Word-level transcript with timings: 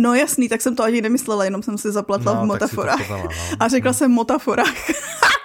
No 0.00 0.14
jasný, 0.14 0.48
tak 0.48 0.60
jsem 0.60 0.76
to 0.76 0.82
ani 0.82 1.02
nemyslela, 1.02 1.44
jenom 1.44 1.62
jsem 1.62 1.78
si 1.78 1.92
zaplatila 1.92 2.34
no, 2.34 2.42
v 2.42 2.44
motaforách. 2.44 3.06
Podala, 3.06 3.22
no. 3.22 3.30
A 3.60 3.68
řekla 3.68 3.90
hmm. 3.90 3.98
jsem 3.98 4.10
motaforách. 4.10 4.90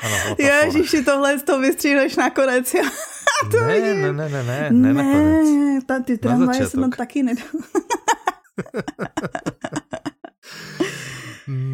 Ano, 0.04 0.16
Ježiši, 0.38 1.04
tohle 1.04 1.40
to 1.40 1.60
vystříhneš 1.60 2.16
nakonec. 2.16 2.74
Já, 2.74 2.84
to 3.52 3.62
ne, 3.62 3.80
ne, 3.80 4.14
ne, 4.14 4.30
ne, 4.30 4.44
ne, 4.72 4.94
ne, 4.94 5.04
ne, 5.04 5.82
ta, 5.86 6.00
ty 6.00 6.18
tramvaje 6.18 6.68
jsem 6.68 6.82
tam 6.82 6.92
taky 6.92 7.24
nedal. 7.24 7.46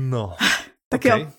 no. 0.10 0.36
Tak 0.90 1.06
okay. 1.06 1.22
jo. 1.22 1.32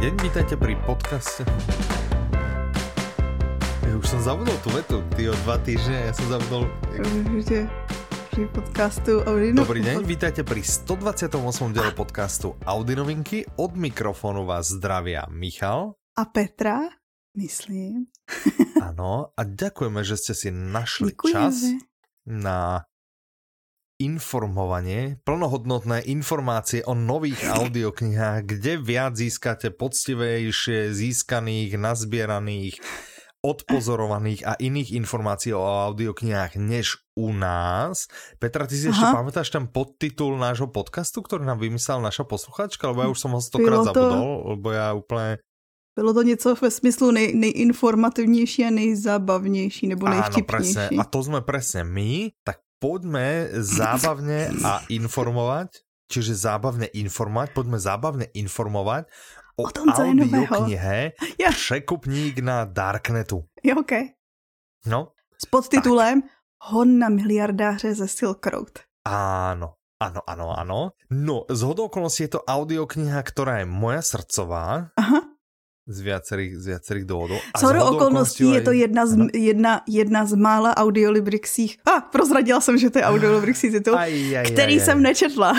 Deň, 0.00 0.16
vítajte 0.16 0.56
pri 0.56 0.80
podcaste. 0.88 1.44
Ja 3.84 3.92
už 4.00 4.06
som 4.08 4.20
zabudol 4.24 4.56
tú 4.64 4.72
vetu, 4.72 5.04
ty 5.12 5.28
o 5.28 5.36
dva 5.44 5.60
týždne, 5.60 6.08
ja 6.08 6.12
som 6.16 6.24
zabudol... 6.32 6.72
Že 7.36 7.68
pri 8.32 8.44
podcastu 8.48 9.20
Audi 9.28 9.52
Dobrý 9.52 9.84
deň, 9.84 10.00
vítajte 10.08 10.40
pri 10.40 10.64
128. 10.64 11.76
diele 11.76 11.92
podcastu 11.92 12.56
Audi 12.64 12.96
novinky. 12.96 13.44
Od 13.60 13.76
mikrofónu 13.76 14.48
vás 14.48 14.72
zdravia 14.72 15.28
Michal. 15.28 16.00
A 16.16 16.24
Petra, 16.32 16.88
myslím. 17.36 18.08
Áno, 18.80 19.36
a 19.36 19.40
ďakujeme, 19.44 20.00
že 20.00 20.16
ste 20.16 20.32
si 20.32 20.48
našli 20.48 21.12
Děkujeme. 21.12 21.36
čas 21.36 21.56
na 22.24 22.88
informovanie, 24.00 25.20
plnohodnotné 25.28 26.08
informácie 26.08 26.80
o 26.88 26.96
nových 26.96 27.44
audioknihách, 27.44 28.48
kde 28.48 28.80
viac 28.80 29.12
získate 29.12 29.68
poctivejšie 29.70 30.96
získaných, 30.96 31.76
nazbieraných, 31.76 32.80
odpozorovaných 33.40 34.44
a 34.44 34.52
iných 34.56 34.92
informácií 34.96 35.56
o 35.56 35.64
audioknihách 35.64 36.60
než 36.60 37.00
u 37.16 37.32
nás. 37.32 38.08
Petra, 38.36 38.68
ty 38.68 38.76
si 38.76 38.88
Aha. 38.88 38.92
ešte 38.92 39.06
pamätáš 39.16 39.48
ten 39.48 39.64
podtitul 39.68 40.36
nášho 40.36 40.68
podcastu, 40.68 41.24
ktorý 41.24 41.48
nám 41.48 41.60
vymyslela 41.60 42.12
naša 42.12 42.28
posluchačka, 42.28 42.92
lebo 42.92 43.04
ja 43.04 43.08
už 43.08 43.20
som 43.20 43.32
ho 43.32 43.40
stokrát 43.40 43.84
to... 43.84 43.92
zabudol, 43.92 44.56
lebo 44.56 44.68
ja 44.72 44.92
úplne... 44.96 45.40
Bylo 45.96 46.14
to 46.14 46.22
něco 46.22 46.54
ve 46.54 46.70
smyslu 46.70 47.10
nej, 47.10 47.34
nejinformativnější 47.34 48.64
a 48.64 48.70
nejzábavnější, 48.70 49.86
nebo 49.86 50.08
nejvtipnější. 50.08 50.78
Áno, 50.78 50.86
presne. 50.86 51.00
A 51.00 51.04
to 51.04 51.18
sme 51.20 51.40
presne 51.42 51.82
my, 51.84 52.30
tak 52.46 52.62
poďme 52.80 53.52
zábavne 53.60 54.50
a 54.64 54.80
informovať, 54.88 55.84
čiže 56.08 56.32
zábavne 56.34 56.88
informovať, 56.90 57.48
poďme 57.52 57.78
zábavne 57.78 58.26
informovať 58.32 59.06
o, 59.60 59.68
o 59.68 59.70
tom, 59.70 59.92
audioknihe 59.92 61.14
ja. 61.36 61.50
Překupník 61.52 62.40
na 62.40 62.64
Darknetu. 62.64 63.44
Jo, 63.60 63.84
OK. 63.84 64.16
No. 64.88 65.12
S 65.36 65.44
podtitulem 65.46 66.24
tak. 66.24 66.30
Hon 66.60 66.98
na 66.98 67.08
miliardáře 67.08 67.94
ze 67.94 68.08
Silk 68.08 68.46
Road. 68.46 68.84
Áno, 69.08 69.80
áno, 69.96 70.20
áno, 70.28 70.52
áno. 70.52 70.92
No, 71.08 71.48
z 71.48 71.60
okolností 71.64 72.28
je 72.28 72.36
to 72.36 72.44
audiokniha, 72.44 73.16
ktorá 73.24 73.64
je 73.64 73.66
moja 73.68 74.04
srdcová. 74.04 74.92
Aha 74.96 75.29
z 75.90 75.98
viacerých, 76.06 76.52
z 76.54 76.64
viacerých 76.70 77.04
dôvodov. 77.04 77.42
Co 77.58 77.66
do 77.74 77.82
okolností 77.82 78.46
je 78.46 78.60
to 78.62 78.72
jedna 78.72 79.02
z, 79.06 79.12
jedna, 79.34 79.82
jedna 79.90 80.22
z 80.22 80.38
mála 80.38 80.70
audiolibrixích. 80.78 81.82
A, 81.82 81.90
ah, 81.90 82.00
prozradila 82.00 82.60
jsem, 82.62 82.78
že 82.78 82.90
to 82.90 82.98
je 83.02 83.04
audiolibrixí 83.04 83.74
titul, 83.74 83.98
aj, 83.98 84.12
aj, 84.38 84.46
který 84.54 84.74
aj, 84.78 84.80
aj. 84.80 84.84
jsem 84.86 84.98
nečetla. 85.02 85.50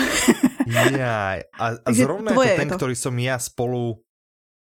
Jaj. 0.72 1.38
A, 1.60 1.66
a 1.84 1.88
zrovna 1.92 2.32
je 2.32 2.36
to 2.36 2.42
ten, 2.56 2.68
je 2.68 2.72
to. 2.72 2.76
ktorý 2.80 2.94
som 2.96 3.14
ja 3.20 3.36
spolu 3.36 4.00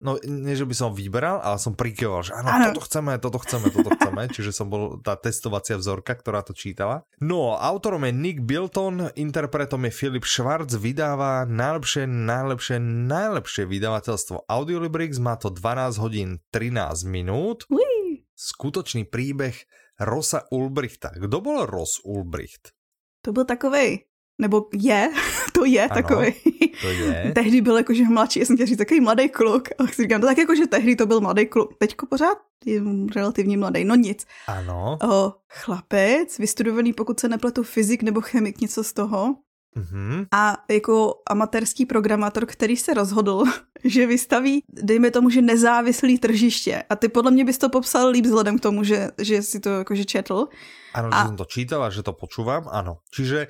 No, 0.00 0.16
nie, 0.24 0.56
že 0.56 0.64
by 0.64 0.72
som 0.72 0.96
vyberal, 0.96 1.44
ale 1.44 1.60
som 1.60 1.76
prikyval, 1.76 2.24
že 2.24 2.32
áno, 2.32 2.48
ano. 2.48 2.64
toto 2.72 2.88
chceme, 2.88 3.20
toto 3.20 3.36
chceme, 3.36 3.68
toto 3.68 3.92
chceme, 3.92 4.22
čiže 4.34 4.56
som 4.56 4.72
bol 4.72 4.96
tá 5.04 5.12
testovacia 5.12 5.76
vzorka, 5.76 6.16
ktorá 6.16 6.40
to 6.40 6.56
čítala. 6.56 7.04
No, 7.20 7.60
autorom 7.60 8.08
je 8.08 8.12
Nick 8.16 8.40
Bilton, 8.40 9.12
interpretom 9.12 9.84
je 9.84 9.92
Philip 9.92 10.24
Schwartz, 10.24 10.80
vydáva 10.80 11.44
najlepšie, 11.44 12.08
najlepšie, 12.08 12.80
najlepšie 13.12 13.62
vydavateľstvo 13.68 14.48
Audiolibrix, 14.48 15.20
má 15.20 15.36
to 15.36 15.52
12 15.52 16.00
hodín 16.00 16.40
13 16.48 17.04
minút. 17.04 17.68
Ui. 17.68 18.24
Skutočný 18.32 19.04
príbeh 19.04 19.52
Rosa 20.00 20.48
Ulbrichta. 20.48 21.12
Kdo 21.12 21.44
bol 21.44 21.68
Ross 21.68 22.00
Ulbricht? 22.00 22.72
To 23.20 23.36
byl 23.36 23.44
takovej 23.44 24.09
nebo 24.40 24.68
je, 24.72 25.10
to 25.52 25.64
je 25.64 25.84
ano, 25.84 25.94
takový. 25.94 26.32
To 26.80 26.88
je. 26.88 27.32
tehdy 27.34 27.60
byl 27.60 27.76
jakože 27.76 28.04
mladší, 28.04 28.40
já 28.40 28.46
jsem 28.46 28.56
chtěla 28.56 28.66
říct 28.66 28.78
takový 28.78 29.00
mladý 29.00 29.28
kluk. 29.28 29.68
A 29.78 29.86
si 29.86 30.02
říkám, 30.02 30.20
to 30.20 30.26
tak 30.26 30.38
jakože 30.38 30.66
tehdy 30.66 30.96
to 30.96 31.06
byl 31.06 31.20
mladý 31.20 31.46
kluk. 31.46 31.74
Teďko 31.78 32.06
pořád 32.06 32.38
je 32.64 32.82
relativně 33.16 33.56
mladý, 33.56 33.84
no 33.84 33.94
nic. 33.94 34.26
Ano. 34.46 34.98
O, 35.10 35.32
chlapec, 35.48 36.38
vystudovaný, 36.38 36.92
pokud 36.92 37.20
se 37.20 37.28
nepletu, 37.28 37.62
fyzik 37.62 38.02
nebo 38.02 38.20
chemik, 38.20 38.60
něco 38.60 38.84
z 38.84 38.92
toho. 38.92 39.36
Mm-hmm. 39.76 40.26
A 40.32 40.64
jako 40.70 41.22
amatérský 41.30 41.86
programátor, 41.86 42.46
který 42.46 42.76
se 42.76 42.94
rozhodl, 42.94 43.44
že 43.84 44.06
vystaví, 44.06 44.62
dejme 44.68 45.10
tomu, 45.10 45.30
že 45.30 45.42
nezávislý 45.42 46.18
tržiště. 46.18 46.84
A 46.90 46.96
ty 46.96 47.08
podle 47.08 47.30
mě 47.30 47.44
bys 47.44 47.58
to 47.58 47.68
popsal 47.68 48.08
líp 48.08 48.24
vzhledem 48.24 48.58
k 48.58 48.62
tomu, 48.62 48.84
že, 48.84 49.10
že 49.18 49.42
si 49.42 49.60
to 49.60 49.68
jakože 49.68 50.04
četl. 50.04 50.48
Ano, 50.94 51.08
a... 51.12 51.22
že 51.22 51.28
jsem 51.28 51.36
to 51.36 51.44
čítal 51.44 51.84
a 51.84 51.90
že 51.90 52.02
to 52.02 52.12
počúvam, 52.12 52.66
ano. 52.70 52.98
Čiže 53.14 53.46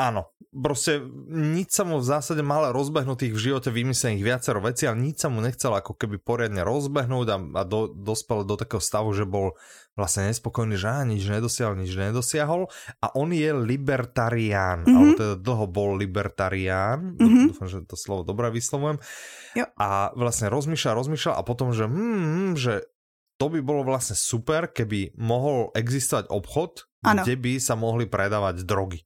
Áno, 0.00 0.32
proste 0.48 1.04
nič 1.28 1.76
sa 1.76 1.84
mu 1.84 2.00
v 2.00 2.08
zásade 2.08 2.40
mal 2.40 2.72
rozbehnutých 2.72 3.36
v 3.36 3.42
živote 3.52 3.68
vymyslených 3.68 4.24
viacero 4.24 4.64
vecí, 4.64 4.88
ale 4.88 4.96
nič 4.96 5.20
sa 5.20 5.28
mu 5.28 5.44
nechcel 5.44 5.76
ako 5.76 5.92
keby 5.92 6.16
poriadne 6.16 6.64
rozbehnúť 6.64 7.26
a, 7.28 7.36
a 7.36 7.62
do, 7.68 7.92
dospel 7.92 8.48
do 8.48 8.56
takého 8.56 8.80
stavu, 8.80 9.12
že 9.12 9.28
bol 9.28 9.60
vlastne 10.00 10.32
nespokojný, 10.32 10.80
že 10.80 10.88
á, 10.88 11.04
nič 11.04 11.28
nedosiahol, 11.28 11.76
nič 11.76 11.92
nedosiahol 11.92 12.72
a 13.04 13.06
on 13.12 13.28
je 13.36 13.52
libertarián, 13.52 14.88
mm-hmm. 14.88 14.96
alebo 14.96 15.12
teda 15.20 15.34
dlho 15.36 15.66
bol 15.68 15.90
libertarián, 16.00 17.20
mm-hmm. 17.20 17.46
dúfam, 17.52 17.68
že 17.68 17.84
to 17.84 18.00
slovo 18.00 18.24
dobre 18.24 18.48
vyslovujem, 18.56 18.96
jo. 19.52 19.68
a 19.76 20.16
vlastne 20.16 20.48
rozmýšľal, 20.48 20.96
rozmýšľal 20.96 21.36
a 21.36 21.42
potom, 21.44 21.76
že, 21.76 21.84
hmm, 21.84 22.56
že 22.56 22.88
to 23.36 23.52
by 23.52 23.60
bolo 23.60 23.84
vlastne 23.84 24.16
super, 24.16 24.72
keby 24.72 25.12
mohol 25.20 25.68
existovať 25.76 26.32
obchod, 26.32 26.88
ano. 27.04 27.20
kde 27.20 27.36
by 27.36 27.52
sa 27.60 27.76
mohli 27.76 28.08
predávať 28.08 28.64
drogy. 28.64 29.04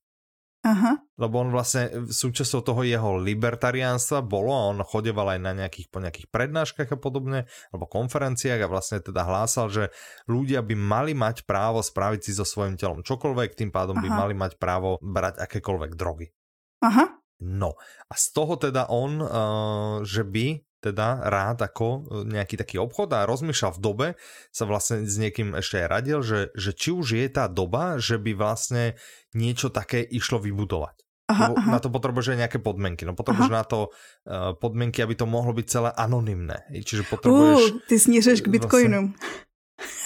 Aha. 0.65 0.97
Lebo 1.21 1.45
on 1.45 1.53
vlastne 1.53 2.09
súčasťou 2.09 2.65
toho 2.65 2.83
jeho 2.89 3.21
libertariánstva 3.21 4.25
bolo 4.25 4.49
a 4.57 4.73
on 4.73 4.81
chodeval 4.81 5.37
aj 5.37 5.41
na 5.45 5.53
nejakých, 5.53 5.93
po 5.93 6.01
nejakých 6.01 6.33
prednáškach 6.33 6.89
a 6.89 6.97
podobne, 6.97 7.45
alebo 7.69 7.85
konferenciách 7.85 8.65
a 8.65 8.73
vlastne 8.73 9.05
teda 9.05 9.29
hlásal, 9.29 9.69
že 9.69 9.85
ľudia 10.25 10.65
by 10.65 10.73
mali 10.73 11.13
mať 11.13 11.45
právo 11.45 11.85
spraviť 11.85 12.21
si 12.25 12.33
so 12.33 12.49
svojím 12.49 12.81
telom 12.81 13.05
čokoľvek, 13.05 13.61
tým 13.61 13.69
pádom 13.69 14.01
Aha. 14.01 14.05
by 14.05 14.09
mali 14.09 14.35
mať 14.35 14.57
právo 14.57 14.97
brať 15.05 15.45
akékoľvek 15.45 15.93
drogy. 16.01 16.33
Aha. 16.81 17.13
No 17.45 17.77
a 18.09 18.15
z 18.17 18.27
toho 18.33 18.57
teda 18.57 18.89
on, 18.89 19.21
uh, 19.21 20.01
že 20.01 20.25
by 20.25 20.65
teda 20.85 21.25
rád 21.25 21.65
ako 21.65 21.87
e, 21.89 22.01
nejaký 22.29 22.61
taký 22.61 22.77
obchod 22.77 23.17
a 23.17 23.25
rozmýšľal 23.25 23.73
v 23.77 23.81
dobe, 23.81 24.07
sa 24.53 24.69
vlastne 24.69 25.09
s 25.09 25.17
niekým 25.17 25.57
ešte 25.57 25.81
aj 25.81 25.87
radil, 25.89 26.19
že, 26.21 26.53
že 26.53 26.77
či 26.77 26.93
už 26.93 27.17
je 27.17 27.27
tá 27.33 27.49
doba, 27.49 27.97
že 27.97 28.21
by 28.21 28.37
vlastne 28.37 29.01
niečo 29.33 29.73
také 29.73 30.05
išlo 30.05 30.37
vybudovať. 30.45 31.01
Aha, 31.25 31.57
aha. 31.57 31.71
Na 31.73 31.81
to 31.81 31.89
potrebuješ 31.89 32.37
aj 32.37 32.39
nejaké 32.45 32.59
podmienky. 32.61 33.09
No 33.09 33.17
potrebuješ 33.17 33.49
aha. 33.49 33.59
na 33.61 33.65
to 33.65 33.79
uh, 33.89 34.53
podmienky, 34.61 35.01
aby 35.01 35.17
to 35.17 35.25
mohlo 35.25 35.57
byť 35.57 35.67
celé 35.73 35.91
anonymné. 35.97 36.69
Čiže 36.69 37.09
potrebuješ... 37.09 37.61
Uh, 37.65 37.81
ty 37.89 37.97
snížeš 37.97 38.45
k 38.45 38.53
bitcoinu. 38.53 39.09
Vlastne, 39.09 39.53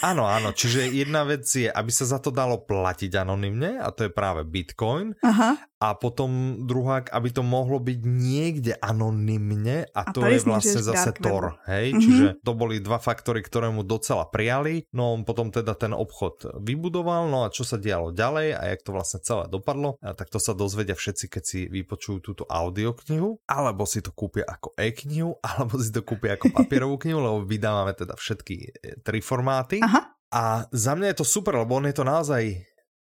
Áno, 0.00 0.24
áno, 0.24 0.56
čiže 0.56 0.88
jedna 0.88 1.28
vec 1.28 1.44
je, 1.44 1.68
aby 1.68 1.92
sa 1.92 2.08
za 2.08 2.18
to 2.22 2.32
dalo 2.32 2.64
platiť 2.64 3.12
anonymne, 3.20 3.76
a 3.76 3.92
to 3.92 4.08
je 4.08 4.10
práve 4.10 4.46
Bitcoin. 4.46 5.12
Aha. 5.20 5.60
A 5.78 5.94
potom 5.94 6.62
druhá, 6.66 7.06
aby 7.14 7.30
to 7.30 7.46
mohlo 7.46 7.78
byť 7.78 8.00
niekde 8.02 8.74
anonymne, 8.82 9.86
a, 9.94 10.02
a 10.02 10.10
to 10.10 10.26
je 10.26 10.42
vlastne 10.42 10.82
zase 10.82 11.14
Tor. 11.22 11.62
Hej? 11.70 11.94
Mm-hmm. 11.94 12.02
Čiže 12.02 12.24
to 12.42 12.52
boli 12.58 12.82
dva 12.82 12.98
faktory, 12.98 13.46
ktoré 13.46 13.70
mu 13.70 13.86
docela 13.86 14.26
prijali. 14.26 14.90
No 14.90 15.14
on 15.14 15.22
potom 15.22 15.54
teda 15.54 15.78
ten 15.78 15.94
obchod 15.94 16.58
vybudoval, 16.58 17.30
no 17.30 17.46
a 17.46 17.54
čo 17.54 17.62
sa 17.62 17.78
dialo 17.78 18.10
ďalej 18.10 18.58
a 18.58 18.62
jak 18.74 18.80
to 18.82 18.90
vlastne 18.90 19.22
celé 19.22 19.46
dopadlo, 19.46 19.94
a 20.02 20.18
tak 20.18 20.34
to 20.34 20.42
sa 20.42 20.50
dozvedia 20.50 20.98
všetci, 20.98 21.30
keď 21.30 21.42
si 21.46 21.60
vypočujú 21.70 22.18
túto 22.18 22.42
audioknihu, 22.50 23.46
alebo 23.46 23.86
si 23.86 24.02
to 24.02 24.10
kúpia 24.10 24.42
ako 24.50 24.74
e-knihu, 24.74 25.38
alebo 25.46 25.78
si 25.78 25.94
to 25.94 26.02
kúpia 26.02 26.34
ako 26.34 26.50
papierovú 26.50 26.98
knihu, 27.06 27.22
lebo 27.22 27.38
vydávame 27.46 27.94
teda 27.94 28.18
všetky 28.18 28.56
e, 28.58 28.68
tri 29.06 29.22
formáty. 29.22 29.78
Aha. 29.78 30.18
A 30.28 30.68
za 30.74 30.92
mňa 30.92 31.14
je 31.14 31.18
to 31.22 31.26
super, 31.26 31.56
lebo 31.56 31.78
on 31.78 31.88
je 31.88 31.96
to 31.96 32.04
naozaj 32.04 32.42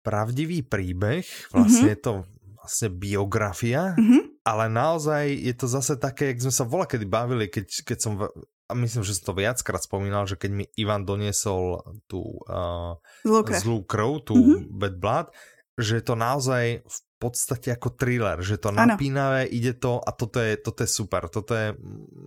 pravdivý 0.06 0.62
príbeh, 0.62 1.26
vlastne 1.50 1.90
mm-hmm. 1.90 1.94
je 1.98 1.98
to 1.98 2.14
vlastne 2.66 2.90
biografia, 2.90 3.94
mm-hmm. 3.94 4.42
ale 4.42 4.66
naozaj 4.74 5.30
je 5.30 5.54
to 5.54 5.70
zase 5.70 6.02
také, 6.02 6.34
jak 6.34 6.50
sme 6.50 6.54
sa 6.54 6.66
vola 6.66 6.90
kedy 6.90 7.06
bavili, 7.06 7.46
keď, 7.46 7.86
keď 7.86 7.98
som, 8.02 8.14
a 8.66 8.74
myslím, 8.74 9.06
že 9.06 9.14
som 9.16 9.30
to 9.30 9.38
viackrát 9.38 9.86
spomínal, 9.86 10.26
že 10.26 10.42
keď 10.42 10.52
mi 10.52 10.66
Ivan 10.82 11.06
doniesol 11.06 11.86
tú 12.10 12.42
uh, 12.50 12.98
zlú 13.62 13.86
krv, 13.86 14.26
tú 14.26 14.34
mm-hmm. 14.34 14.74
bad 14.74 14.96
blood, 14.98 15.28
že 15.78 16.02
je 16.02 16.04
to 16.04 16.16
naozaj 16.18 16.82
v 16.82 16.98
podstate 17.16 17.72
ako 17.72 17.96
thriller, 17.96 18.44
že 18.44 18.60
to 18.60 18.76
napínavé, 18.76 19.48
ide 19.48 19.72
to 19.74 20.04
a 20.04 20.12
toto 20.12 20.44
je, 20.44 20.60
toto 20.60 20.84
je 20.84 20.90
super, 20.92 21.32
toto 21.32 21.56
je, 21.56 21.74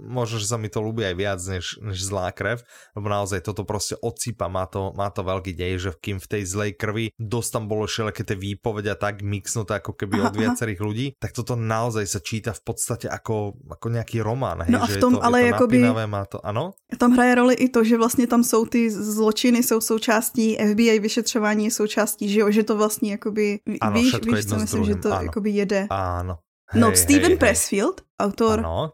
možno, 0.08 0.40
že 0.40 0.48
sa 0.48 0.56
mi 0.56 0.72
to 0.72 0.80
ľúbi 0.80 1.04
aj 1.04 1.14
viac 1.14 1.40
než, 1.44 1.76
než 1.84 1.98
zlá 2.00 2.32
krev, 2.32 2.64
lebo 2.96 3.06
naozaj 3.12 3.44
toto 3.44 3.68
proste 3.68 4.00
odsýpa, 4.00 4.48
má 4.48 4.64
to, 4.64 4.96
má 4.96 5.12
to 5.12 5.20
veľký 5.22 5.52
dej, 5.52 5.72
že 5.78 5.90
kým 6.00 6.18
v 6.18 6.26
tej 6.26 6.42
zlej 6.48 6.70
krvi 6.74 7.12
dosť 7.20 7.48
tam 7.52 7.64
bolo 7.68 7.84
všelijaké 7.84 8.22
tie 8.24 8.36
výpovede 8.36 8.90
a 8.90 8.98
tak 8.98 9.20
mixnuté 9.20 9.78
ako 9.78 9.92
keby 9.92 10.24
od 10.24 10.34
viacerých 10.34 10.80
ľudí, 10.80 11.06
tak 11.20 11.36
toto 11.36 11.54
naozaj 11.54 12.04
sa 12.08 12.20
číta 12.24 12.56
v 12.56 12.62
podstate 12.64 13.06
ako, 13.06 13.60
ako 13.68 13.86
nejaký 13.92 14.24
román, 14.24 14.64
hej, 14.64 14.72
no 14.72 14.82
a 14.82 14.86
v 14.88 14.96
tom, 14.96 15.12
že 15.14 15.18
je 15.18 15.20
to, 15.20 15.26
ale 15.26 15.36
je 15.38 15.44
to 15.44 15.52
jakoby, 15.52 15.78
napínavé, 15.84 16.04
má 16.08 16.22
to, 16.24 16.38
ano? 16.40 16.72
Tam 16.98 17.12
hraje 17.12 17.32
roli 17.34 17.54
i 17.54 17.68
to, 17.68 17.84
že 17.84 17.96
vlastně 17.96 18.26
tam 18.26 18.44
jsou 18.44 18.64
ty 18.64 18.90
zločiny, 18.90 19.62
jsou 19.62 19.80
součástí 19.80 20.56
FBI 20.56 20.98
vyšetřování, 20.98 21.70
součástí, 21.70 22.28
že 22.28 22.40
jo, 22.40 22.50
že 22.50 22.62
to 22.62 22.76
vlastně 22.76 23.10
jakoby, 23.10 23.60
ano, 23.80 24.00
víš, 24.00 24.16
víš 24.24 24.46
co 24.46 24.56
myslím, 24.58 24.84
že 24.88 24.94
to 24.94 25.12
ano. 25.12 25.22
jakoby 25.22 25.50
jede. 25.50 25.86
Ano. 25.90 26.38
No, 26.74 26.86
hej, 26.86 26.90
no, 26.90 26.96
Steven 26.96 27.30
hej, 27.30 27.36
Pressfield, 27.36 28.00
autor 28.20 28.58
ano. 28.58 28.92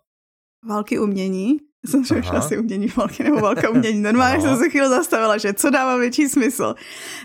Války 0.68 0.98
umění, 0.98 1.58
jsem 1.86 2.04
řekla 2.04 2.30
asi 2.30 2.58
umění 2.58 2.86
války 2.96 3.24
nebo 3.24 3.40
válka 3.40 3.70
umění. 3.70 4.00
Normálně 4.00 4.40
jsem 4.40 4.56
se 4.56 4.70
chvíli 4.70 4.88
zastavila, 4.88 5.38
že 5.38 5.54
co 5.54 5.70
dává 5.70 5.96
větší 5.96 6.28
smysl. 6.28 6.74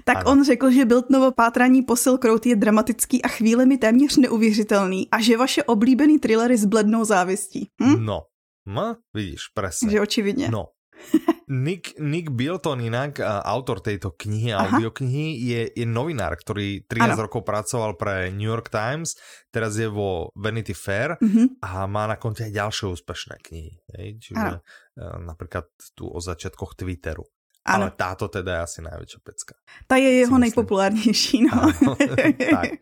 Tak 0.04 0.18
ano. 0.18 0.31
on 0.31 0.44
řekl, 0.44 0.71
že 0.71 0.86
Biltnovo 0.86 1.31
pátrání 1.31 1.81
po 1.81 1.95
Silk 1.95 2.25
Road 2.25 2.45
je 2.45 2.56
dramatický 2.56 3.21
a 3.21 3.27
chvílemi 3.27 3.77
téměř 3.77 4.18
neuvěřitelný 4.18 5.07
a 5.12 5.21
že 5.21 5.38
vaše 5.38 5.63
oblíbený 5.63 6.19
thrillery 6.19 6.57
s 6.57 6.66
blednou 6.66 7.06
závistí. 7.06 7.68
Hm? 7.83 8.06
No, 8.06 8.21
no, 8.66 8.95
vidíš, 9.13 9.42
presne. 9.54 9.92
Že 9.92 10.01
očividně. 10.01 10.50
No, 10.51 10.66
Nick, 11.49 11.97
Nick 11.97 12.29
Bilton 12.29 12.77
inak, 12.77 13.17
autor 13.25 13.81
tejto 13.81 14.13
knihy, 14.13 14.53
Aha. 14.53 14.69
audioknihy, 14.69 15.25
je, 15.49 15.61
je 15.73 15.85
novinár, 15.89 16.37
ktorý 16.37 16.85
13 16.85 17.17
ano. 17.17 17.25
rokov 17.25 17.41
pracoval 17.41 17.97
pre 17.97 18.29
New 18.29 18.45
York 18.45 18.69
Times, 18.69 19.17
teraz 19.49 19.73
je 19.73 19.89
vo 19.89 20.29
Vanity 20.37 20.77
Fair 20.77 21.17
uh 21.17 21.25
mhm. 21.25 21.33
-huh. 21.33 21.47
a 21.65 21.89
má 21.89 22.05
na 22.05 22.21
konte 22.21 22.45
aj 22.45 22.53
ďalšie 22.53 22.85
úspešné 22.93 23.35
knihy. 23.41 23.73
Hej? 23.97 24.07
Čiže 24.21 24.37
ano. 24.37 24.61
E, 24.93 25.03
napríklad 25.25 25.65
tu 25.97 26.05
o 26.05 26.19
začiatkoch 26.21 26.77
Twitteru. 26.77 27.25
Ano. 27.67 27.91
Ale 27.91 27.94
táto 27.94 28.31
teda 28.31 28.56
je 28.56 28.61
asi 28.65 28.79
najväčšia 28.81 29.19
pecka. 29.19 29.53
Ta 29.85 30.00
je 30.00 30.23
jeho 30.23 30.38
nejpopulárnější, 30.39 31.44
no. 31.44 31.69
Ano, 31.69 31.91
tak. 32.56 32.79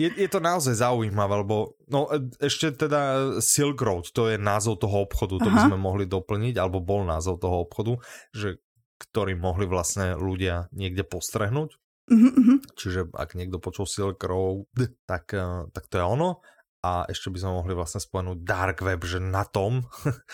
Je, 0.00 0.08
je 0.08 0.28
to 0.32 0.40
naozaj 0.40 0.80
zaujímavé, 0.80 1.44
lebo 1.44 1.76
no 1.92 2.08
e, 2.08 2.24
ešte 2.40 2.72
teda 2.88 3.36
Silk 3.44 3.78
Road, 3.78 4.08
to 4.16 4.32
je 4.32 4.40
názov 4.40 4.80
toho 4.80 5.04
obchodu, 5.04 5.38
to 5.44 5.48
Aha. 5.52 5.54
by 5.54 5.60
sme 5.70 5.78
mohli 5.78 6.08
doplniť, 6.08 6.56
alebo 6.56 6.80
bol 6.80 7.04
názov 7.04 7.38
toho 7.44 7.68
obchodu, 7.68 8.00
že 8.32 8.58
ktorý 8.98 9.38
mohli 9.38 9.68
vlastne 9.68 10.16
ľudia 10.16 10.72
niekde 10.74 11.06
postrehnúť. 11.06 11.78
Uh-huh. 12.08 12.58
Čiže 12.74 13.12
ak 13.12 13.36
niekto 13.36 13.60
počul 13.60 13.84
Silk 13.84 14.24
Road, 14.24 14.66
tak, 15.04 15.36
e, 15.36 15.68
tak 15.68 15.84
to 15.92 16.00
je 16.00 16.04
ono. 16.04 16.40
A 16.78 17.04
ešte 17.10 17.28
by 17.28 17.38
sme 17.42 17.52
mohli 17.58 17.74
vlastne 17.74 17.98
spomenúť 17.98 18.38
Dark 18.46 18.78
Web, 18.86 19.02
že 19.02 19.18
na 19.18 19.42
tom 19.42 19.82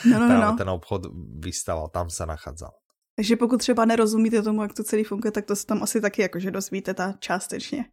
no, 0.04 0.16
no, 0.20 0.26
no. 0.28 0.36
no. 0.36 0.50
ten 0.54 0.68
obchod 0.68 1.08
vystával, 1.40 1.88
tam 1.88 2.12
sa 2.12 2.28
nachádzal. 2.28 2.83
Takže 3.16 3.36
pokud 3.36 3.56
třeba 3.56 3.84
nerozumíte 3.84 4.42
tomu, 4.42 4.62
jak 4.62 4.72
to 4.72 4.84
celý 4.84 5.04
funguje, 5.04 5.32
tak 5.32 5.44
to 5.44 5.56
se 5.56 5.66
tam 5.66 5.82
asi 5.82 6.00
taky 6.00 6.22
jakože 6.22 6.50
dozvíte 6.50 6.94
ta 6.94 7.14
částečně. 7.18 7.84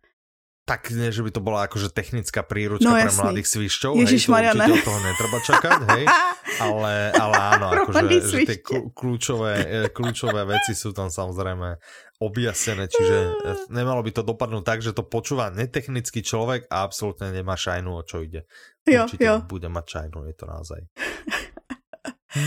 Tak 0.61 0.93
nie, 0.93 1.09
že 1.09 1.25
by 1.25 1.31
to 1.33 1.41
bola 1.41 1.65
akože 1.65 1.89
technická 1.89 2.45
príručka 2.45 2.85
no, 2.85 2.93
pre 2.93 3.09
mladých 3.09 3.49
svišťov, 3.49 3.97
Ježiš, 3.97 4.29
hej, 4.29 4.45
to 4.53 4.61
určite 4.61 4.73
od 4.77 4.85
toho 4.85 4.99
netreba 5.01 5.37
čakať, 5.41 5.79
hej, 5.89 6.03
ale, 6.69 6.93
ale 7.17 7.35
áno, 7.57 7.65
akože 7.81 8.05
že 8.21 8.37
tie 8.45 8.57
kľúčové, 8.93 9.53
e, 9.57 9.77
kľúčové 9.89 10.45
veci 10.45 10.77
sú 10.77 10.93
tam 10.93 11.09
samozrejme 11.09 11.81
objasnené, 12.21 12.85
čiže 12.87 13.17
e, 13.17 13.51
nemalo 13.73 14.05
by 14.05 14.13
to 14.13 14.21
dopadnúť 14.21 14.63
tak, 14.63 14.79
že 14.85 14.93
to 14.93 15.01
počúva 15.01 15.49
netechnický 15.49 16.21
človek 16.21 16.69
a 16.69 16.85
absolútne 16.85 17.33
nemá 17.33 17.57
šajnu, 17.57 17.91
o 17.97 18.05
čo 18.05 18.21
ide. 18.21 18.45
Určite 18.85 19.25
jo, 19.27 19.41
jo. 19.41 19.49
bude 19.49 19.65
mať 19.65 19.85
šajnu, 19.97 20.29
je 20.29 20.35
to 20.37 20.45
naozaj. 20.45 20.79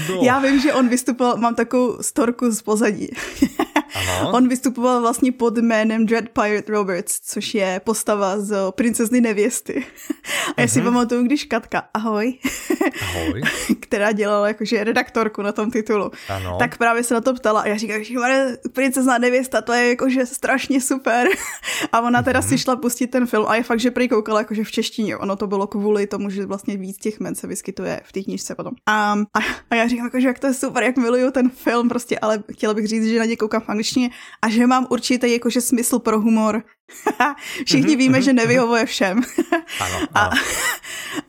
No. 0.09 0.21
Já 0.23 0.39
vím, 0.39 0.61
že 0.61 0.73
on 0.73 0.89
vystupoval, 0.89 1.37
mám 1.37 1.55
takovou 1.55 1.99
storku 2.03 2.51
z 2.51 2.63
pozadí. 2.63 3.09
Aha. 3.95 4.33
On 4.33 4.49
vystupoval 4.49 5.01
vlastně 5.01 5.33
pod 5.33 5.59
jménem 5.59 6.07
Dread 6.07 6.29
Pirate 6.29 6.73
Roberts, 6.73 7.21
což 7.21 7.55
je 7.55 7.81
postava 7.85 8.41
z 8.41 8.57
princezny 8.71 9.21
nevěsty. 9.21 9.87
A 10.57 10.61
já 10.61 10.69
si 10.69 10.81
uh-huh. 10.81 10.85
pamatuju, 10.85 11.23
když 11.23 11.45
Katka, 11.45 11.83
ahoj, 11.95 12.35
ahoj. 13.03 13.43
která 13.81 14.13
dělala 14.13 14.49
jakože 14.49 14.85
redaktorku 14.85 15.43
na 15.43 15.53
tom 15.53 15.71
titulu, 15.71 16.11
ano. 16.29 16.57
tak 16.59 16.79
právě 16.79 17.03
se 17.05 17.15
na 17.15 17.21
to 17.21 17.35
ptala 17.35 17.61
a 17.61 17.67
já 17.67 17.77
říkám, 17.77 18.05
že 18.05 18.15
princezna 18.73 19.19
nevěsta, 19.19 19.61
to 19.61 19.73
je 19.73 19.89
jakože 19.89 20.27
strašně 20.27 20.81
super. 20.81 21.29
A 21.93 22.01
ona 22.01 22.23
teda 22.23 22.41
uh-huh. 22.41 22.49
si 22.49 22.59
šla 22.59 22.77
pustit 22.77 23.07
ten 23.07 23.27
film 23.27 23.45
a 23.49 23.57
je 23.57 23.63
fakt, 23.63 23.81
že 23.81 23.91
prý 23.91 24.09
koukala 24.09 24.41
jakože 24.41 24.65
v 24.65 24.71
češtině. 24.71 25.17
Ono 25.17 25.37
to 25.37 25.47
bylo 25.47 25.67
kvůli 25.67 26.07
tomu, 26.07 26.31
že 26.31 26.47
vlastně 26.47 26.77
víc 26.77 26.99
těch 26.99 27.21
men 27.21 27.35
se 27.35 27.47
vyskytuje 27.47 28.01
v 28.05 28.13
té 28.13 28.23
knižce 28.23 28.55
potom. 28.55 28.75
A, 28.87 29.13
a, 29.35 29.39
a 29.71 29.75
já 29.75 29.89
říkám, 29.89 30.07
jakože 30.07 30.27
jak 30.27 30.39
to 30.39 30.47
je 30.47 30.55
super, 30.55 30.83
jak 30.83 30.97
miluju 30.97 31.31
ten 31.31 31.51
film 31.51 31.89
prostě, 31.89 32.19
ale 32.19 32.43
chtěla 32.53 32.75
bych 32.75 32.87
říct, 32.87 33.05
že 33.05 33.19
na 33.19 33.25
ně 33.25 33.37
koukám 33.37 33.61
v 33.61 33.67
angličtině 33.85 34.11
a 34.43 34.49
že 34.49 34.67
mám 34.67 34.87
určitý 34.91 35.33
jakože 35.33 35.61
smysl 35.61 35.99
pro 35.99 36.21
humor. 36.21 36.63
Všichni 37.67 37.91
mhm, 37.91 37.99
víme, 37.99 38.19
mhm, 38.19 38.25
že 38.25 38.31
mhm. 38.33 38.37
nevyhovuje 38.37 38.87
všem. 38.87 39.23
ano, 39.81 39.99
ano. 40.15 40.31
A, 40.31 40.31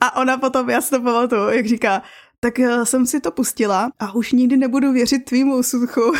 a 0.00 0.16
ona 0.16 0.38
potom, 0.38 0.70
já 0.70 0.80
si 0.80 0.90
to 0.90 1.00
pamatuju, 1.00 1.48
jak 1.48 1.66
říká, 1.66 2.02
tak 2.40 2.60
eh, 2.60 2.86
jsem 2.86 3.06
si 3.06 3.20
to 3.20 3.30
pustila 3.30 3.90
a 3.98 4.14
už 4.14 4.32
nikdy 4.32 4.56
nebudu 4.56 4.92
věřit 4.92 5.24
tvýmu 5.24 5.56
úsudku. 5.56 6.12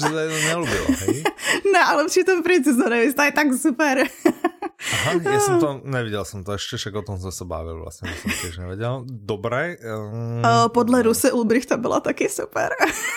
Že 0.00 0.08
to 0.08 0.38
nelubilo, 0.48 0.88
hej? 1.06 1.16
Ne, 1.72 1.80
ale 1.80 2.06
přitom 2.06 2.42
princezna 2.42 2.96
je 2.96 3.12
tak 3.12 3.48
super. 3.54 4.06
Aha, 4.92 5.16
ja 5.16 5.40
som 5.40 5.56
to, 5.56 5.80
nevidel 5.96 6.24
som 6.28 6.44
to 6.44 6.52
ešte, 6.52 6.76
však 6.76 7.00
o 7.00 7.02
tom 7.06 7.16
sme 7.16 7.32
sa 7.32 7.44
bavili 7.48 7.80
vlastne, 7.80 8.10
to 8.10 8.16
som 8.20 8.30
tiež 8.44 8.54
nevedel. 8.60 9.06
Dobre. 9.08 9.80
Um... 9.80 10.44
Uh, 10.44 10.68
podle 10.68 11.02
Rusy 11.02 11.32
Ulbrichta 11.32 11.76
byla 11.76 12.00
taky 12.00 12.28
super. 12.28 12.68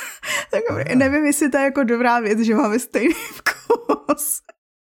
tak 0.51 0.63
nevím, 0.95 1.25
jestli 1.25 1.49
to 1.49 1.57
je 1.57 1.63
jako 1.63 1.83
dobrá 1.83 2.19
věc, 2.19 2.39
že 2.39 2.55
máme 2.55 2.79
stejný 2.79 3.13
vkus. 3.13 4.46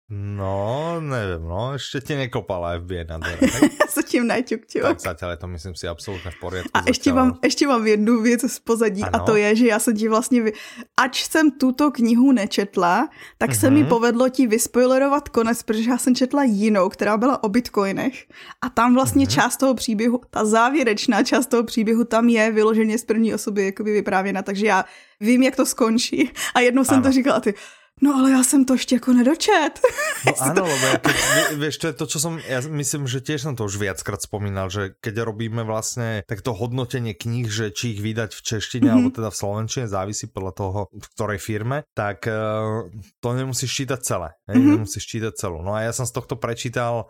No, 0.08 1.04
neviem, 1.04 1.44
no, 1.44 1.76
ešte 1.76 2.00
ti 2.00 2.14
nekopala 2.16 2.80
FBI 2.80 3.04
na 3.12 3.20
dvere. 3.20 3.44
Já 3.84 3.88
se 3.92 4.04
tím 4.08 4.24
najťukťu. 4.32 4.80
Tak 4.80 5.04
zatiaľ 5.04 5.36
je 5.36 5.40
to, 5.44 5.48
myslím 5.52 5.76
si, 5.76 5.84
absolútne 5.84 6.32
v 6.32 6.40
poriadku. 6.40 6.72
A 6.72 6.88
ještě 6.88 7.14
mám, 7.14 7.36
ještě 7.44 7.68
mám 7.68 7.88
jednu 7.88 8.22
věc 8.22 8.42
z 8.52 8.60
pozadí 8.60 9.04
ano. 9.04 9.12
a 9.14 9.20
to 9.20 9.36
je, 9.36 9.56
že 9.56 9.68
já 9.68 9.80
jsem 9.80 9.96
ti 9.98 10.08
vlastně, 10.08 10.42
vy... 10.42 10.52
ač 10.98 11.28
jsem 11.28 11.52
tuto 11.52 11.92
knihu 11.92 12.32
nečetla, 12.32 13.10
tak 13.38 13.50
mm-hmm. 13.52 13.60
se 13.60 13.70
mi 13.70 13.80
mhm. 13.80 13.90
povedlo 13.90 14.30
ti 14.30 14.48
vyspoilerovat 14.48 15.30
konec, 15.30 15.64
protože 15.64 15.90
já 15.90 15.98
jsem 15.98 16.16
četla 16.16 16.44
jinou, 16.44 16.90
která 16.90 17.18
byla 17.18 17.44
o 17.44 17.50
bitcoinech 17.50 18.26
a 18.62 18.70
tam 18.70 18.96
vlastně 18.96 19.26
mm-hmm. 19.26 19.36
část 19.36 19.58
toho 19.58 19.76
příběhu, 19.76 20.22
ta 20.30 20.46
závěrečná 20.46 21.24
část 21.24 21.48
toho 21.48 21.64
příběhu 21.64 22.04
tam 22.04 22.30
je 22.30 22.52
vyloženě 22.52 22.98
z 22.98 23.04
první 23.04 23.34
osoby 23.34 23.66
jakoby 23.66 23.92
vyprávěna, 23.92 24.42
takže 24.42 24.68
já 24.68 24.86
vím, 25.20 25.44
jak 25.44 25.56
to 25.56 25.66
skončí. 25.66 26.32
A 26.56 26.60
jednou 26.60 26.84
jsem 26.84 26.96
ano. 26.96 27.04
to 27.04 27.12
říkala, 27.12 27.40
ty, 27.40 27.54
No 28.02 28.16
ale 28.16 28.32
já 28.32 28.44
jsem 28.44 28.66
to 28.66 28.74
ještě 28.74 28.96
jako 28.96 29.14
nedočet. 29.14 29.82
No 30.26 30.34
áno, 30.50 30.64
lebo 30.66 30.86
ja 30.86 30.98
keď, 31.02 31.16
vieš, 31.58 31.76
to 31.78 31.86
je 31.90 31.96
to, 31.98 32.06
čo 32.06 32.18
som, 32.22 32.34
ja 32.42 32.62
myslím, 32.62 33.10
že 33.10 33.26
tiež 33.26 33.50
som 33.50 33.54
to 33.58 33.66
už 33.66 33.82
viackrát 33.82 34.22
spomínal, 34.22 34.70
že 34.70 34.94
keď 35.02 35.26
robíme 35.26 35.66
vlastne 35.66 36.22
takto 36.30 36.54
hodnotenie 36.54 37.18
kníh, 37.18 37.50
že 37.50 37.74
či 37.74 37.98
ich 37.98 38.02
vydať 38.02 38.38
v 38.38 38.42
češtine 38.42 38.86
mm-hmm. 38.86 38.94
alebo 38.94 39.10
teda 39.14 39.30
v 39.34 39.40
slovenčine, 39.42 39.86
závisí 39.90 40.30
podľa 40.30 40.54
toho, 40.54 40.80
v 40.94 41.08
ktorej 41.18 41.40
firme, 41.42 41.78
tak 41.98 42.30
uh, 42.30 42.86
to 43.18 43.30
nemusíš 43.34 43.72
čítať 43.74 44.00
celé. 44.06 44.30
Mm-hmm. 44.46 44.78
Nemusíš 44.78 45.06
čítať 45.06 45.34
celú. 45.34 45.66
No 45.66 45.74
a 45.74 45.86
ja 45.86 45.94
som 45.94 46.06
z 46.06 46.14
tohto 46.14 46.38
prečítal 46.38 47.10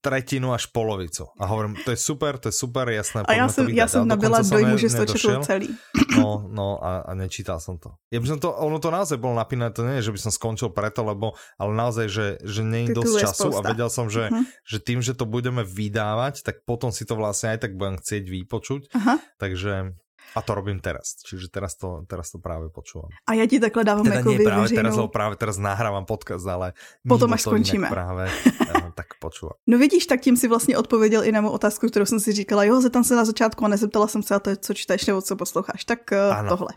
tretinu 0.00 0.54
až 0.54 0.70
polovicu. 0.70 1.26
A 1.38 1.46
hovorím, 1.46 1.76
to 1.84 1.90
je 1.90 1.98
super, 1.98 2.38
to 2.38 2.48
je 2.48 2.54
super, 2.54 2.88
jasné. 2.88 3.22
A 3.26 3.32
já 3.32 3.48
jsem, 3.48 3.68
já 3.68 3.88
jsem 3.88 4.08
nabila 4.08 4.42
dojmu, 4.42 4.76
že 4.78 4.88
to 4.88 5.04
četl 5.06 5.42
celý. 5.42 5.68
No, 6.16 6.46
no 6.48 6.78
a, 6.84 6.98
a 6.98 7.14
nečítal 7.14 7.60
som 7.60 7.78
to. 7.78 7.94
Ja 8.10 8.18
by 8.22 8.26
som 8.26 8.38
to, 8.38 8.48
ono 8.54 8.78
to 8.78 8.88
naozaj 8.90 9.18
bolo 9.20 9.36
napínané, 9.36 9.70
to 9.74 9.84
nie 9.84 10.00
je, 10.00 10.10
že 10.10 10.14
by 10.14 10.20
som 10.24 10.32
skončil 10.32 10.70
preto, 10.72 11.04
lebo, 11.04 11.36
ale 11.60 11.72
naozaj, 11.74 12.06
že, 12.08 12.26
že 12.42 12.62
nie 12.64 12.88
je 12.88 12.96
dosť 12.96 13.14
času 13.22 13.48
a 13.54 13.60
vedel 13.62 13.90
som, 13.92 14.06
že, 14.08 14.30
uh-huh. 14.30 14.44
že 14.64 14.78
tým, 14.80 15.04
že 15.04 15.12
to 15.14 15.28
budeme 15.28 15.62
vydávať, 15.62 16.42
tak 16.46 16.64
potom 16.64 16.90
si 16.94 17.04
to 17.04 17.18
vlastne 17.18 17.54
aj 17.54 17.68
tak 17.68 17.76
budem 17.76 17.98
chcieť 18.00 18.24
vypočuť. 18.24 18.82
Uh-huh. 18.94 19.16
Takže 19.38 19.98
a 20.34 20.40
to 20.42 20.50
robím 20.54 20.80
teraz, 20.80 21.16
čiže 21.24 21.48
teraz 21.48 21.76
to, 21.76 22.04
teraz 22.04 22.32
to 22.32 22.38
práve 22.38 22.68
počúvam. 22.68 23.08
A 23.24 23.34
ja 23.38 23.48
ti 23.48 23.60
takhle 23.60 23.84
dávam 23.84 24.04
teda 24.04 24.20
jako 24.20 24.30
nie 24.32 24.40
práve 24.44 24.68
teraz, 24.68 24.92
lebo 24.96 25.08
práve 25.08 25.34
teraz 25.40 25.56
nahrávam 25.56 26.04
podcast, 26.04 26.44
ale 26.44 26.76
potom 27.04 27.32
až 27.32 27.48
skončíme. 27.48 27.88
Práve, 27.88 28.28
eh, 28.72 28.92
tak 28.92 29.16
počúvam. 29.22 29.56
No 29.66 29.78
vidíš, 29.78 30.06
tak 30.06 30.20
tím 30.20 30.36
si 30.36 30.48
vlastně 30.48 30.78
odpověděl 30.78 31.24
i 31.24 31.32
na 31.32 31.40
mou 31.40 31.50
otázku, 31.50 31.88
kterou 31.88 32.06
jsem 32.06 32.20
si 32.20 32.32
říkala, 32.32 32.64
jo, 32.64 32.82
tam 32.90 33.04
se 33.04 33.16
na 33.16 33.24
začátku 33.24 33.64
a 33.64 33.68
nezeptala 33.68 34.08
jsem 34.08 34.22
se, 34.22 34.34
a 34.34 34.38
to 34.38 34.50
je, 34.50 34.56
co 34.56 34.74
čteš 34.74 35.06
nebo 35.06 35.22
co 35.22 35.36
posloucháš, 35.36 35.84
tak 35.84 36.00
uh, 36.12 36.48
tohle. 36.48 36.68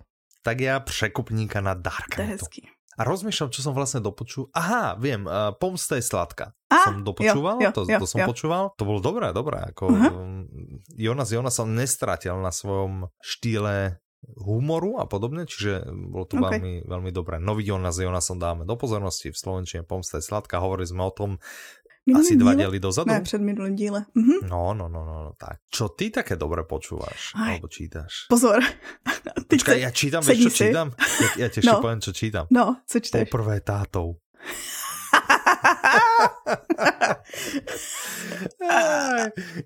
Tak 0.44 0.60
já 0.60 0.80
překupníka 0.80 1.62
na 1.62 1.74
Dark. 1.74 2.16
To 2.16 2.22
je 2.22 2.28
hezký. 2.28 2.68
A 3.00 3.08
rozmýšľam, 3.08 3.50
čo 3.56 3.64
som 3.64 3.72
vlastne 3.72 4.04
dopočul. 4.04 4.52
Aha, 4.52 5.00
viem, 5.00 5.24
uh, 5.24 5.56
Pomsta 5.56 5.96
je 5.96 6.04
sladká. 6.04 6.52
Ah, 6.68 6.92
som 6.92 7.04
dopočúval, 7.08 7.64
jo, 7.64 7.72
jo, 7.72 7.72
to, 7.72 7.82
jo, 7.88 8.00
to 8.04 8.08
som 8.08 8.20
jo. 8.24 8.28
počúval. 8.28 8.64
To 8.76 8.84
bolo 8.84 9.00
dobré, 9.00 9.32
dobré. 9.32 9.64
Ako, 9.72 9.92
uh-huh. 9.92 10.48
Jonas 10.96 11.32
Jonas 11.32 11.56
som 11.56 11.72
nestratil 11.72 12.36
na 12.40 12.52
svojom 12.52 13.12
štýle 13.24 14.00
humoru 14.38 15.02
a 15.02 15.10
podobne, 15.10 15.50
čiže 15.50 15.90
bolo 15.90 16.30
to 16.30 16.38
okay. 16.38 16.62
veľmi, 16.62 16.74
veľmi 16.86 17.12
dobré. 17.12 17.42
Nový 17.42 17.66
Jonas 17.66 17.98
Jonasom 17.98 18.38
dáme 18.38 18.70
do 18.70 18.78
pozornosti 18.78 19.34
v 19.34 19.38
Slovenčine 19.38 19.82
Pomsta 19.82 20.22
je 20.22 20.26
sladká, 20.30 20.62
hovorili 20.62 20.86
sme 20.86 21.10
o 21.10 21.14
tom 21.14 21.42
Minulý 22.12 22.28
asi 22.28 22.36
dva 22.36 22.54
diely 22.54 22.80
dozadu? 22.80 23.12
Ne, 23.12 23.22
před 23.22 23.42
minulým 23.42 23.76
díle. 23.76 24.06
Mhm. 24.16 24.50
No, 24.50 24.74
no, 24.74 24.88
no, 24.88 25.06
no, 25.06 25.16
no, 25.24 25.32
tak. 25.38 25.58
Čo 25.70 25.90
ty 25.90 26.10
také 26.10 26.36
dobre 26.36 26.64
počúvaš? 26.64 27.32
Aj. 27.36 27.56
Alebo 27.58 27.68
čítaš? 27.68 28.28
Pozor. 28.30 28.64
Počkaj, 29.52 29.80
ja 29.80 29.92
čítam, 29.92 30.24
vieš 30.24 30.44
čo 30.44 30.50
si. 30.50 30.58
čítam? 30.68 30.94
Ja, 30.98 31.28
ja 31.46 31.48
tiež 31.52 31.64
no. 31.68 31.80
poviem, 31.84 32.00
čo 32.04 32.12
čítam. 32.12 32.46
No, 32.52 32.80
co 32.88 32.98
čítaš? 33.00 33.28
Poprvé 33.28 33.60
tátou. 33.64 34.20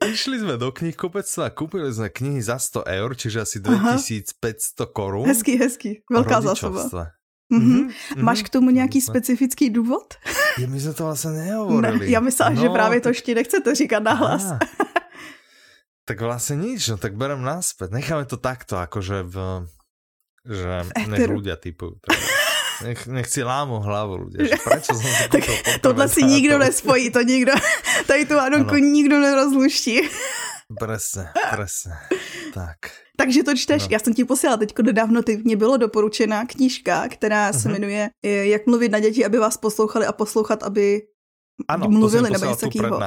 Išli 0.02 0.36
sme 0.42 0.56
do 0.58 0.72
knihkupectva 0.72 1.50
a 1.50 1.54
kúpili 1.54 1.90
sme 1.94 2.10
knihy 2.12 2.42
za 2.42 2.58
100 2.60 2.86
eur, 2.86 3.10
čiže 3.16 3.38
asi 3.44 3.58
2500 3.62 4.90
korun. 4.92 5.28
Hezký, 5.30 5.56
hezký. 5.60 5.92
Veľká 6.10 6.42
zásoba. 6.44 7.14
Mm-hmm. 7.54 7.88
Mm-hmm. 7.88 8.24
Máš 8.24 8.44
k 8.44 8.50
tomu 8.50 8.70
nějaký 8.70 9.02
specifický 9.02 9.70
důvod? 9.70 10.14
Je, 10.58 10.68
my 10.68 10.80
jsme 10.80 10.94
to 10.94 11.04
vlastně 11.04 11.32
nehovorili. 11.32 12.00
Ne, 12.00 12.06
já 12.06 12.20
myslela, 12.20 12.52
no, 12.52 12.62
že 12.62 12.70
právě 12.70 13.02
to 13.02 13.10
ještě 13.10 13.36
nechcete 13.36 13.76
říkat 13.76 14.04
nahlas. 14.04 14.46
Ah. 14.46 14.60
tak 16.06 16.22
vlastně 16.22 16.56
nič, 16.56 16.88
no 16.88 16.98
tak 16.98 17.16
berem 17.16 17.42
náspět. 17.42 17.92
Necháme 17.92 18.26
to 18.26 18.38
takto, 18.38 18.76
jakože 18.76 19.24
v... 19.24 19.66
Že 20.46 20.86
v 21.06 21.08
nech 21.10 21.26
ľudia 21.26 21.58
typujú. 21.58 21.98
Nech, 22.86 23.08
nech 23.10 23.26
si 23.26 23.42
lámu 23.42 23.82
hlavu 23.82 24.30
ľudia, 24.30 24.46
že 24.46 24.58
prečo 24.68 24.94
som 24.94 25.10
si 25.10 25.26
tak 25.26 25.42
Tohle 25.82 26.06
si 26.06 26.22
nikdo 26.22 26.62
nespojí, 26.62 27.10
to 27.10 27.22
nikdo, 27.26 27.58
tady 28.08 28.26
tu 28.26 28.40
Anonku 28.40 28.76
nikdo 28.76 29.20
nerozluští. 29.20 30.02
Presne, 30.80 31.34
presne. 31.50 31.94
Tak. 32.56 32.78
Takže 33.18 33.44
to 33.44 33.56
čteš. 33.56 33.84
No. 33.84 33.88
Já 33.92 34.00
jsem 34.00 34.14
ti 34.14 34.26
posílala 34.26 34.58
teď 34.58 34.74
nedávno, 34.82 35.24
ty 35.24 35.38
mě 35.38 35.58
bylo 35.58 35.78
doporučena 35.78 36.46
knížka, 36.46 37.08
která 37.10 37.54
se 37.54 37.70
uh-huh. 37.70 37.72
jmenuje 37.72 38.10
Jak 38.24 38.68
mluvit 38.68 38.92
na 38.92 39.00
děti, 39.00 39.26
aby 39.26 39.38
vás 39.38 39.58
poslouchali 39.58 40.06
a 40.06 40.12
poslouchat, 40.12 40.64
aby 40.64 41.02
ano, 41.68 41.90
mluvili 41.90 42.30
nebo 42.30 42.46
něco 42.46 42.66
takového. 42.66 43.00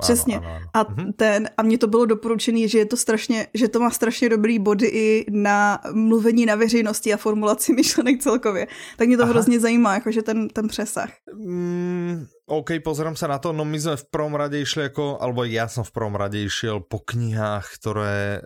Přesně. 0.00 0.36
Ano, 0.36 0.46
ano, 0.46 0.56
ano. 0.56 0.66
A 0.74 0.84
uh-huh. 0.84 1.12
ten, 1.16 1.48
a 1.56 1.62
mně 1.62 1.78
to 1.78 1.86
bylo 1.86 2.04
doporučené, 2.06 2.68
že 2.68 2.78
je 2.78 2.86
to 2.86 2.96
strašně, 2.96 3.46
že 3.54 3.68
to 3.68 3.80
má 3.80 3.90
strašně 3.90 4.28
dobrý 4.28 4.58
body 4.58 4.86
i 4.86 5.26
na 5.30 5.80
mluvení 5.92 6.46
na 6.46 6.54
veřejnosti 6.54 7.14
a 7.14 7.16
formulaci 7.16 7.72
myšlenek 7.76 8.22
celkově. 8.22 8.66
Tak 8.96 9.08
mě 9.08 9.16
to 9.16 9.22
Aha. 9.22 9.32
hrozně 9.32 9.60
zajímá, 9.60 9.94
jakože 9.94 10.22
ten, 10.22 10.48
ten 10.48 10.68
přesah. 10.68 11.10
Mm, 11.34 12.26
OK, 12.44 12.76
pozriem 12.84 13.16
sa 13.16 13.24
na 13.24 13.40
to, 13.40 13.56
no 13.56 13.64
my 13.64 13.80
sme 13.80 13.96
v 13.96 14.04
prvom 14.12 14.36
rade 14.36 14.60
išli 14.60 14.92
ako, 14.92 15.16
alebo 15.16 15.48
ja 15.48 15.64
som 15.64 15.80
v 15.80 15.96
prvom 15.96 16.12
rade 16.12 16.44
išiel 16.44 16.84
po 16.84 17.00
knihách, 17.00 17.72
ktoré 17.80 18.36
e, 18.36 18.40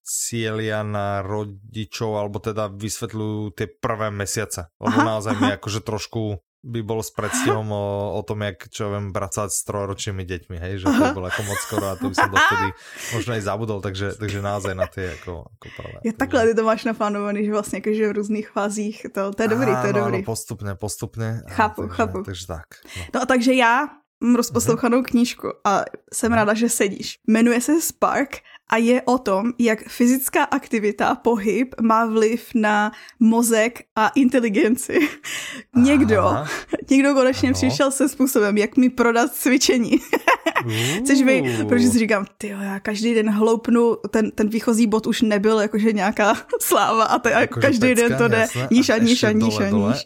cieľia 0.00 0.80
na 0.80 1.20
rodičov, 1.20 2.16
alebo 2.16 2.40
teda 2.40 2.72
vysvetľujú 2.72 3.60
tie 3.60 3.68
prvé 3.68 4.08
mesiace. 4.08 4.72
Lebo 4.80 5.04
aha, 5.04 5.20
naozaj 5.20 5.36
aha. 5.36 5.40
mi 5.44 5.48
akože 5.52 5.84
trošku 5.84 6.40
by 6.64 6.80
bol 6.80 7.04
s 7.04 7.12
predstihom 7.12 7.68
o, 7.68 8.16
o 8.16 8.20
tom, 8.24 8.40
jak, 8.40 8.72
čo 8.72 8.88
viem, 8.88 9.12
pracovať 9.12 9.50
s 9.52 9.60
trojročnými 9.68 10.24
deťmi, 10.24 10.56
hej, 10.56 10.72
že 10.80 10.86
to 10.88 11.12
bolo 11.12 11.28
ako 11.28 11.42
moc 11.44 11.58
skoro 11.60 11.84
a 11.92 11.94
to 12.00 12.08
by 12.08 12.16
som 12.16 12.32
dovtedy 12.32 12.68
možno 13.20 13.30
aj 13.36 13.42
zabudol, 13.44 13.78
takže, 13.84 14.16
takže 14.16 14.40
naozaj 14.40 14.72
na 14.72 14.88
tie 14.88 15.12
ako, 15.20 15.44
ako 15.60 15.66
prvé. 15.76 15.98
Ja 16.08 16.12
takhle 16.16 16.48
ty 16.48 16.52
to 16.56 16.64
máš 16.64 16.88
naplánovaný, 16.88 17.44
že 17.44 17.52
vlastně 17.52 17.76
jakože 17.84 18.08
v 18.08 18.12
různých 18.12 18.48
fázích, 18.48 19.06
to, 19.12 19.32
to 19.32 19.42
je 19.42 19.48
dobrý, 19.48 19.72
to 19.80 19.86
je 19.86 19.92
no, 19.92 20.00
dobrý. 20.00 20.18
No, 20.18 20.24
postupně, 20.24 20.74
postupně. 20.74 21.42
Chápu, 21.48 21.82
takže, 21.82 21.96
chápu. 21.96 22.22
Takže 22.22 22.46
tak. 22.46 22.66
No. 22.96 23.02
no 23.14 23.22
a 23.22 23.26
takže 23.26 23.54
já 23.54 23.88
mám 24.20 24.36
rozposlouchanou 24.36 24.98
mhm. 24.98 25.04
knížku 25.04 25.48
a 25.64 25.84
jsem 26.12 26.32
ráda, 26.32 26.54
že 26.54 26.68
sedíš. 26.68 27.18
Jmenuje 27.26 27.60
se 27.60 27.80
Spark 27.80 28.40
a 28.68 28.76
je 28.76 29.02
o 29.02 29.18
tom, 29.18 29.52
jak 29.58 29.88
fyzická 29.88 30.44
aktivita, 30.44 31.14
pohyb 31.14 31.74
má 31.80 32.06
vliv 32.06 32.48
na 32.54 32.92
mozek 33.20 33.80
a 33.96 34.08
inteligenci. 34.08 34.98
Někdo, 35.76 36.20
Aha. 36.20 36.48
někdo 36.90 37.14
konečně 37.14 37.48
ano. 37.48 37.54
přišel 37.54 37.90
se 37.90 38.08
způsobem, 38.08 38.58
jak 38.58 38.76
mi 38.76 38.90
prodat 38.90 39.34
cvičení. 39.34 39.92
Což 41.06 41.22
by, 41.22 41.56
protože 41.68 41.88
si 41.88 41.98
říkám, 41.98 42.26
ty 42.38 42.48
já 42.48 42.80
každý 42.80 43.14
den 43.14 43.30
hloupnu, 43.30 43.96
ten, 44.10 44.30
ten 44.30 44.48
výchozí 44.48 44.86
bod 44.86 45.06
už 45.06 45.22
nebyl 45.22 45.60
jakože 45.60 45.92
nějaká 45.92 46.36
sláva 46.60 47.04
a, 47.04 47.18
te, 47.18 47.30
jako 47.30 47.60
každý 47.60 47.88
pecka, 47.88 48.08
den 48.08 48.18
to 48.18 48.28
jde 48.28 48.46
níž 48.70 48.90
a 48.90 48.98
níž 48.98 49.22
a 49.22 49.32
níž 49.32 49.60
a 49.60 49.68
níž. 49.68 50.04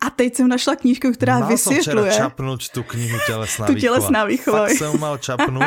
A 0.00 0.10
teď 0.16 0.36
jsem 0.36 0.48
našla 0.48 0.76
knížku, 0.76 1.12
která 1.12 1.38
mal 1.38 1.48
vysvětluje. 1.48 2.10
Mal 2.10 2.16
čapnout 2.16 2.68
tu 2.68 2.82
knihu 2.82 3.18
tělesná 3.26 3.66
tu 3.66 3.74
tělesná 3.74 4.24
výchova. 4.24 4.58
Fakt 4.58 4.70
jsem 4.70 5.00
mal 5.00 5.18
čapnout. 5.18 5.62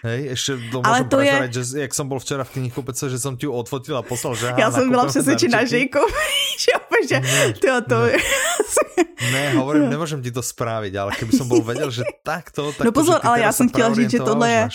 Hej, 0.00 0.32
ešte 0.32 0.50
to 0.72 0.80
Ale 0.80 1.04
to 1.04 1.20
je... 1.20 1.60
že 1.60 1.84
jak 1.84 1.92
som 1.92 2.08
bol 2.08 2.16
včera 2.16 2.40
v 2.40 2.56
knihkupece, 2.56 3.12
že 3.12 3.20
som 3.20 3.36
ti 3.36 3.44
odfotil 3.44 4.00
a 4.00 4.02
poslal, 4.02 4.32
že 4.32 4.56
Ja 4.56 4.72
som 4.72 4.88
byla 4.88 5.04
přesvědčená, 5.12 5.68
že 5.68 5.84
že 7.08 7.16
to, 7.60 7.80
to 7.84 7.98
je... 8.08 8.16
Ne, 9.20 9.52
hovorím, 9.52 9.92
nemôžem 9.92 10.24
ti 10.24 10.32
to 10.32 10.40
správiť, 10.40 10.96
ale 10.96 11.12
keby 11.12 11.32
som 11.36 11.44
bol 11.44 11.60
vedel, 11.60 11.92
že 11.92 12.08
takto... 12.24 12.72
takto 12.72 12.88
no 12.88 12.92
pozor, 12.92 13.20
ale 13.20 13.40
já 13.40 13.52
jsem 13.52 13.68
chtěla 13.68 13.94
říct, 13.94 14.10
že 14.10 14.18
tohle 14.18 14.50
je... 14.50 14.68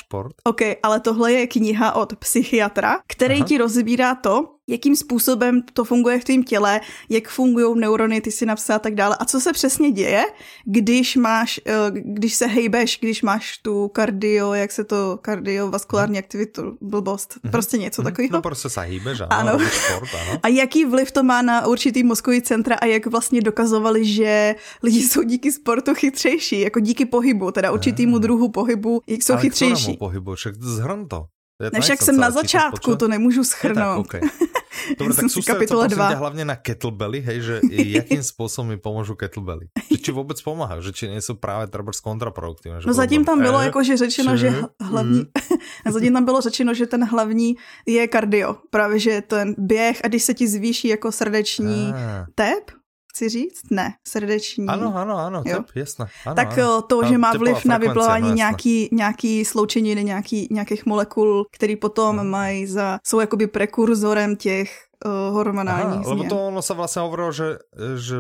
OK, 0.44 0.62
ale 0.84 1.00
tohle 1.00 1.32
je 1.34 1.48
kniha 1.48 1.96
od 1.98 2.15
psychiatra, 2.22 3.01
který 3.08 3.41
Aha. 3.41 3.46
ti 3.46 3.58
rozbírá 3.58 4.15
to, 4.15 4.55
jakým 4.68 4.96
způsobem 4.96 5.62
to 5.74 5.84
funguje 5.84 6.20
v 6.20 6.24
tvém 6.24 6.44
těle, 6.44 6.82
jak 7.10 7.28
fungují 7.28 7.80
neurony, 7.80 8.22
ty 8.22 8.32
si 8.32 8.46
napsal 8.46 8.76
a 8.76 8.80
tak 8.80 8.96
dále. 8.96 9.18
A 9.20 9.26
co 9.26 9.40
se 9.42 9.54
přesně 9.54 9.92
děje, 9.92 10.24
když 10.66 11.16
máš, 11.16 11.60
eh, 11.66 11.74
když 11.92 12.34
se 12.34 12.48
hejbeš, 12.48 12.98
když 13.02 13.22
máš 13.22 13.58
tu 13.58 13.88
kardio, 13.88 14.54
jak 14.54 14.72
se 14.72 14.84
to, 14.84 15.20
kardiovaskulární 15.22 16.20
aktivitu, 16.20 16.78
blbost, 16.82 17.38
mm-hmm. 17.38 17.52
prostě 17.52 17.78
něco 17.78 18.02
mm-hmm. 18.02 18.06
takového. 18.06 18.34
No 18.34 18.42
prostě 18.42 18.70
se 18.70 18.82
hejbeš, 18.82 19.20
ano. 19.20 19.30
ano. 19.32 19.60
Sport, 19.60 20.10
ano. 20.22 20.40
A 20.44 20.48
jaký 20.48 20.86
vliv 20.86 21.12
to 21.12 21.24
má 21.24 21.42
na 21.42 21.68
určitý 21.68 22.04
mozkový 22.04 22.42
centra 22.42 22.76
a 22.76 22.86
jak 22.86 23.06
vlastně 23.06 23.42
dokazovali, 23.42 24.06
že 24.06 24.56
lidi 24.84 25.04
jsou 25.04 25.24
díky 25.24 25.52
sportu 25.52 25.94
chytřejší, 25.94 26.60
jako 26.60 26.80
díky 26.80 27.06
pohybu, 27.06 27.52
teda 27.52 27.72
určitýmu 27.72 28.20
druhu 28.20 28.50
pohybu, 28.50 29.02
jak 29.08 29.24
jsou 29.24 29.34
Ale 29.34 29.42
chytřejší. 29.42 29.98
Pohybu, 29.98 30.36
však 30.36 30.56
zhrn 30.56 31.08
to. 31.08 31.26
Ja 31.56 31.70
Než 31.72 31.90
jak 31.90 32.02
jsem 32.02 32.18
na 32.18 32.32
začátku, 32.32 32.96
to 32.96 33.08
nemůžu 33.08 33.44
schrnout. 33.44 34.08
Tak, 34.08 34.24
okay. 34.24 34.30
Dobre, 35.00 35.16
tak 35.16 35.32
sústreď 35.32 35.72
sa 35.72 35.88
ťa 35.88 36.20
hlavne 36.20 36.44
na 36.44 36.60
kettlebelly, 36.60 37.24
hej, 37.24 37.38
že 37.42 37.56
jakým 38.04 38.20
spôsobom 38.20 38.76
mi 38.76 38.78
pomôžu 38.78 39.16
kettlebelly? 39.16 39.72
Že 39.88 40.00
či 40.04 40.12
vôbec 40.12 40.36
pomáhajú, 40.36 40.84
že 40.84 40.92
či 40.92 41.08
nie 41.08 41.24
sú 41.24 41.40
práve 41.40 41.72
treba 41.72 41.96
kontraproduktívne. 41.96 42.84
No 42.84 42.94
zatím 42.94 43.24
tam 43.26 43.40
bylo 43.40 43.62
jako, 43.72 43.80
že 43.84 43.98
řečeno, 43.98 44.38
že 44.38 44.52
hlavní, 44.84 45.20
mm. 45.26 45.94
zatím 45.96 46.14
tam 46.14 46.26
bylo 46.26 46.42
řečeno, 46.42 46.74
že 46.74 46.86
ten 46.86 47.08
hlavní 47.08 47.56
je 47.88 48.08
kardio. 48.08 48.60
Právě, 48.70 49.00
že 49.00 49.22
ten 49.22 49.56
běh 49.58 50.02
a 50.04 50.08
když 50.08 50.24
se 50.24 50.34
ti 50.34 50.48
zvýší 50.48 50.88
jako 50.88 51.12
srdeční 51.12 51.94
ah. 51.96 52.28
tep, 52.36 52.72
chci 53.16 53.30
říct? 53.30 53.72
Ne, 53.72 53.94
srdeční. 54.08 54.68
Ano, 54.68 54.92
ano, 54.96 55.18
ano, 55.18 55.44
jo? 55.46 55.56
tep, 55.64 55.72
jasné. 55.76 56.06
Ano, 56.26 56.36
tak 56.36 56.58
ano. 56.58 56.82
to, 56.82 57.04
že 57.04 57.18
má 57.18 57.32
vliv 57.32 57.66
na 57.66 57.78
vyplavání 57.78 58.30
no, 58.30 58.36
nějaký, 58.36 58.90
nějaký 58.92 59.46
sloučeniny, 59.46 60.04
nějaký, 60.04 60.48
nějakých 60.52 60.86
molekul, 60.86 61.48
který 61.52 61.76
potom 61.76 62.20
hmm. 62.20 62.28
mají 62.30 62.68
za, 62.68 63.00
jsou 63.04 63.20
jakoby 63.20 63.48
prekurzorem 63.48 64.36
těch 64.36 64.68
uh, 65.06 65.34
hormonálních 65.34 66.06
Aha, 66.06 66.10
lebo 66.10 66.24
to 66.28 66.36
ono 66.48 66.60
sa 66.60 66.76
vlastne 66.76 67.08
hovorilo, 67.08 67.32
že, 67.32 67.64
že 67.96 68.20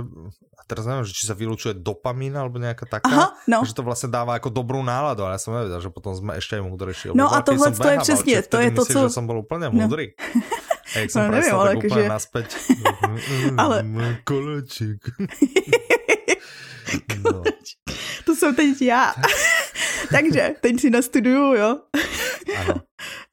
a 0.55 0.61
teraz 0.63 0.87
neviem, 0.87 1.03
že 1.03 1.11
či 1.11 1.27
sa 1.27 1.35
vylučuje 1.35 1.75
dopamín 1.75 2.31
alebo 2.39 2.55
nejaká 2.55 2.87
taká, 2.87 3.11
Aha, 3.11 3.27
no. 3.51 3.67
že 3.67 3.75
to 3.75 3.83
vlastne 3.83 4.07
dáva 4.07 4.39
ako 4.39 4.47
dobrú 4.47 4.79
náladu, 4.79 5.27
ale 5.27 5.35
ja 5.35 5.41
som 5.43 5.59
nevedel, 5.59 5.83
že 5.83 5.91
potom 5.91 6.15
sme 6.15 6.39
ešte 6.39 6.55
aj 6.55 6.63
múdrejší. 6.63 7.05
No 7.11 7.27
a 7.27 7.43
tohle 7.43 7.71
to 7.71 7.87
je 7.87 7.97
přesně, 7.99 8.35
to 8.47 8.57
je 8.63 8.71
to, 8.71 8.83
co... 8.85 8.99
že 9.07 9.09
som 9.11 9.27
bol 9.27 9.43
úplne 9.43 9.67
múdry. 9.67 10.15
No. 10.15 10.41
A 10.95 10.99
jak 10.99 11.11
jsem 11.11 11.25
no, 11.25 11.31
nevím, 11.31 11.53
ale 11.53 11.75
jakože... 11.75 12.09
naspäť. 12.09 12.55
ale... 13.57 13.85
Koleček. 14.23 15.01
no. 17.23 17.43
To 18.25 18.35
jsem 18.35 18.55
teď 18.55 18.81
já. 18.81 19.15
Takže, 20.11 20.55
teď 20.61 20.79
si 20.79 20.89
nastuduju, 20.89 21.53
jo? 21.53 21.79
Ano. 22.57 22.81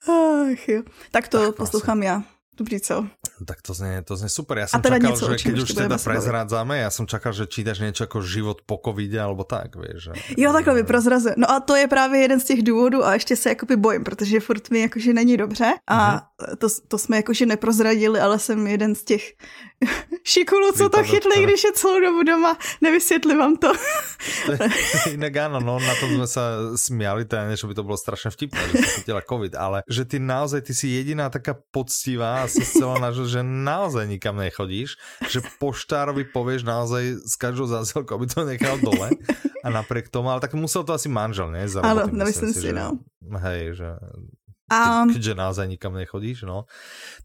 Ach, 0.09 0.69
jo. 0.69 0.83
Tak 1.11 1.29
to 1.29 1.47
tak 1.47 1.57
poslouchám 1.57 2.03
já. 2.03 2.23
Co? 2.63 3.07
Tak 3.47 3.63
to 3.63 3.75
znie, 3.75 4.03
to 4.03 4.17
znie 4.17 4.31
super. 4.31 4.59
Ja 4.59 4.71
som 4.71 4.79
teda 4.79 5.03
čakal, 5.03 5.35
že 5.35 5.51
keď 5.51 5.57
už 5.63 5.71
teda 5.75 5.97
prezrádzame, 5.99 6.79
ja 6.79 6.91
som 6.95 7.11
čakal, 7.11 7.35
že 7.35 7.51
čítaš 7.51 7.83
niečo 7.83 8.07
ako 8.07 8.23
život 8.23 8.63
po 8.63 8.79
covide, 8.79 9.19
alebo 9.19 9.43
tak, 9.43 9.75
vieš. 9.75 10.11
Že... 10.11 10.13
Jo, 10.39 10.53
takhle 10.53 10.75
by 10.75 10.83
prozraze. 10.85 11.35
No 11.37 11.51
a 11.51 11.61
to 11.61 11.77
je 11.77 11.87
právě 11.89 12.21
jeden 12.21 12.41
z 12.41 12.45
těch 12.45 12.63
důvodů 12.63 13.05
a 13.05 13.15
ještě 13.15 13.37
se 13.37 13.49
jakoby 13.49 13.77
bojím, 13.77 14.05
protože 14.05 14.41
furt 14.41 14.71
mi 14.71 14.81
jakože 14.81 15.13
není 15.13 15.37
dobře 15.37 15.73
a 15.87 15.99
mm-hmm. 15.99 16.57
to, 16.57 16.67
to 16.89 16.99
jsme 16.99 17.17
jakože 17.17 17.47
neprozradili, 17.47 18.21
ale 18.21 18.39
jsem 18.39 18.67
jeden 18.67 18.95
z 18.95 19.05
těch 19.05 19.23
šikulů, 20.25 20.73
co 20.73 20.89
to 20.89 21.03
chytli, 21.03 21.43
když 21.43 21.65
je 21.65 21.73
celou 21.73 22.01
dobu 22.01 22.23
doma. 22.23 22.59
Nevysvětli 22.81 23.37
vám 23.37 23.57
to. 23.57 23.73
Inak 25.13 25.35
áno, 25.49 25.59
no 25.59 25.81
na 25.81 25.95
tom 25.99 26.11
sme 26.15 26.29
sa 26.29 26.45
smiali, 26.77 27.25
teda 27.25 27.57
že 27.57 27.67
by 27.67 27.75
to 27.75 27.83
bolo 27.87 27.99
strašne 27.99 28.31
vtipné, 28.31 28.61
že 28.71 28.75
si 28.79 28.89
chytila 29.03 29.23
covid, 29.25 29.55
ale 29.57 29.83
že 29.89 30.05
ty 30.05 30.19
naozaj, 30.21 30.61
ty 30.63 30.73
si 30.75 30.93
jediná 30.93 31.31
taká 31.33 31.57
poctivá 31.73 32.45
asi 32.45 32.52
z 32.61 32.71
celého 32.85 33.01
nášho, 33.01 33.25
že 33.25 33.41
naozaj 33.41 34.05
nikam 34.05 34.37
nechodíš, 34.37 35.01
že 35.33 35.41
poštárovi 35.57 36.29
povieš 36.29 36.69
naozaj 36.69 37.25
z 37.25 37.35
každou 37.41 37.65
zásilkou, 37.65 38.21
aby 38.21 38.27
to 38.29 38.45
nechal 38.45 38.77
dole 38.83 39.17
a 39.65 39.69
napriek 39.71 40.13
tomu, 40.13 40.29
ale 40.29 40.45
tak 40.45 40.53
musel 40.59 40.85
to 40.85 40.93
asi 40.93 41.09
manžel, 41.09 41.49
ne? 41.49 41.65
Áno, 41.81 42.11
no 42.11 42.23
myslím 42.27 42.53
si, 42.53 42.69
si, 42.69 42.71
no. 42.75 42.99
Hej, 43.23 43.79
že 43.79 43.89
Um, 44.73 45.13
keďže 45.13 45.35
naozaj 45.35 45.69
nikam 45.69 45.95
nechodíš, 45.95 46.43
no. 46.43 46.65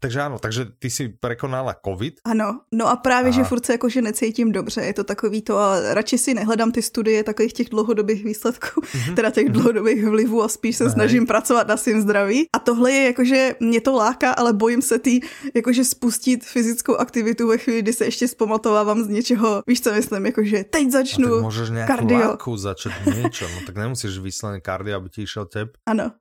Takže 0.00 0.20
ano, 0.20 0.38
takže 0.38 0.66
ty 0.78 0.90
si 0.90 1.08
prekonala 1.08 1.74
covid. 1.84 2.20
Ano, 2.24 2.60
no 2.72 2.88
a 2.88 2.96
právě, 2.96 3.30
a... 3.30 3.34
že 3.34 3.44
furt 3.44 3.66
se 3.66 3.72
jakože 3.72 4.02
necítím 4.02 4.52
dobře, 4.52 4.80
je 4.80 4.94
to 4.94 5.04
takový 5.04 5.42
to 5.42 5.58
a 5.58 5.94
radši 5.94 6.18
si 6.18 6.34
nehledám 6.34 6.72
ty 6.72 6.82
studie 6.82 7.24
takových 7.24 7.52
těch 7.52 7.68
dlouhodobých 7.68 8.24
výsledků, 8.24 8.80
mm-hmm. 8.80 9.14
teda 9.16 9.30
těch 9.30 9.48
dlouhodobých 9.48 10.04
vlivů 10.04 10.42
a 10.42 10.48
spíš 10.48 10.76
se 10.76 10.84
Hej. 10.84 10.92
snažím 10.92 11.26
pracovat 11.26 11.68
na 11.68 11.76
svým 11.76 12.00
zdraví. 12.00 12.46
A 12.56 12.58
tohle 12.58 12.92
je 12.92 13.04
jakože, 13.06 13.54
mě 13.60 13.80
to 13.80 13.92
láká, 13.92 14.32
ale 14.32 14.52
bojím 14.52 14.82
se 14.82 14.98
tý, 14.98 15.20
jakože 15.54 15.84
spustit 15.84 16.44
fyzickou 16.44 16.96
aktivitu 16.96 17.48
ve 17.48 17.58
chvíli, 17.58 17.82
kdy 17.82 17.92
se 17.92 18.04
ještě 18.04 18.28
zpamatovávám 18.28 19.02
z 19.02 19.08
něčeho, 19.08 19.62
víš 19.66 19.80
co 19.80 19.94
myslím, 19.94 20.26
jakože 20.26 20.64
teď 20.64 20.90
začnu 20.90 21.26
a 21.26 21.36
tak 21.36 21.42
můžeš 21.42 21.68
kardio. 21.86 22.36
začít 22.56 22.92
něco, 23.16 23.48
no 23.48 23.60
tak 23.66 23.76
nemusíš 23.76 24.18
vyslený 24.18 24.60
kardio, 24.60 24.96
aby 24.96 25.08
ti 25.08 25.26
šel 25.26 25.44
tep. 25.44 25.68
Ano, 25.86 26.12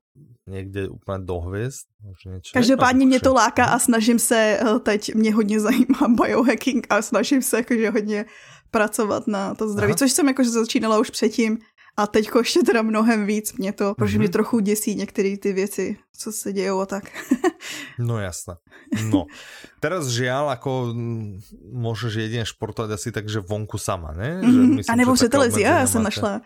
někde 0.48 0.90
úplně 0.90 1.26
do 1.26 1.40
hvězd. 1.40 1.86
Každopádně 2.54 3.06
mě 3.06 3.20
to 3.20 3.34
láká 3.34 3.66
a 3.66 3.80
snažím 3.80 4.20
se, 4.20 4.60
eh, 4.62 4.80
teď 4.80 5.16
mě 5.16 5.34
hodně 5.34 5.60
zajímá 5.68 6.08
biohacking 6.08 6.88
a 6.90 7.02
snažím 7.02 7.42
se 7.42 7.58
jakože 7.58 7.90
hodně 7.90 8.26
pracovat 8.72 9.28
na 9.28 9.56
to 9.56 9.70
zdraví, 9.70 9.92
Aha. 9.92 9.98
což 9.98 10.12
jsem 10.12 10.28
jakože 10.28 10.50
začínala 10.50 11.00
už 11.00 11.10
předtím 11.10 11.58
a 11.98 12.08
teď 12.08 12.30
ještě 12.38 12.60
teda 12.60 12.82
mnohem 12.82 13.26
víc 13.26 13.54
mě 13.54 13.74
to, 13.74 13.96
protože 13.98 14.18
mm-hmm. 14.18 14.20
mě 14.20 14.30
trochu 14.30 14.60
děsí 14.60 14.96
některé 14.96 15.38
ty 15.38 15.54
věci, 15.54 15.98
co 16.18 16.32
se 16.32 16.54
dějou 16.54 16.80
a 16.80 16.86
tak. 16.86 17.04
no 18.00 18.20
jasné. 18.20 18.56
No, 19.12 19.28
teraz 19.84 20.08
žiaľ, 20.08 20.48
ako 20.56 20.96
můžeš 21.74 22.14
jedině 22.14 22.46
športovat 22.46 22.92
asi 22.92 23.12
tak, 23.12 23.28
že 23.30 23.44
vonku 23.44 23.78
sama, 23.78 24.16
ne? 24.16 24.40
Mm-hmm. 24.40 24.52
Že 24.52 24.62
myslím, 24.76 24.94
a 24.94 24.96
nebo 24.96 25.16
že 25.16 25.30
televizi, 25.30 25.62
já 25.62 25.88
jsem 25.88 26.04
našla 26.04 26.42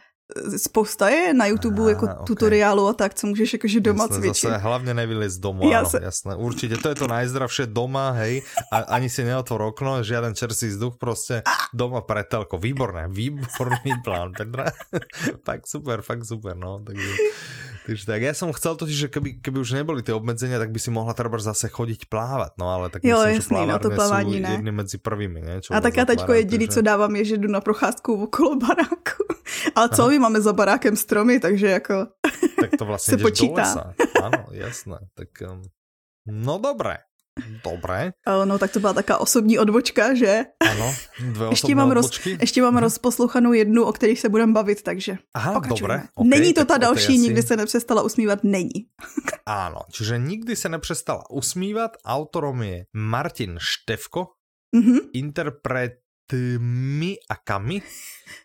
spousta 0.57 1.09
je 1.09 1.33
na 1.33 1.45
YouTube 1.45 1.89
jako 1.89 2.05
okay. 2.05 2.15
tutoriálu 2.25 2.87
a 2.87 2.93
tak, 2.93 3.13
co 3.13 3.27
můžeš 3.27 3.53
jakože 3.53 3.79
doma 3.79 4.03
jasné, 4.03 4.17
cvičit. 4.17 4.49
Zase 4.49 4.57
hlavně 4.57 4.93
nevylez 4.93 5.37
domů, 5.37 5.71
Já 5.71 5.85
se... 5.85 5.99
jasné, 6.03 6.35
určitě, 6.35 6.77
to 6.77 6.89
je 6.89 6.95
to 6.95 7.07
najzdravšie 7.07 7.67
doma, 7.67 8.11
hej, 8.11 8.41
a 8.71 8.77
ani 8.77 9.09
si 9.09 9.23
neotvor 9.23 9.61
okno, 9.61 10.03
žiaden 10.03 10.35
čerstvý 10.35 10.67
vzduch, 10.67 10.95
prostě 10.97 11.43
doma 11.73 12.01
pretelko, 12.01 12.57
výborné, 12.57 13.07
výborný 13.07 13.91
plán, 14.03 14.31
Petra, 14.37 14.65
fakt 15.45 15.67
super, 15.67 16.01
fakt 16.01 16.25
super, 16.25 16.57
no, 16.57 16.79
takže... 16.85 17.07
Takže 17.81 18.03
tak, 18.05 18.21
ja 18.21 18.33
som 18.37 18.53
chcel 18.53 18.77
totiž, 18.77 18.97
že 18.97 19.07
keby, 19.09 19.41
keby 19.41 19.57
už 19.57 19.73
neboli 19.73 20.05
ty 20.05 20.13
obmedzenia, 20.13 20.61
tak 20.61 20.69
by 20.69 20.79
si 20.79 20.93
mohla 20.93 21.17
treba 21.17 21.41
zase 21.41 21.65
chodiť 21.65 22.05
plávať, 22.05 22.53
no 22.61 22.69
ale 22.69 22.93
tak 22.93 23.01
jo, 23.01 23.17
myslím, 23.17 23.35
jasný, 23.41 23.57
že 23.57 23.71
no 23.73 23.79
to 23.79 23.89
plavání 23.89 24.39
ne. 24.39 24.51
jedny 24.51 24.71
medzi 24.71 24.97
prvými, 25.01 25.41
ne? 25.41 25.61
Čo 25.61 25.73
a 25.73 25.81
tak 25.81 25.97
já 25.97 26.05
teďko 26.05 26.33
jediný, 26.33 26.65
že... 26.65 26.71
co 26.71 26.81
dávám, 26.81 27.15
je, 27.15 27.25
že 27.25 27.37
jdu 27.37 27.49
na 27.49 27.61
procházku 27.61 28.23
okolo 28.23 28.55
baráku. 28.55 29.25
Ale 29.75 29.89
co 29.89 30.09
my 30.09 30.19
máme 30.19 30.41
za 30.41 30.53
barákem 30.53 30.95
stromy, 30.95 31.39
takže 31.39 31.67
jako 31.67 32.07
Tak 32.59 32.69
to 32.77 32.85
vlastně 32.85 33.11
se 33.17 33.23
počítá. 33.23 33.47
do 33.47 33.61
lesa. 33.61 33.93
Ano, 34.23 34.45
jasné. 34.51 34.97
Tak, 35.13 35.29
um, 35.51 35.61
no 36.27 36.57
dobré. 36.57 36.97
Dobré. 37.63 38.13
No 38.45 38.59
tak 38.59 38.71
to 38.71 38.79
byla 38.79 38.93
taká 38.93 39.17
osobní 39.17 39.59
odbočka, 39.59 40.13
že? 40.13 40.43
Ano, 40.71 40.95
dvě 41.19 41.47
ještě 41.49 41.75
mám, 41.75 41.91
roz, 41.91 42.25
ještě 42.25 42.61
mám 42.61 42.73
hmm. 42.73 42.83
rozposlouchanou 42.83 43.53
jednu, 43.53 43.83
o 43.83 43.93
kterých 43.93 44.19
se 44.19 44.29
budeme 44.29 44.53
bavit, 44.53 44.83
takže 44.83 45.17
Aha, 45.33 45.59
dobré. 45.59 46.03
Okay, 46.15 46.29
není 46.29 46.53
to 46.53 46.65
ta 46.65 46.77
další, 46.77 47.13
asi... 47.13 47.17
nikdy 47.17 47.43
se 47.43 47.57
nepřestala 47.57 48.01
usmívat, 48.01 48.43
není. 48.43 48.71
Ano, 49.45 49.79
čiže 49.91 50.17
nikdy 50.17 50.55
se 50.55 50.69
nepřestala 50.69 51.29
usmívat, 51.29 51.97
autorom 52.05 52.61
je 52.61 52.85
Martin 52.93 53.57
Števko, 53.61 54.27
mm-hmm. 54.75 54.99
interpretmi 55.13 57.15
a 57.29 57.35
kami 57.35 57.81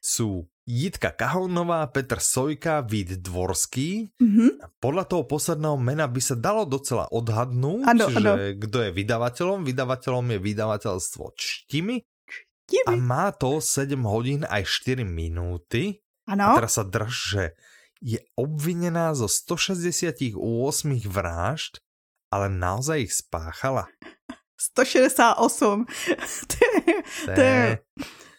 jsou 0.03 0.45
Jitka 0.67 1.15
Kahounová, 1.15 1.87
Petr 1.95 2.19
Sojka, 2.19 2.83
Vít 2.83 3.23
Dvorský. 3.23 4.11
Mm-hmm. 4.19 4.83
Podľa 4.83 5.05
toho 5.07 5.23
posledného 5.23 5.79
mena 5.79 6.11
by 6.11 6.19
sa 6.19 6.35
dalo 6.35 6.67
docela 6.67 7.07
odhadnúť, 7.15 7.87
ano, 7.87 8.07
čiže 8.11 8.19
ano. 8.19 8.35
kdo 8.59 8.79
je 8.83 8.91
vydavateľom. 8.91 9.63
Vydavateľom 9.63 10.27
je 10.35 10.39
vydavateľstvo 10.43 11.25
Čtimi. 11.39 12.03
Čtimi. 12.03 12.83
A 12.91 12.99
má 12.99 13.31
to 13.31 13.63
7 13.63 13.95
hodín 14.11 14.43
aj 14.43 14.67
4 14.67 15.07
minúty. 15.07 16.03
Ano. 16.27 16.59
A 16.59 16.59
teraz 16.59 16.75
sa 16.75 16.83
drž, 16.83 17.15
že 17.15 17.45
je 18.03 18.19
obvinená 18.35 19.15
zo 19.15 19.31
168 19.31 20.35
vražd, 21.07 21.79
ale 22.35 22.51
naozaj 22.51 23.07
ich 23.07 23.15
spáchala. 23.15 23.87
168. 24.59 25.87
to 26.51 26.59
je... 26.59 26.95
To 27.31 27.43
je... 27.43 27.67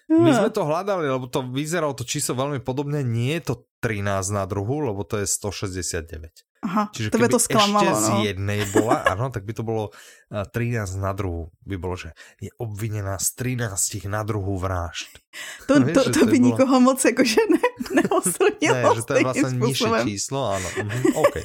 My 0.08 0.32
sme 0.32 0.48
to 0.48 0.64
hľadali, 0.64 1.04
lebo 1.04 1.28
to 1.28 1.44
vyzeralo 1.44 1.92
to 1.92 2.08
číslo 2.08 2.40
veľmi 2.40 2.64
podobne. 2.64 3.04
Nie 3.04 3.44
je 3.44 3.52
to 3.52 3.56
13 3.84 4.32
na 4.32 4.48
druhu, 4.48 4.88
lebo 4.88 5.04
to 5.04 5.20
je 5.20 5.28
169. 5.28 6.47
Aha, 6.62 6.90
Čiže 6.90 7.14
to 7.14 7.18
by 7.22 7.30
to 7.30 7.40
sklamalo, 7.40 7.86
ešte 7.86 7.94
no. 7.94 8.02
z 8.02 8.10
jednej 8.34 8.60
bola, 8.74 9.06
áno, 9.06 9.30
tak 9.30 9.46
by 9.46 9.54
to 9.54 9.62
bolo 9.62 9.94
13 10.34 10.98
na 10.98 11.14
druhú. 11.14 11.54
By 11.64 11.76
bolo, 11.78 11.96
že 11.96 12.18
je 12.42 12.52
obvinená 12.58 13.16
z 13.22 13.56
13 13.56 14.10
na 14.10 14.26
druhú 14.26 14.58
vražd. 14.58 15.22
To, 15.70 15.80
no, 15.80 15.94
to, 15.94 16.02
to, 16.10 16.12
to 16.12 16.24
by 16.26 16.38
bolo... 16.42 16.48
nikoho 16.50 16.76
moc 16.82 17.00
jakože 17.06 17.42
ne, 17.52 17.62
neoslnilo 17.94 18.74
Ne, 18.74 18.96
že 18.96 19.02
to 19.06 19.14
je 19.14 19.24
vlastně 19.24 19.68
nižší 19.68 19.86
číslo, 20.04 20.52
ano. 20.52 20.70
Mhm, 20.84 21.04
okay, 21.16 21.42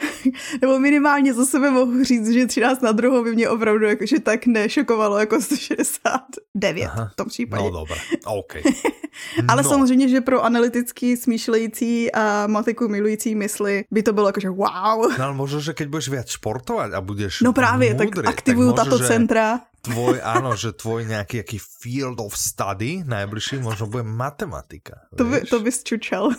Nebo 0.62 0.78
minimálně 0.78 1.34
za 1.34 1.46
sebe 1.46 1.70
mohu 1.70 2.04
říct, 2.04 2.30
že 2.30 2.46
13 2.46 2.80
na 2.82 2.92
druhou 2.92 3.24
by 3.24 3.34
mě 3.34 3.48
opravdu 3.48 3.86
jakože 3.86 4.20
tak 4.20 4.46
nešokovalo 4.46 5.18
jako 5.18 5.40
169 5.40 6.86
Aha, 6.86 7.08
v 7.12 7.16
tom 7.16 7.28
případě. 7.28 7.64
No 7.64 7.70
dobré, 7.70 7.96
OK. 8.26 8.54
Ale 9.48 9.62
no. 9.62 9.68
samozřejmě, 9.68 10.08
že 10.08 10.20
pro 10.20 10.44
analyticky 10.44 11.16
smýšlející 11.16 12.12
a 12.12 12.46
matiku 12.46 12.88
milující 12.88 13.34
mysli 13.34 13.84
by 13.90 14.02
to 14.02 14.12
bylo 14.12 14.28
jakože 14.28 14.45
wow. 14.48 15.08
No 15.18 15.24
ale 15.24 15.34
možno, 15.34 15.60
že 15.60 15.72
keď 15.72 15.86
budeš 15.88 16.08
viac 16.08 16.28
športovat 16.28 16.94
a 16.94 17.00
budeš 17.00 17.40
No 17.40 17.52
právě, 17.52 17.94
múdry, 17.94 18.08
tak 18.08 18.26
aktivuju 18.26 18.72
tak 18.72 18.84
tato 18.84 18.98
centra 18.98 19.60
tvoj, 19.86 20.18
áno, 20.18 20.58
že 20.58 20.74
tvoj 20.74 21.06
nejaký 21.06 21.46
aký 21.46 21.58
field 21.62 22.18
of 22.18 22.34
study 22.34 23.06
najbližší 23.06 23.62
možno 23.62 23.86
bude 23.86 24.02
matematika. 24.02 25.06
To 25.14 25.24
by, 25.24 25.46
to 25.46 25.62
bys 25.62 25.86
čučel. 25.86 26.34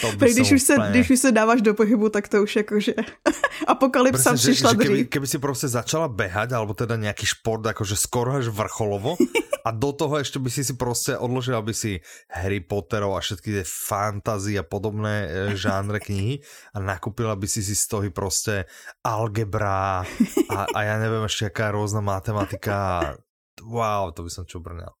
To 0.00 0.08
by 0.18 0.30
když, 0.30 0.52
už 0.52 0.62
se, 0.62 0.74
úplně... 0.74 0.90
když 0.90 1.10
už 1.10 1.18
se 1.18 1.32
dáváš 1.32 1.62
do 1.62 1.74
pohybu, 1.74 2.08
tak 2.08 2.28
to 2.28 2.42
už 2.42 2.56
jakože 2.56 2.94
apokalypsa 3.66 4.30
Presne, 4.30 4.52
přišla 4.52 4.70
že, 4.70 4.76
že 4.76 4.82
keby, 4.82 5.04
keby 5.06 5.26
si 5.26 5.38
prostě 5.38 5.68
začala 5.68 6.08
behať, 6.08 6.52
alebo 6.52 6.74
teda 6.74 6.96
nějaký 6.96 7.26
šport, 7.26 7.66
jakože 7.66 7.96
skoro 7.96 8.38
až 8.38 8.48
vrcholovo 8.48 9.16
a 9.64 9.70
do 9.70 9.92
toho 9.92 10.18
ještě 10.18 10.38
by 10.38 10.50
si 10.50 10.64
si 10.64 10.74
prostě 10.74 11.16
odložil, 11.16 11.56
aby 11.56 11.74
si 11.74 12.00
Harry 12.30 12.60
Potterov 12.60 13.16
a 13.16 13.20
všetky 13.20 13.50
tie 13.52 13.64
fantasy 13.66 14.58
a 14.58 14.62
podobné 14.62 15.28
e, 15.28 15.56
žánre 15.56 16.00
knihy 16.00 16.40
a 16.74 16.78
nakupila 16.80 17.36
by 17.36 17.48
si 17.48 17.62
si 17.62 17.74
z 17.76 17.86
toho 17.86 18.10
prostě 18.10 18.64
algebra 19.04 20.04
a, 20.48 20.58
a 20.74 20.78
ja 20.82 20.98
nevím 20.98 21.22
ještě 21.22 21.44
jaká 21.44 21.70
různá 21.70 22.00
matematika. 22.00 22.79
Wow, 23.60 24.12
to 24.16 24.24
by 24.24 24.30
som 24.30 24.44
čo 24.48 24.60
brňal. 24.60 24.92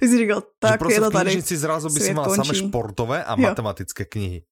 Ty 0.00 0.08
jsi 0.08 0.18
říkal, 0.18 0.42
tak 0.58 0.80
je 0.90 1.00
to 1.00 1.10
tady. 1.10 1.42
v 1.42 1.56
zrazu 1.56 1.88
by 1.88 2.00
si 2.00 2.14
mal 2.14 2.34
samé 2.34 2.54
športové 2.54 3.24
a 3.24 3.32
jo. 3.38 3.42
matematické 3.42 4.04
knihy. 4.04 4.42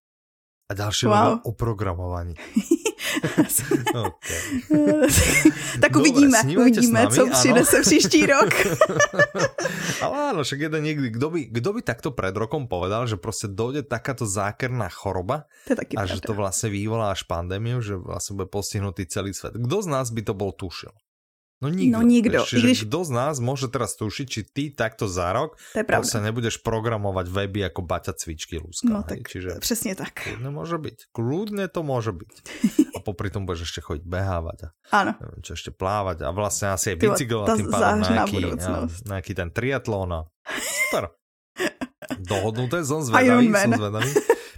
A 0.71 0.75
další 0.75 1.07
wow. 1.07 1.39
o 1.43 1.53
programování. 1.53 2.35
okay. 3.95 4.43
tak 5.81 5.93
Dobre, 5.93 6.11
uvidíme, 6.11 6.39
uvidíme, 6.59 7.03
nami, 7.03 7.17
co 7.17 7.27
přinese 7.31 7.81
příští 7.81 8.27
rok. 8.27 8.51
Ale 10.03 10.15
áno, 10.31 10.43
však 10.43 10.61
jeden 10.61 10.83
niekdy, 10.83 11.09
kdo 11.15 11.31
by, 11.31 11.41
kdo 11.49 11.71
by 11.73 11.81
takto 11.83 12.11
pred 12.11 12.37
rokom 12.37 12.67
povedal, 12.67 13.07
že 13.07 13.17
prostě 13.17 13.47
dojde 13.47 13.83
takáto 13.83 14.27
zákerná 14.27 14.89
choroba 14.89 15.45
to 15.69 15.73
a 15.73 15.85
pravda. 15.85 16.15
že 16.15 16.21
to 16.21 16.35
vlastně 16.35 16.69
vyvolá 16.71 17.11
až 17.11 17.23
pandémiu, 17.23 17.81
že 17.81 17.97
vlastně 17.97 18.37
bude 18.37 18.47
postihnutý 18.47 19.07
celý 19.07 19.35
svet. 19.35 19.55
Kdo 19.55 19.83
z 19.83 19.87
nás 19.87 20.11
by 20.11 20.23
to 20.23 20.35
bol 20.35 20.53
tušil? 20.53 20.91
No 21.57 21.73
nikdo. 21.73 21.93
No 21.97 22.01
nikdo. 22.05 22.45
Čiže 22.45 22.67
když... 22.69 22.79
kdo 22.85 23.01
z 23.09 23.11
nás 23.17 23.35
môže 23.41 23.73
teraz 23.73 23.97
tušiť, 23.97 24.27
či 24.29 24.41
ty 24.45 24.65
takto 24.69 25.09
za 25.09 25.33
rok 25.33 25.57
to 25.73 25.81
je 25.81 26.05
sa 26.05 26.21
nebudeš 26.21 26.61
programovať 26.61 27.33
weby 27.33 27.65
ako 27.73 27.81
Baťa 27.81 28.13
cvičky 28.13 28.61
Lúska. 28.61 28.93
No 28.93 29.01
tak 29.01 29.25
Čiže 29.25 29.57
přesně 29.65 29.97
tak. 29.97 30.21
Kľudne 30.21 30.53
môže 30.53 30.77
byť. 30.77 30.97
Kľudne 31.17 31.65
to 31.73 31.81
môže 31.81 32.13
byť. 32.13 32.33
A 32.93 32.99
popri 33.01 33.33
tom 33.33 33.49
budeš 33.49 33.73
ešte 33.73 33.81
chodiť 33.81 34.05
behávať. 34.05 34.69
A 34.69 35.01
Áno. 35.01 35.13
Neviem, 35.17 35.41
čo 35.41 35.57
ešte 35.57 35.73
plávať. 35.73 36.29
A 36.29 36.31
vlastne 36.37 36.77
asi 36.77 36.93
aj 36.93 36.97
bicykel 37.01 37.41
a 37.41 37.47
tým 37.57 37.73
pádom 37.73 38.05
nejaký, 38.05 38.41
nejaký 39.09 39.33
ten 39.33 39.49
triatlon. 39.49 40.13
A... 40.13 40.21
Super. 40.61 41.17
Dohodnuté, 42.21 42.85
som 42.85 43.01
zvedavý, 43.07 43.49
som 43.49 43.73
zvedavý. 43.73 44.11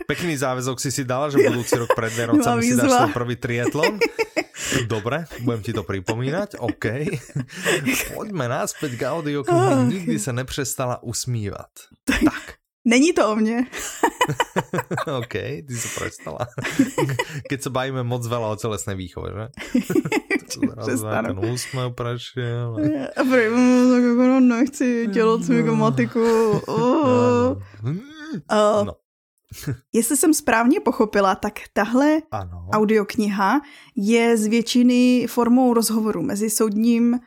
Pekný 0.08 0.40
záväzok 0.40 0.80
si 0.80 0.88
si 0.88 1.04
dala, 1.04 1.28
že 1.28 1.36
budúci 1.36 1.76
rok 1.76 1.92
pred 1.92 2.08
Vianocami 2.18 2.64
si 2.64 2.74
dáš 2.74 2.90
svoj 2.90 3.12
prvý 3.14 3.36
triatlon. 3.38 4.00
Dobre, 4.86 5.24
budem 5.40 5.62
ti 5.62 5.72
to 5.72 5.82
připomínat, 5.82 6.54
OK. 6.58 6.84
Pojďme 8.14 8.48
náspäť 8.48 8.98
k 8.98 9.02
audio, 9.10 9.44
oh. 9.48 9.88
nikdy 9.88 10.18
se 10.18 10.32
nepřestala 10.32 11.02
usmívat. 11.02 11.70
Tak. 12.04 12.58
Není 12.84 13.12
to 13.12 13.32
o 13.32 13.36
mně. 13.36 13.66
OK, 15.18 15.32
ty 15.68 15.74
se 15.76 16.00
prestala. 16.00 16.38
Keď 17.48 17.62
se 17.62 17.70
bavíme 17.70 18.00
moc 18.00 18.24
veľa 18.24 18.48
o 18.48 18.56
celesné 18.56 18.96
výchove, 18.96 19.28
že? 19.36 19.46
Přestanu. 20.80 21.28
Ten 21.28 21.50
úsměv 21.52 21.92
prešiel. 21.92 22.76
A 23.16 23.20
prý, 23.24 23.44
no, 23.52 23.92
tak 23.92 24.02
jako 24.02 24.40
nechci 24.40 25.06
dělat 25.06 25.40
matiku. 25.76 26.24
Oh. 26.66 27.60
No. 28.50 28.84
no. 28.84 28.94
Jestli 29.92 30.16
jsem 30.16 30.34
správně 30.34 30.80
pochopila, 30.80 31.34
tak 31.34 31.54
tahle 31.72 32.18
ano. 32.30 32.68
audiokniha 32.72 33.60
je 33.96 34.36
z 34.36 34.46
většiny 34.46 35.26
formou 35.28 35.74
rozhovoru 35.74 36.22
mezi 36.22 36.50
soudním 36.50 37.12
uh, 37.12 37.20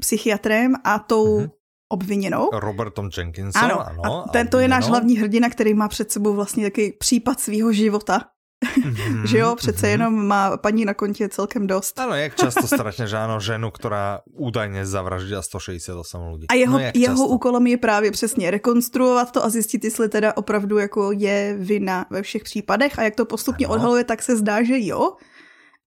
psychiatrem 0.00 0.74
a 0.84 0.98
tou 0.98 1.38
mm-hmm. 1.38 1.50
obviněnou. 1.88 2.50
Robertom 2.52 3.10
Jenkinsem, 3.16 3.64
ano. 3.64 3.88
ano 3.88 4.24
a 4.24 4.28
tento 4.28 4.58
je 4.58 4.68
náš 4.68 4.86
hlavní 4.86 5.16
hrdina, 5.16 5.50
který 5.50 5.74
má 5.74 5.88
před 5.88 6.12
sebou 6.12 6.34
vlastně 6.34 6.70
takový 6.70 6.92
případ 6.92 7.40
svého 7.40 7.72
života. 7.72 8.20
Mm-hmm, 8.64 9.24
že 9.26 9.38
jo, 9.38 9.54
přece 9.56 9.86
mm-hmm. 9.86 9.90
jenom 9.90 10.26
má 10.26 10.56
paní 10.56 10.84
na 10.84 10.94
kontě 10.94 11.28
celkem 11.28 11.66
dost. 11.66 11.98
Ano, 11.98 12.14
jak 12.14 12.36
často 12.36 12.66
stratne, 12.66 13.06
že 13.06 13.16
ano, 13.16 13.40
ženu, 13.40 13.70
která 13.70 14.20
údajně 14.30 14.86
zavraždila 14.86 15.42
168 15.42 16.32
lidí. 16.32 16.46
A 16.48 16.54
jeho, 16.54 16.78
no, 16.78 16.84
jeho 16.94 17.14
často? 17.14 17.26
úkolem 17.26 17.66
je 17.66 17.76
právě 17.76 18.10
přesně 18.10 18.50
rekonstruovat 18.50 19.32
to 19.32 19.44
a 19.44 19.48
zjistit, 19.48 19.84
jestli 19.84 20.08
teda 20.08 20.36
opravdu 20.36 20.78
jako 20.78 21.12
je 21.12 21.56
vina 21.58 22.06
ve 22.10 22.22
všech 22.22 22.44
případech 22.44 22.98
a 22.98 23.02
jak 23.02 23.14
to 23.14 23.24
postupně 23.24 23.66
ano. 23.66 23.74
odhaluje, 23.74 24.04
tak 24.04 24.22
se 24.22 24.36
zdá, 24.36 24.62
že 24.62 24.74
jo. 24.78 25.12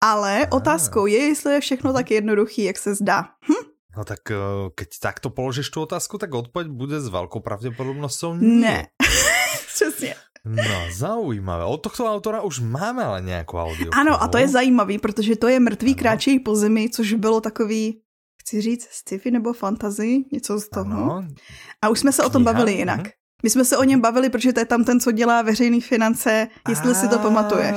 Ale 0.02 0.38
ano. 0.38 0.58
otázkou 0.58 1.06
je, 1.06 1.18
jestli 1.18 1.54
je 1.54 1.60
všechno 1.60 1.94
tak 1.94 2.12
jednoduchý, 2.12 2.64
jak 2.64 2.78
se 2.78 2.96
zdá. 2.96 3.22
Hm? 3.22 3.68
No 3.98 4.06
tak 4.06 4.30
eh, 4.30 4.38
keď 4.78 4.90
takto 5.02 5.34
položíš 5.34 5.74
tu 5.74 5.82
otázku, 5.82 6.18
tak 6.18 6.30
odpověď 6.34 6.70
bude 6.70 7.02
s 7.02 7.10
velkou 7.10 7.40
pravděpodobností 7.40 8.26
ne. 8.38 8.62
Ne. 8.62 8.88
Přesně. 9.74 10.16
No, 10.48 10.94
zaujímavé. 10.94 11.64
Od 11.64 11.78
tohto 11.78 12.06
autora 12.14 12.42
už 12.42 12.60
máme 12.60 13.04
ale 13.04 13.22
nějakou 13.22 13.58
audio. 13.58 13.90
Ano, 13.94 14.24
a 14.24 14.28
to 14.28 14.38
je 14.38 14.48
zajímavý, 14.48 14.98
protože 14.98 15.36
to 15.36 15.48
je 15.48 15.60
Mrtvý 15.60 15.92
ano. 15.92 16.00
kráčejí 16.00 16.40
po 16.40 16.56
zemi, 16.56 16.90
což 16.90 17.14
bylo 17.14 17.42
takový, 17.42 18.02
chci 18.42 18.62
říct, 18.62 18.88
sci-fi 18.92 19.32
nebo 19.32 19.54
fantasy, 19.54 20.24
něco 20.32 20.60
z 20.60 20.70
toho. 20.70 21.12
Ano. 21.12 21.28
A 21.82 21.90
už 21.90 22.00
jsme 22.00 22.12
se 22.12 22.22
Kniha. 22.22 22.28
o 22.28 22.32
tom 22.32 22.44
bavili 22.44 22.74
jinak. 22.74 23.00
Mhm. 23.00 23.10
My 23.44 23.50
jsme 23.50 23.66
se 23.66 23.78
o 23.78 23.84
něm 23.84 24.02
bavili, 24.02 24.30
protože 24.30 24.54
to 24.54 24.60
je 24.60 24.66
tam 24.66 24.84
ten, 24.84 25.00
co 25.00 25.12
dělá 25.12 25.42
veřejné 25.42 25.82
finance, 25.82 26.48
jestli 26.70 26.92
a, 26.92 26.94
si 26.94 27.08
to 27.08 27.20
pamatuješ. 27.20 27.76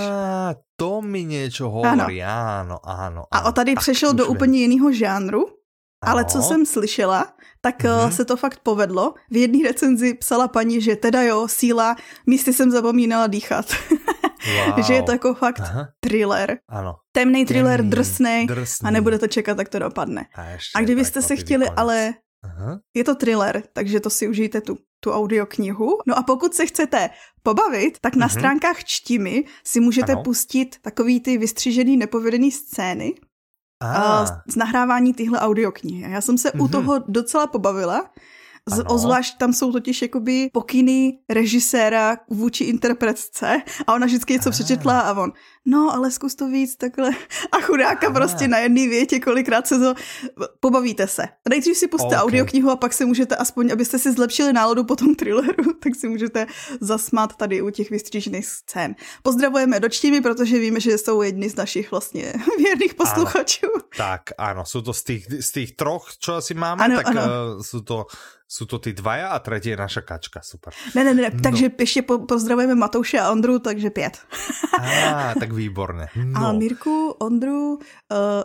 To 0.77 1.03
mi 1.03 1.25
něco 1.25 1.71
hovorí, 1.71 2.23
ano, 2.23 2.79
ano. 2.85 2.87
ano 2.87 3.25
a 3.31 3.49
o 3.49 3.53
tady 3.53 3.75
přešel 3.75 4.15
do 4.15 4.27
úplně 4.27 4.59
jiného 4.59 4.93
žánru, 4.93 5.47
ale 6.03 6.25
co 6.25 6.43
jsem 6.43 6.67
slyšela, 6.67 7.33
tak 7.61 7.85
mm-hmm. 7.85 8.11
se 8.11 8.25
to 8.25 8.37
fakt 8.37 8.61
povedlo. 8.63 9.15
V 9.31 9.37
jedné 9.37 9.69
recenzi 9.69 10.15
psala 10.15 10.49
paní, 10.49 10.81
že 10.81 10.97
teda 10.97 11.23
jo, 11.23 11.49
síla, 11.49 11.97
místy 12.27 12.53
jsem 12.53 12.71
zapomínala 12.71 13.27
dýchat. 13.27 13.67
Wow. 14.67 14.83
že 14.87 14.95
je 14.95 15.03
to 15.03 15.13
jako 15.13 15.35
fakt 15.35 15.61
Aha. 15.61 15.89
thriller. 16.01 16.59
Ano. 16.69 16.97
Temný 17.13 17.45
thriller, 17.45 17.85
drsný, 17.85 18.47
a 18.85 18.91
nebude 18.91 19.19
to 19.19 19.27
čekat, 19.27 19.57
tak 19.57 19.69
to 19.69 19.79
dopadne. 19.79 20.27
A, 20.37 20.47
a 20.75 20.81
kdybyste 20.81 21.23
se 21.23 21.37
chtěli, 21.37 21.65
konec. 21.65 21.75
ale 21.77 22.15
Aha. 22.43 22.81
je 22.95 23.05
to 23.05 23.15
thriller, 23.15 23.63
takže 23.73 24.01
to 24.01 24.11
si 24.11 24.29
užijte 24.29 24.61
tu, 24.61 24.77
tu 25.01 25.13
audioknihu. 25.13 25.99
No 26.07 26.19
a 26.19 26.23
pokud 26.23 26.55
se 26.55 26.67
chcete 26.67 27.11
pobavit, 27.43 27.99
tak 28.01 28.17
na 28.17 28.27
mm-hmm. 28.27 28.39
stránkách 28.39 28.85
Čtimi 28.85 29.45
si 29.65 29.81
můžete 29.81 30.13
ano. 30.13 30.23
pustit 30.23 30.77
takový 30.83 31.21
ty 31.21 31.39
vystřížený 31.39 31.97
nepovedený 31.97 32.53
scény, 32.53 33.15
ah. 33.81 34.43
z 34.49 34.57
nahrávání 34.57 35.15
tyhle 35.15 35.41
audioknihy. 35.41 36.13
Já 36.13 36.21
jsem 36.21 36.39
se 36.39 36.49
mm-hmm. 36.49 36.61
u 36.61 36.63
mhm. 36.63 36.73
toho 36.73 36.99
docela 37.09 37.47
pobavila, 37.47 38.11
z, 38.67 38.83
ozvlášť 38.87 39.39
tam 39.39 39.53
jsou 39.53 39.73
totiž 39.73 40.03
jakoby 40.03 40.51
pokyny 40.53 41.19
režiséra 41.29 42.17
vůči 42.31 42.65
interpretce 42.65 43.63
a 43.87 43.95
ona 43.95 44.07
vždycky 44.07 44.33
něco 44.33 44.49
ah. 44.49 44.53
přečetla 44.53 45.01
a 45.01 45.21
on, 45.23 45.33
no 45.67 45.95
ale 45.95 46.11
zkus 46.11 46.35
to 46.35 46.49
víc 46.49 46.77
takhle. 46.77 47.11
A 47.53 47.61
chudáka 47.61 48.09
ah. 48.09 48.13
prostě 48.13 48.49
na 48.49 48.59
jedné 48.59 48.89
větě, 48.89 49.21
kolikrát 49.21 49.67
se 49.67 49.79
to, 49.79 49.95
pobavíte 50.61 51.07
se. 51.07 51.29
Nejdřív 51.49 51.77
si 51.77 51.89
puste 51.89 52.07
okay. 52.07 52.19
audioknihu 52.19 52.71
a 52.71 52.77
pak 52.77 52.93
se 52.93 53.05
můžete 53.05 53.37
aspoň, 53.37 53.73
abyste 53.73 53.99
si 53.99 54.13
zlepšili 54.13 54.53
náladu 54.53 54.85
po 54.85 54.97
tom 54.97 55.15
thrilleru, 55.15 55.73
tak 55.83 55.95
si 55.95 56.09
můžete 56.09 56.47
zasmát 56.81 57.37
tady 57.37 57.63
u 57.63 57.71
těch 57.71 57.91
vystřížených 57.91 58.47
scén. 58.47 58.95
Pozdravujeme 59.23 59.81
dočtimi, 59.81 60.21
protože 60.21 60.59
víme, 60.59 60.81
že 60.81 60.99
jsou 60.99 61.23
jedni 61.23 61.51
z 61.51 61.57
našich 61.57 61.91
vlastně 61.91 62.33
věrných 62.59 62.95
posluchačů. 62.95 63.67
Ano. 63.75 63.85
Tak, 63.97 64.23
ano, 64.39 64.65
jsou 64.65 64.81
to 64.81 64.93
z 64.93 65.05
těch, 65.05 65.43
z 65.43 65.53
těch 65.53 65.73
troch, 65.73 66.09
čo 66.19 66.35
asi 66.35 66.55
máme, 66.55 66.85
ano, 66.85 66.97
tak 66.97 67.07
ano. 67.07 67.23
Uh, 67.23 67.63
jsou 67.63 67.81
to 67.81 68.07
jsou 68.53 68.65
to 68.65 68.79
ty 68.79 68.93
dvaja 68.93 69.29
a 69.29 69.39
třetí 69.39 69.69
je 69.69 69.77
naša 69.77 70.01
kačka, 70.01 70.41
super. 70.43 70.75
Ne, 70.95 71.05
ne, 71.05 71.15
ne, 71.15 71.31
no. 71.35 71.41
takže 71.43 71.71
ještě 71.79 72.03
po, 72.03 72.19
pozdravujeme 72.19 72.75
Matouše 72.75 73.21
a 73.21 73.31
Ondru, 73.31 73.59
takže 73.59 73.91
pět. 73.91 74.19
a, 74.81 75.35
tak 75.41 75.50
výborně. 75.53 76.09
No. 76.17 76.47
A 76.47 76.53
Mirku, 76.53 77.11
Ondru, 77.11 77.75
uh, 77.75 77.79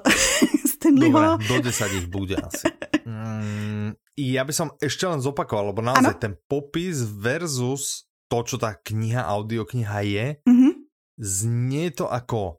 Stanleyho. 0.65 1.19
Dobre, 1.19 1.47
do 1.47 1.61
desať 1.61 1.91
ich 1.93 2.07
bude 2.07 2.35
asi. 2.35 2.67
Mm, 3.05 3.93
ja 4.17 4.43
by 4.43 4.53
som 4.53 4.71
ešte 4.81 5.05
len 5.07 5.21
zopakoval, 5.21 5.71
lebo 5.73 5.81
naozaj 5.81 6.15
ano? 6.15 6.23
ten 6.23 6.33
popis 6.47 7.03
versus 7.03 8.09
to, 8.31 8.41
čo 8.41 8.57
tá 8.57 8.73
kniha, 8.73 9.21
audiokniha 9.25 9.99
je, 10.01 10.25
mm 10.45 10.55
-hmm. 10.55 10.73
znie 11.17 11.91
to 11.91 12.09
ako 12.09 12.57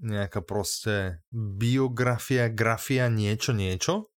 nejaká 0.00 0.40
prostě 0.40 1.20
biografia, 1.32 2.48
grafia, 2.48 3.08
niečo, 3.08 3.52
niečo 3.52 4.09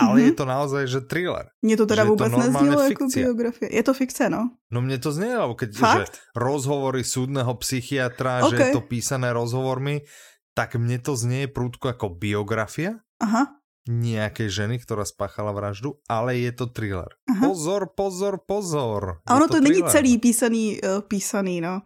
ale 0.00 0.20
mm-hmm. 0.20 0.26
je 0.26 0.32
to 0.32 0.44
naozaj, 0.44 0.82
že 0.86 1.00
thriller. 1.00 1.46
Mně 1.62 1.76
to 1.76 1.86
teda 1.86 2.04
vůbec 2.04 2.32
neznělo 2.32 2.82
jako 2.82 3.06
biografie. 3.14 3.76
Je 3.76 3.82
to 3.82 3.94
fikce, 3.94 4.30
no? 4.30 4.50
No 4.70 4.82
mně 4.82 4.98
to 4.98 5.12
znělo, 5.12 5.54
keď, 5.54 5.74
že 5.74 6.04
rozhovory 6.36 7.04
súdného 7.04 7.54
psychiatra, 7.54 8.46
okay. 8.46 8.58
že 8.58 8.64
je 8.64 8.72
to 8.72 8.80
písané 8.80 9.32
rozhovormi, 9.32 10.00
tak 10.54 10.76
mně 10.76 10.98
to 10.98 11.16
znie 11.16 11.48
prudko 11.48 11.88
jako 11.88 12.08
biografia. 12.08 12.90
Aha. 13.20 13.46
Nějaké 13.88 14.48
ženy, 14.48 14.78
která 14.78 15.04
spáchala 15.04 15.52
vraždu, 15.52 15.94
ale 16.08 16.36
je 16.36 16.52
to 16.52 16.66
thriller. 16.66 17.08
Aha. 17.30 17.48
Pozor, 17.48 17.88
pozor, 17.96 18.40
pozor. 18.46 19.18
A 19.26 19.36
ono 19.36 19.48
to, 19.48 19.54
to 19.54 19.60
není 19.60 19.82
celý 19.82 20.18
písaný, 20.18 20.80
uh, 20.82 21.00
písaný, 21.00 21.60
no. 21.60 21.82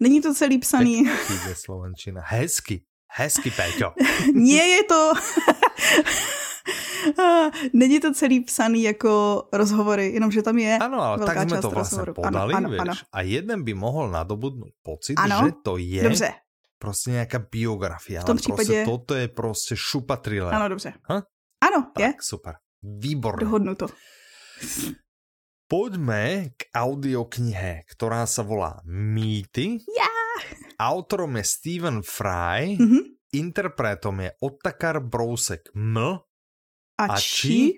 Není 0.00 0.20
to 0.20 0.34
celý 0.34 0.58
psaný. 0.58 1.06
Hezky 1.06 1.54
Slovenčina. 1.54 2.22
Hezky. 2.24 2.82
Hezky, 3.16 3.50
Peťo. 3.50 3.94
Nie 4.34 4.64
je 4.66 4.82
to... 4.84 5.12
Není 7.72 8.00
to 8.00 8.14
celý 8.14 8.40
psaný 8.40 8.82
jako 8.82 9.42
rozhovory, 9.52 10.10
jenomže 10.10 10.42
tam 10.42 10.58
je 10.58 10.78
Ano, 10.78 11.00
ale 11.02 11.26
tak 11.26 11.48
jsme 11.48 11.60
to 11.60 11.70
vlastně 11.70 11.98
rozhovoru. 12.04 12.14
podali, 12.14 12.54
ano, 12.54 12.68
ano, 12.68 12.80
ano. 12.80 12.94
A 13.12 13.22
jeden 13.22 13.64
by 13.64 13.74
mohl 13.74 14.10
nadobudnout 14.10 14.72
pocit, 14.82 15.14
ano, 15.14 15.40
že 15.44 15.52
to 15.62 15.76
je 15.76 16.02
dobře. 16.02 16.32
prostě 16.78 17.10
nějaká 17.10 17.38
biografie. 17.38 18.20
V 18.20 18.24
tom 18.24 18.32
ale 18.32 18.40
případě... 18.40 18.64
Prostě 18.64 18.84
toto 18.84 19.14
je 19.14 19.28
prostě 19.28 19.76
šupa 19.76 20.16
thriller. 20.16 20.54
Ano, 20.54 20.68
dobře. 20.68 20.92
Ha? 21.02 21.22
Ano, 21.60 21.90
tak, 21.94 22.04
je. 22.04 22.14
super. 22.20 22.54
Výborné. 22.82 23.40
Dohodnu 23.40 23.74
to. 23.74 23.86
Poďme 25.66 26.54
k 26.54 26.70
audioknihe, 26.70 27.82
ktorá 27.90 28.22
sa 28.30 28.46
volá 28.46 28.78
Mýty. 28.86 29.82
Yeah. 29.82 30.06
Autorom 30.78 31.34
je 31.34 31.44
Steven 31.44 32.06
Fry, 32.06 32.78
mm 32.78 32.86
-hmm. 32.86 33.02
interpretom 33.34 34.20
je 34.22 34.30
Otakar 34.38 35.02
Brousek 35.02 35.74
M 35.74 36.22
a, 36.96 37.04
a 37.12 37.16
či? 37.20 37.76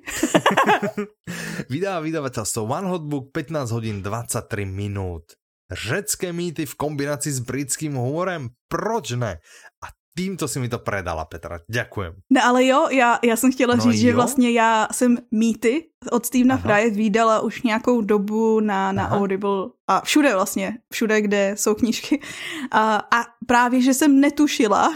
Vydává 1.73 1.99
vydavateľstvo 2.07 2.63
One 2.63 2.87
Hotbook 2.87 3.35
15 3.35 3.75
hodin 3.75 3.99
23 4.03 4.65
minút. 4.65 5.35
Řecké 5.69 6.33
mýty 6.33 6.67
v 6.67 6.75
kombinaci 6.75 7.29
s 7.33 7.45
britským 7.45 7.99
humorem? 7.99 8.49
Proč 8.71 9.19
ne? 9.19 9.43
A 9.85 9.87
tímto 10.19 10.49
si 10.49 10.59
mi 10.59 10.69
to 10.69 10.79
predala, 10.79 11.25
Petra. 11.25 11.59
Děkujem. 11.71 12.15
Ne, 12.33 12.43
ale 12.43 12.67
jo, 12.67 12.89
já, 12.91 13.19
já 13.23 13.37
jsem 13.37 13.53
chtěla 13.53 13.75
no 13.75 13.83
říct, 13.83 14.01
jo? 14.01 14.01
že 14.01 14.15
vlastně 14.15 14.51
já 14.51 14.89
jsem 14.93 15.19
mýty 15.31 15.91
od 16.11 16.27
Stevena 16.27 16.57
Frye 16.57 16.91
vydala 16.91 17.41
už 17.41 17.63
nějakou 17.63 18.01
dobu 18.01 18.61
na, 18.61 18.93
na 18.93 19.11
Audible 19.11 19.67
a 19.89 20.01
všude 20.01 20.35
vlastně, 20.35 20.79
všude, 20.93 21.21
kde 21.21 21.53
jsou 21.55 21.75
knížky. 21.75 22.21
A, 22.71 22.97
a 22.97 23.25
právě, 23.47 23.83
že 23.83 23.95
jsem 23.95 24.21
netušila, 24.21 24.95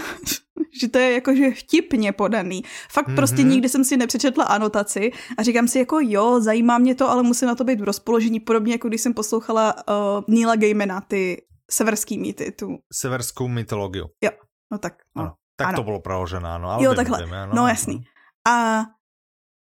že 0.80 0.88
to 0.88 0.98
je 0.98 1.12
jakože 1.12 1.50
vtipně 1.50 2.12
podaný. 2.12 2.62
Fakt 2.90 3.08
mm-hmm. 3.08 3.16
prostě 3.16 3.42
nikdy 3.42 3.68
jsem 3.68 3.84
si 3.84 3.96
nepřečetla 3.96 4.44
anotaci 4.44 5.12
a 5.38 5.42
říkám 5.42 5.68
si 5.68 5.78
jako 5.78 5.98
jo, 6.02 6.40
zajímá 6.40 6.78
mě 6.78 6.94
to, 6.94 7.10
ale 7.10 7.22
musím 7.22 7.48
na 7.48 7.54
to 7.54 7.64
být 7.64 7.80
v 7.80 7.84
rozpoložení, 7.84 8.40
podobně 8.40 8.72
jako 8.72 8.88
když 8.88 9.00
jsem 9.00 9.14
poslouchala 9.14 9.74
uh, 9.74 10.34
Neila 10.34 10.56
Gaimana, 10.56 11.00
ty 11.00 11.42
severský 11.70 12.18
mýty. 12.18 12.52
Tu... 12.52 12.78
Severskou 12.92 13.48
mytologii. 13.48 14.02
Jo, 14.24 14.30
no 14.72 14.78
tak. 14.78 14.94
No. 15.16 15.22
Ano. 15.22 15.32
Tak 15.56 15.68
ano. 15.68 15.76
to 15.76 15.82
bylo 15.82 16.00
pravožené, 16.00 16.48
ano. 16.48 16.68
Ale 16.68 16.84
jo, 16.84 16.94
takhle. 16.94 17.18
Jdeme, 17.18 17.42
ano, 17.42 17.52
no 17.56 17.68
jasný. 17.68 18.04
A 18.48 18.82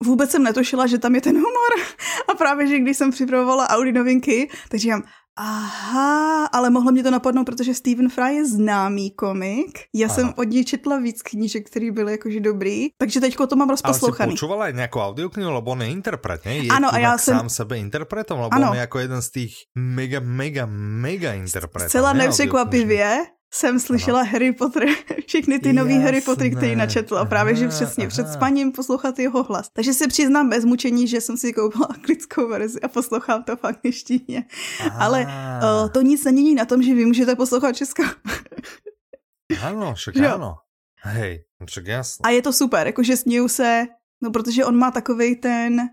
vůbec 0.04 0.30
jsem 0.30 0.42
netušila, 0.42 0.86
že 0.86 0.98
tam 0.98 1.14
je 1.14 1.20
ten 1.20 1.36
humor. 1.36 1.86
A 2.32 2.34
právě, 2.34 2.66
že 2.66 2.78
když 2.78 2.96
jsem 2.96 3.10
připravovala 3.10 3.68
Audi 3.68 3.92
novinky, 3.92 4.50
tak 4.68 4.80
říkám, 4.80 5.02
Aha, 5.38 6.46
ale 6.46 6.70
mohlo 6.70 6.92
mě 6.92 7.02
to 7.02 7.10
napadnout, 7.10 7.44
protože 7.44 7.74
Stephen 7.74 8.08
Fry 8.08 8.34
je 8.34 8.46
známý 8.46 9.10
komik. 9.10 9.78
Já 9.94 10.06
Aha. 10.06 10.14
jsem 10.14 10.34
od 10.36 10.44
něj 10.44 10.64
četla 10.64 10.98
víc 10.98 11.22
knížek, 11.22 11.66
které 11.66 11.92
byly 11.92 12.12
jakože 12.12 12.40
dobrý, 12.40 12.88
takže 12.98 13.20
teďko 13.20 13.46
to 13.46 13.56
mám 13.56 13.70
rozposlouchaný. 13.70 14.30
Ale 14.30 14.32
počúvala 14.32 14.70
nějakou 14.70 15.00
audioknihu, 15.00 15.50
lebo 15.52 15.70
on 15.70 15.82
je 15.82 15.88
interpret, 15.88 16.44
ne? 16.44 16.56
Je 16.56 16.68
ano, 16.70 16.94
a 16.94 16.98
já 16.98 17.18
jsem... 17.18 17.38
sám 17.38 17.48
sebe 17.48 17.78
interpretom, 17.78 18.40
lebo 18.40 18.54
ano. 18.54 18.68
on 18.68 18.74
je 18.74 18.80
jako 18.80 18.98
jeden 18.98 19.22
z 19.22 19.30
těch 19.30 19.50
mega, 19.74 20.20
mega, 20.20 20.66
mega 20.70 21.32
interpretů. 21.32 21.88
Zcela 21.88 22.12
nepřekvapivě, 22.12 23.24
jsem 23.54 23.80
slyšela 23.80 24.20
ano. 24.20 24.30
Harry 24.32 24.52
Potter, 24.52 24.88
všechny 25.26 25.58
ty 25.58 25.72
nový 25.72 25.98
Harry 25.98 26.20
Potter, 26.20 26.56
který 26.56 26.76
načetl 26.76 27.18
a 27.18 27.24
právě, 27.24 27.54
že 27.54 27.68
přesně 27.68 28.04
aha. 28.04 28.08
před 28.08 28.28
spaním 28.28 28.72
poslouchat 28.72 29.18
jeho 29.18 29.42
hlas. 29.42 29.70
Takže 29.72 29.94
se 29.94 30.08
přiznám 30.08 30.50
bez 30.50 30.64
mučení, 30.64 31.08
že 31.08 31.20
jsem 31.20 31.36
si 31.36 31.52
koupila 31.52 31.86
anglickou 31.86 32.48
verzi 32.48 32.80
a 32.80 32.88
poslouchám 32.88 33.42
to 33.42 33.56
v 33.56 33.64
angličtině. 33.64 34.44
Ale 34.98 35.22
uh, 35.24 35.90
to 35.90 36.02
nic 36.02 36.24
není 36.24 36.54
na 36.54 36.64
tom, 36.64 36.82
že 36.82 36.94
vy 36.94 37.06
můžete 37.06 37.36
poslouchat 37.36 37.76
českou. 37.76 38.04
ano, 39.62 39.94
však 39.94 40.16
ano. 40.16 40.56
Hej, 41.02 41.44
však 41.66 41.86
jasně. 41.86 42.22
A 42.22 42.30
je 42.30 42.42
to 42.42 42.52
super, 42.52 42.86
jakože 42.86 43.16
směju 43.16 43.48
se, 43.48 43.86
no 44.22 44.30
protože 44.30 44.64
on 44.64 44.76
má 44.76 44.90
takový 44.90 45.36
ten 45.36 45.88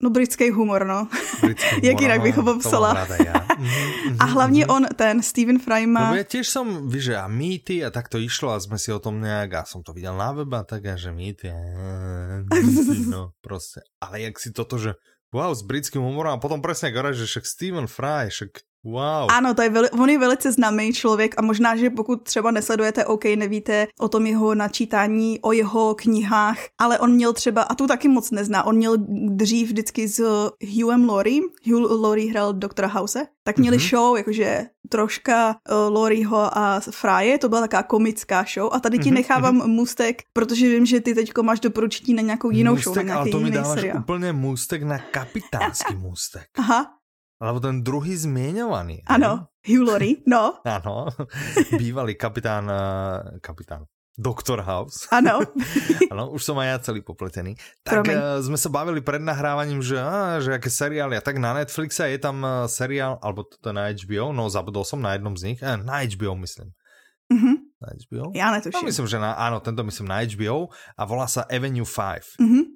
No 0.00 0.10
britský 0.10 0.50
humor, 0.50 0.86
no. 0.86 1.08
Britský 1.40 1.68
humor, 1.76 1.84
Jak 1.84 2.00
jinak 2.00 2.20
bych 2.22 2.36
ho 2.36 2.42
popsala. 2.42 3.06
ja. 3.24 3.32
mm-hmm, 3.32 4.16
a 4.20 4.24
hlavně 4.24 4.64
mm-hmm. 4.64 4.76
on, 4.76 4.86
ten 4.96 5.22
Stephen 5.22 5.58
Fry 5.58 5.86
má... 5.86 6.10
Lebo 6.10 6.24
ja 6.24 6.24
tiež 6.24 6.48
som, 6.48 6.88
víš, 6.88 7.12
a 7.20 7.28
mýty 7.28 7.84
a 7.84 7.92
tak 7.92 8.08
to 8.08 8.16
išlo 8.16 8.56
a 8.56 8.60
sme 8.60 8.80
si 8.80 8.88
o 8.88 8.98
tom 8.98 9.20
nejak, 9.20 9.60
a 9.60 9.62
som 9.68 9.84
to 9.84 9.92
videl 9.92 10.16
na 10.16 10.32
webe 10.32 10.56
a 10.56 10.64
tak, 10.64 10.88
a 10.88 10.96
že 10.96 11.12
mýty, 11.12 11.52
a 11.52 11.56
mýty, 12.48 13.12
no 13.12 13.36
prostě. 13.40 13.84
Ale 14.00 14.20
jak 14.20 14.40
si 14.40 14.52
toto, 14.56 14.80
že 14.80 14.96
wow, 15.32 15.54
s 15.54 15.62
britským 15.62 16.02
humorom 16.02 16.34
a 16.34 16.42
potom 16.42 16.58
presne 16.58 16.90
ako 16.90 17.12
že 17.14 17.26
však 17.26 17.44
Stephen 17.46 17.86
Fry, 17.86 18.32
však 18.32 18.50
Wow. 18.84 19.30
Ano, 19.30 19.54
to 19.54 19.62
je 19.62 19.70
veli, 19.70 19.90
on 19.90 20.10
je 20.10 20.18
velice 20.18 20.52
známý 20.52 20.92
člověk 20.92 21.34
a 21.38 21.42
možná, 21.42 21.76
že 21.76 21.90
pokud 21.90 22.22
třeba 22.22 22.50
nesledujete 22.50 23.04
OK, 23.04 23.24
nevíte 23.24 23.86
o 23.98 24.08
tom 24.08 24.26
jeho 24.26 24.54
načítání, 24.54 25.40
o 25.40 25.52
jeho 25.52 25.94
knihách, 25.94 26.58
ale 26.78 26.98
on 26.98 27.12
měl 27.12 27.32
třeba, 27.32 27.62
a 27.62 27.74
tu 27.74 27.86
taky 27.86 28.08
moc 28.08 28.30
nezná, 28.30 28.62
on 28.62 28.76
měl 28.76 28.96
dřív 29.28 29.68
vždycky 29.68 30.08
s 30.08 30.20
Hugham 30.76 31.08
Laurie, 31.08 31.42
Hugh 31.66 31.90
Laurie 31.90 32.30
hrál 32.30 32.52
doktora 32.52 32.88
House, 32.88 33.26
tak 33.44 33.58
měli 33.58 33.76
mm-hmm. 33.76 33.90
show, 33.90 34.16
jakože 34.16 34.66
troška 34.88 35.48
uh, 35.48 35.94
Laurieho 35.94 36.58
a 36.58 36.80
Frye, 36.80 37.38
to 37.38 37.48
byla 37.48 37.60
taková 37.60 37.82
komická 37.82 38.44
show 38.54 38.70
a 38.72 38.80
tady 38.80 38.98
ti 38.98 39.10
mm-hmm. 39.10 39.14
nechávám 39.14 39.60
mm-hmm. 39.60 39.66
můstek, 39.66 40.22
protože 40.32 40.68
vím, 40.68 40.86
že 40.86 41.00
ty 41.00 41.14
teďko 41.14 41.42
máš 41.42 41.60
doporučení 41.60 42.14
na 42.14 42.22
nějakou 42.22 42.50
jinou 42.50 42.72
můstek, 42.72 42.84
show, 42.84 42.96
na 42.96 43.02
nějaký 43.02 43.20
ale 43.20 43.30
to 43.30 43.40
mi 43.40 43.50
dáváš 43.50 43.80
seriál. 43.80 43.98
úplně 43.98 44.32
můstek 44.32 44.82
na 44.82 44.98
kapitánský 44.98 45.94
můstek. 45.94 46.46
Aha, 46.58 46.99
Alebo 47.40 47.56
ten 47.56 47.80
druhý 47.80 48.12
zmieňovaný. 48.20 49.08
Ano, 49.08 49.48
Hugh 49.64 49.80
Laurie, 49.80 50.20
no. 50.28 50.60
ano, 50.68 51.08
bývalý 51.72 52.12
kapitán, 52.12 52.68
eh, 52.68 53.40
kapitán, 53.40 53.88
Doktor 54.20 54.60
House. 54.60 55.08
Ano. 55.08 55.40
ano, 56.12 56.36
už 56.36 56.44
som 56.44 56.60
aj 56.60 56.68
ja 56.68 56.76
celý 56.84 57.00
popletený. 57.00 57.56
Tak 57.80 58.04
Promiň. 58.04 58.14
uh, 58.20 58.36
sme 58.44 58.60
sa 58.60 58.68
bavili 58.68 59.00
pred 59.00 59.24
nahrávaním, 59.24 59.80
že, 59.80 59.96
á, 59.96 60.36
že 60.44 60.52
aké 60.52 60.68
seriály. 60.68 61.16
A 61.16 61.24
tak 61.24 61.40
na 61.40 61.56
Netflixe 61.56 62.04
je 62.04 62.20
tam 62.20 62.44
uh, 62.44 62.68
seriál, 62.68 63.16
alebo 63.24 63.48
to 63.48 63.72
na 63.72 63.88
HBO, 63.88 64.36
no 64.36 64.52
zabudol 64.52 64.84
som 64.84 65.00
na 65.00 65.16
jednom 65.16 65.32
z 65.32 65.42
nich. 65.54 65.58
Eh, 65.64 65.80
na 65.80 66.04
HBO 66.04 66.36
myslím. 66.44 66.76
Mm-hmm. 67.32 67.56
Na 67.80 67.88
HBO? 67.96 68.24
Ja 68.36 68.52
netuším. 68.52 68.84
No, 68.84 68.88
myslím, 68.92 69.06
že 69.08 69.16
na, 69.16 69.32
áno, 69.40 69.64
tento 69.64 69.80
myslím 69.80 70.12
na 70.12 70.20
HBO 70.20 70.68
a 71.00 71.02
volá 71.08 71.24
sa 71.24 71.48
Avenue 71.48 71.88
5. 71.88 72.36
Mm-hmm 72.36 72.69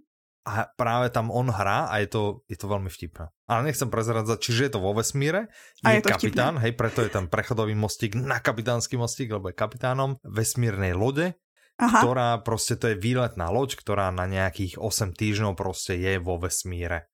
a 0.44 0.68
práve 0.76 1.08
tam 1.08 1.32
on 1.32 1.48
hrá 1.48 1.88
a 1.88 2.04
je 2.04 2.08
to, 2.12 2.22
je 2.52 2.56
to 2.60 2.68
veľmi 2.68 2.92
vtipné. 2.92 3.32
Ale 3.48 3.64
nechcem 3.64 3.88
prezradzať, 3.88 4.38
čiže 4.44 4.60
je 4.68 4.72
to 4.76 4.80
vo 4.84 4.92
vesmíre, 4.92 5.48
je, 5.80 5.88
je 5.88 6.04
kapitán, 6.04 6.60
vtipné. 6.60 6.62
hej, 6.68 6.72
preto 6.76 7.00
je 7.00 7.10
ten 7.10 7.26
prechodový 7.32 7.72
mostík 7.72 8.12
na 8.12 8.44
kapitánsky 8.44 9.00
mostík, 9.00 9.32
lebo 9.32 9.48
je 9.48 9.56
kapitánom 9.56 10.20
vesmírnej 10.20 10.92
lode, 10.92 11.32
Aha. 11.80 12.04
ktorá 12.04 12.28
proste 12.44 12.76
to 12.76 12.92
je 12.92 12.96
výletná 13.00 13.48
loď, 13.48 13.80
ktorá 13.80 14.12
na 14.12 14.28
nejakých 14.28 14.76
8 14.76 15.16
týždňov 15.16 15.56
proste 15.56 15.96
je 15.96 16.20
vo 16.20 16.36
vesmíre. 16.36 17.08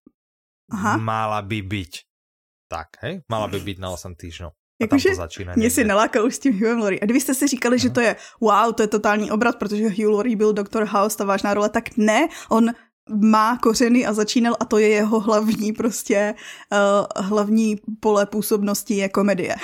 Aha. 0.74 0.98
Mala 0.98 1.40
by 1.46 1.62
byť. 1.62 1.92
Tak, 2.66 3.02
hej? 3.06 3.22
Mala 3.30 3.46
by 3.46 3.58
byť 3.62 3.76
na 3.78 3.94
8 3.94 4.14
týždňov. 4.14 4.52
Jakože 4.80 5.10
mě 5.56 5.70
si 5.70 5.84
nalákal 5.84 6.24
už 6.24 6.34
s 6.34 6.38
tím 6.38 6.52
Hugh 6.52 6.78
Laurie. 6.80 7.00
A 7.00 7.04
kdybyste 7.04 7.34
si 7.34 7.46
říkali, 7.46 7.76
Aha. 7.76 7.82
že 7.82 7.90
to 7.90 8.00
je 8.00 8.16
wow, 8.40 8.72
to 8.72 8.82
je 8.82 8.88
totální 8.88 9.30
obrat, 9.30 9.56
protože 9.58 9.88
Hugh 9.88 10.08
Laurie 10.08 10.36
byl 10.36 10.52
doktor 10.52 10.84
House, 10.84 11.16
ta 11.16 11.24
vážná 11.24 11.54
role, 11.54 11.68
tak 11.68 11.96
ne, 11.96 12.28
on 12.48 12.72
má 13.10 13.58
kořeny 13.58 14.06
a 14.06 14.12
začínal 14.12 14.56
a 14.60 14.64
to 14.64 14.78
je 14.78 14.88
jeho 14.88 15.20
hlavní 15.20 15.72
prostě 15.72 16.34
uh, 16.72 17.24
hlavní 17.24 17.76
pole 18.00 18.26
působnosti 18.26 18.94
je 18.94 19.08
komedie. 19.08 19.54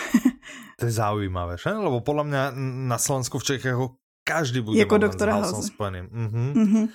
to 0.78 0.84
je 0.86 0.92
zaujímavé, 0.92 1.56
že? 1.56 1.70
Lebo 1.70 2.00
podle 2.00 2.24
mě 2.24 2.38
na 2.88 2.98
Slovensku 2.98 3.38
v 3.38 3.44
Čechách 3.44 3.78
každý 4.24 4.60
bude 4.60 4.78
jako 4.78 4.98
doktora 4.98 5.34
House. 5.34 5.70
Mhm. 6.10 6.54
Mm-hmm. 6.54 6.88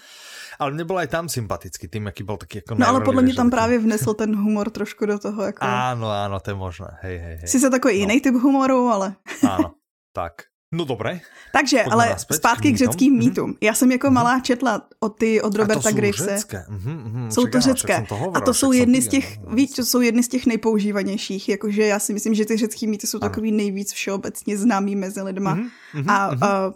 Ale 0.59 0.71
mě 0.71 0.83
byl 0.83 0.97
aj 0.97 1.07
tam 1.07 1.29
sympatický, 1.29 1.87
tým, 1.87 2.05
jaký 2.05 2.23
byl 2.23 2.37
taky 2.37 2.57
jako 2.57 2.75
No 2.75 2.87
ale 2.87 3.01
podle 3.01 3.21
mě 3.21 3.33
tam 3.33 3.49
právě 3.49 3.79
vnesl 3.79 4.13
ten 4.13 4.35
humor 4.35 4.69
trošku 4.69 5.05
do 5.05 5.19
toho. 5.19 5.43
Jako... 5.43 5.65
Áno, 5.65 6.11
áno, 6.11 6.37
to 6.37 6.53
je 6.53 6.57
možné. 6.59 7.01
Hej, 7.01 7.17
hej, 7.17 7.35
hej. 7.41 7.47
Sice 7.47 7.69
takový 7.69 7.93
no. 7.93 7.99
jiný 7.99 8.21
typ 8.21 8.35
humoru, 8.35 8.87
ale... 8.93 9.15
Áno, 9.41 9.73
tak. 10.13 10.50
No 10.73 10.85
dobré. 10.85 11.19
Takže, 11.51 11.77
Pojďme 11.77 11.93
ale 11.93 12.09
naspäť, 12.09 12.37
zpátky 12.37 12.71
k, 12.71 12.77
řeckým 12.77 13.17
mýtům. 13.17 13.51
Mm-hmm. 13.51 13.57
Já 13.61 13.73
jsem 13.73 13.91
jako 13.91 14.07
mm-hmm. 14.07 14.13
malá 14.13 14.39
četla 14.39 14.87
od 14.99 15.09
ty 15.09 15.41
od 15.41 15.55
Roberta 15.55 15.89
a 15.89 15.91
to 15.91 15.95
Gravese. 15.95 16.35
Řecké. 16.35 16.65
Mm-hmm, 16.69 17.27
jsou 17.27 17.45
to 17.47 17.61
řecké. 17.61 18.05
Hovoril, 18.09 18.37
a 18.37 18.41
to 18.41 18.53
jsou 18.53 18.71
jedny 18.71 19.01
z 19.01 19.07
těch, 19.07 19.39
no, 19.39 19.55
víš, 19.55 19.71
to 19.71 19.85
jsou 19.85 20.01
jedny 20.01 20.23
z 20.23 20.27
těch 20.27 20.45
nejpoužívanějších. 20.45 21.49
Jakože 21.49 21.85
já 21.85 21.99
si 21.99 22.13
myslím, 22.13 22.33
že 22.33 22.45
ty 22.45 22.57
řecký 22.57 22.87
mýty 22.87 23.07
jsou 23.07 23.17
ano. 23.21 23.29
takový 23.29 23.51
nejvíc 23.51 23.91
všeobecně 23.93 24.57
známý 24.57 24.95
mezi 24.95 25.21
lidma. 25.21 25.55
Mm-hmm, 25.55 26.05
a, 26.07 26.35
mm-hmm. 26.35 26.45
a 26.45 26.73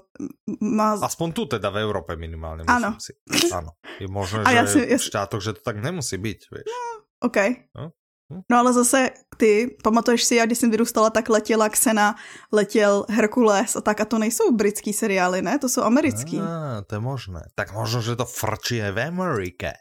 má... 0.61 0.93
Aspoň 0.93 1.31
tu 1.31 1.45
teda 1.45 1.69
v 1.69 1.77
Evropě 1.77 2.15
minimálně, 2.15 2.63
ano. 2.67 2.97
si. 2.99 3.13
Ano. 3.53 3.69
Je 3.99 4.07
možné, 4.07 4.43
že 4.49 4.55
já 4.55 4.67
si, 4.67 4.87
já... 4.89 4.97
v 4.97 5.03
štátoch, 5.03 5.43
že 5.43 5.53
to 5.53 5.59
tak 5.61 5.83
nemusí 5.83 6.17
být, 6.17 6.37
víš. 6.51 6.63
No, 6.67 7.03
OK. 7.27 7.37
No? 7.75 7.91
Hm? 8.33 8.41
No 8.51 8.57
ale 8.57 8.73
zase 8.73 9.09
ty, 9.37 9.77
pamatuješ 9.83 10.23
si, 10.23 10.35
já 10.35 10.45
když 10.45 10.57
jsem 10.57 10.71
vyrůstala, 10.71 11.09
tak 11.09 11.29
letěla 11.29 11.69
Xena, 11.69 12.15
letěl 12.51 13.05
Herkules 13.09 13.75
a 13.75 13.81
tak 13.81 14.01
a 14.01 14.05
to 14.05 14.19
nejsou 14.19 14.51
britský 14.51 14.93
seriály, 14.93 15.41
ne? 15.41 15.59
To 15.59 15.69
jsou 15.69 15.81
americký. 15.81 16.39
A, 16.39 16.81
to 16.87 16.95
je 16.95 16.99
možné. 16.99 17.41
Tak 17.55 17.73
možno, 17.73 18.01
že 18.01 18.15
to 18.15 18.25
frčí 18.25 18.81
v 18.81 18.99
Amerike. 18.99 19.73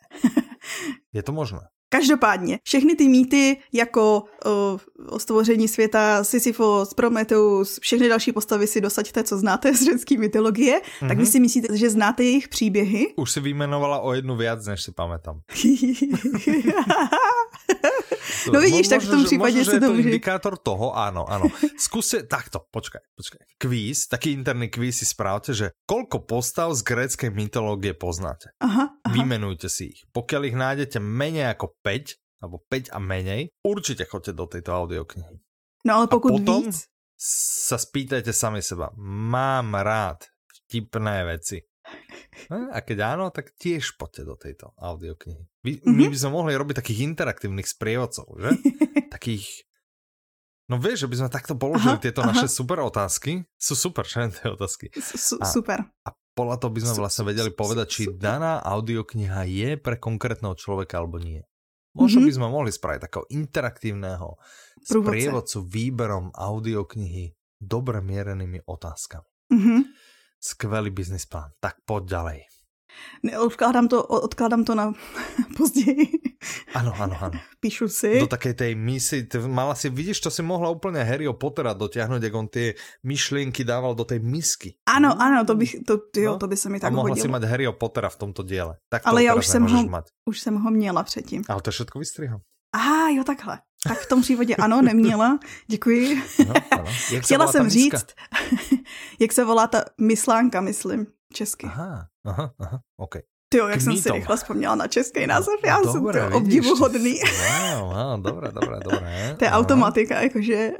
je 1.13 1.23
to 1.23 1.33
možné. 1.33 1.61
Každopádně, 1.89 2.59
všechny 2.63 2.95
ty 2.95 3.09
mýty 3.09 3.57
jako 3.73 4.25
o 5.09 5.19
stvoření 5.19 5.69
světa, 5.69 6.25
Sisyphos, 6.25 6.95
Prometheus, 6.95 7.79
všechny 7.81 8.09
další 8.09 8.33
postavy 8.33 8.67
si 8.67 8.81
dosaďte, 8.81 9.25
co 9.25 9.39
znáte 9.39 9.75
z 9.75 9.85
řecké 9.85 10.19
mytologie, 10.19 10.81
mm-hmm. 10.81 11.09
tak 11.09 11.17
vy 11.17 11.23
mhm. 11.23 11.33
si 11.33 11.41
myslíte, 11.41 11.77
že 11.77 11.91
znáte 11.91 12.25
jejich 12.25 12.49
příběhy? 12.49 13.15
Už 13.17 13.33
si 13.33 13.41
vyjmenovala 13.41 13.99
o 13.99 14.13
jednu 14.13 14.37
viac, 14.37 14.67
než 14.67 14.83
si 14.83 14.91
pamätám. 14.91 15.41
No 18.53 18.61
vidíš, 18.61 18.89
tak 18.89 19.03
v 19.03 19.11
tom 19.11 19.25
případě 19.25 19.65
se 19.65 19.81
to 19.81 19.93
může... 19.93 20.03
indikátor 20.03 20.59
toho, 20.59 20.93
áno, 20.97 21.25
áno. 21.25 21.49
Skúste, 21.81 22.29
takto, 22.29 22.69
počkaj, 22.69 23.01
počkaj. 23.17 23.41
Kvíz, 23.57 24.07
taký 24.09 24.37
interný 24.37 24.69
kvíz 24.69 25.01
si 25.01 25.07
správte, 25.09 25.57
že 25.57 25.73
koľko 25.89 26.29
postav 26.29 26.73
z 26.77 26.85
gréckej 26.85 27.31
mytológie 27.33 27.97
poznáte. 27.97 28.53
Aha, 28.61 28.93
aha. 29.01 29.13
Vymenujte 29.13 29.73
si 29.73 29.97
ich. 29.97 30.01
Pokiaľ 30.13 30.41
ich 30.49 30.57
nájdete 30.57 30.99
menej 31.01 31.57
ako 31.57 31.73
5, 31.81 32.45
alebo 32.45 32.61
5 32.69 32.93
a 32.93 32.99
menej, 33.01 33.43
určite 33.65 34.05
choďte 34.05 34.33
do 34.37 34.45
tejto 34.45 34.71
audioknihy. 34.77 35.41
No 35.89 35.91
ale 36.01 36.07
pokud 36.09 36.29
a 36.29 36.35
potom 36.41 36.69
víc... 36.69 36.89
sa 37.17 37.81
spýtajte 37.81 38.33
sami 38.33 38.61
seba. 38.61 38.93
Mám 39.01 39.73
rád 39.81 40.29
vtipné 40.65 41.25
veci. 41.25 41.65
A 42.75 42.79
keď 42.83 43.17
áno, 43.17 43.31
tak 43.31 43.55
tiež 43.57 43.97
poďte 43.97 44.23
do 44.27 44.35
tejto 44.37 44.67
audioknihy. 44.77 45.49
My, 45.65 45.73
my 45.87 46.05
by 46.11 46.17
sme 46.19 46.31
mohli 46.35 46.53
robiť 46.59 46.83
takých 46.83 47.07
interaktívnych 47.15 47.69
sprievodcov, 47.69 48.27
že? 48.37 48.51
takých... 49.15 49.65
No 50.69 50.81
vieš, 50.81 51.05
že 51.05 51.09
by 51.13 51.17
sme 51.21 51.29
takto 51.29 51.55
položili 51.61 52.01
aha, 52.01 52.05
tieto 52.05 52.25
aha. 52.25 52.33
naše 52.33 52.49
super 52.49 52.81
otázky. 52.81 53.45
Sú 53.57 53.77
super, 53.77 54.05
že 54.11 54.33
tie 54.33 54.49
otázky. 54.51 54.91
A, 55.41 55.45
super. 55.47 55.89
A 56.05 56.09
podľa 56.35 56.57
toho 56.59 56.71
by 56.75 56.81
sme 56.83 56.95
vlastne 56.99 57.25
vedeli 57.29 57.53
povedať, 57.55 57.87
či 57.87 58.03
daná 58.11 58.59
audiokniha 58.65 59.47
je 59.47 59.71
pre 59.79 59.97
konkrétneho 60.01 60.59
človeka 60.59 60.99
alebo 60.99 61.23
nie. 61.23 61.47
Možno 61.95 62.21
mm-hmm. 62.21 62.29
by 62.29 62.37
sme 62.43 62.49
mohli 62.51 62.71
spraviť 62.75 63.01
takého 63.07 63.25
interaktívneho 63.31 64.35
sprievodcu 64.83 65.59
výberom 65.63 66.35
audioknihy 66.35 67.39
dobre 67.63 68.03
mierenými 68.03 68.67
otázkami. 68.67 69.31
Mm-hmm. 69.55 69.81
Skvelý 70.45 70.91
business 70.93 71.25
plán. 71.25 71.57
Tak 71.61 71.75
poď 71.89 72.05
ďalej. 72.05 72.39
Ne, 73.27 73.39
odkládám 73.39 73.89
to, 73.89 74.05
odkládám 74.07 74.65
to 74.65 74.75
na 74.75 74.93
později. 75.57 76.09
Ano, 76.75 76.93
ano, 77.01 77.17
ano. 77.21 77.41
Píšu 77.61 77.89
si. 77.89 78.21
Do 78.21 78.27
takej 78.29 78.55
tej 78.55 78.73
misy, 78.77 79.27
mala 79.49 79.75
si, 79.75 79.89
vidíš, 79.91 80.21
to 80.21 80.31
si 80.31 80.43
mohla 80.43 80.71
úplně 80.71 81.03
Harryho 81.03 81.33
Pottera 81.35 81.73
dotiahnuť, 81.73 82.23
jak 82.23 82.35
on 82.35 82.49
ty 82.49 82.75
myšlienky 83.03 83.65
dával 83.65 83.95
do 83.95 84.05
tej 84.05 84.19
misky. 84.21 84.77
Ano, 84.87 85.17
ano, 85.23 85.45
to, 85.45 85.55
bych, 85.55 85.77
to, 85.87 85.99
jo, 86.17 86.33
no? 86.33 86.39
to 86.39 86.47
by 86.47 86.57
se 86.57 86.69
mi 86.69 86.81
tak 86.81 86.93
A 86.93 86.95
mohla 86.95 87.11
hodilo. 87.11 87.23
si 87.25 87.29
mať 87.29 87.43
Harryho 87.43 87.73
Pottera 87.73 88.09
v 88.09 88.17
tomto 88.17 88.43
diele. 88.43 88.77
Tak 88.89 89.03
Ale 89.05 89.25
já 89.25 89.35
už 89.35 89.47
jsem, 89.47 89.63
ho, 89.67 89.87
mať. 89.89 90.05
už 90.29 90.41
jsem 90.41 90.55
ho 90.55 90.71
měla 90.71 91.03
předtím. 91.03 91.43
Ale 91.49 91.63
to 91.63 91.71
všetko 91.71 91.99
vystrihám. 91.99 92.41
Aha, 92.75 93.09
jo, 93.11 93.25
takhle. 93.25 93.59
Tak 93.89 93.99
v 93.99 94.07
tom 94.07 94.23
případě 94.23 94.57
ano, 94.57 94.83
neměla. 94.83 95.39
Děkuji. 95.67 96.23
No, 96.49 96.55
ano. 96.71 96.85
Chtěla 97.21 97.47
jsem 97.47 97.71
říct, 97.71 98.05
jak 99.21 99.33
se 99.33 99.45
volá 99.45 99.67
ta 99.67 99.85
myslánka, 100.01 100.61
myslím, 100.61 101.07
česky. 101.33 101.67
Aha, 101.67 102.09
aha, 102.25 102.55
aha, 102.59 102.81
OK. 102.97 103.15
Ty 103.55 103.59
jo, 103.59 103.69
jak 103.69 103.81
jsem 103.81 103.97
si 103.97 104.11
rychle 104.11 104.37
vzpomněla 104.37 104.75
na 104.75 104.87
český 104.87 105.27
název, 105.27 105.55
já 105.67 105.81
no, 105.85 105.93
jsem 105.93 106.03
to 106.03 106.37
obdivuhodný. 106.37 107.19
Wow, 107.75 107.95
wow, 107.95 108.23
dobré, 108.23 108.53
dobré, 108.53 108.81
dobré. 108.85 109.35
to 109.39 109.45
je 109.45 109.51
automatika, 109.51 110.23
jakože 110.23 110.71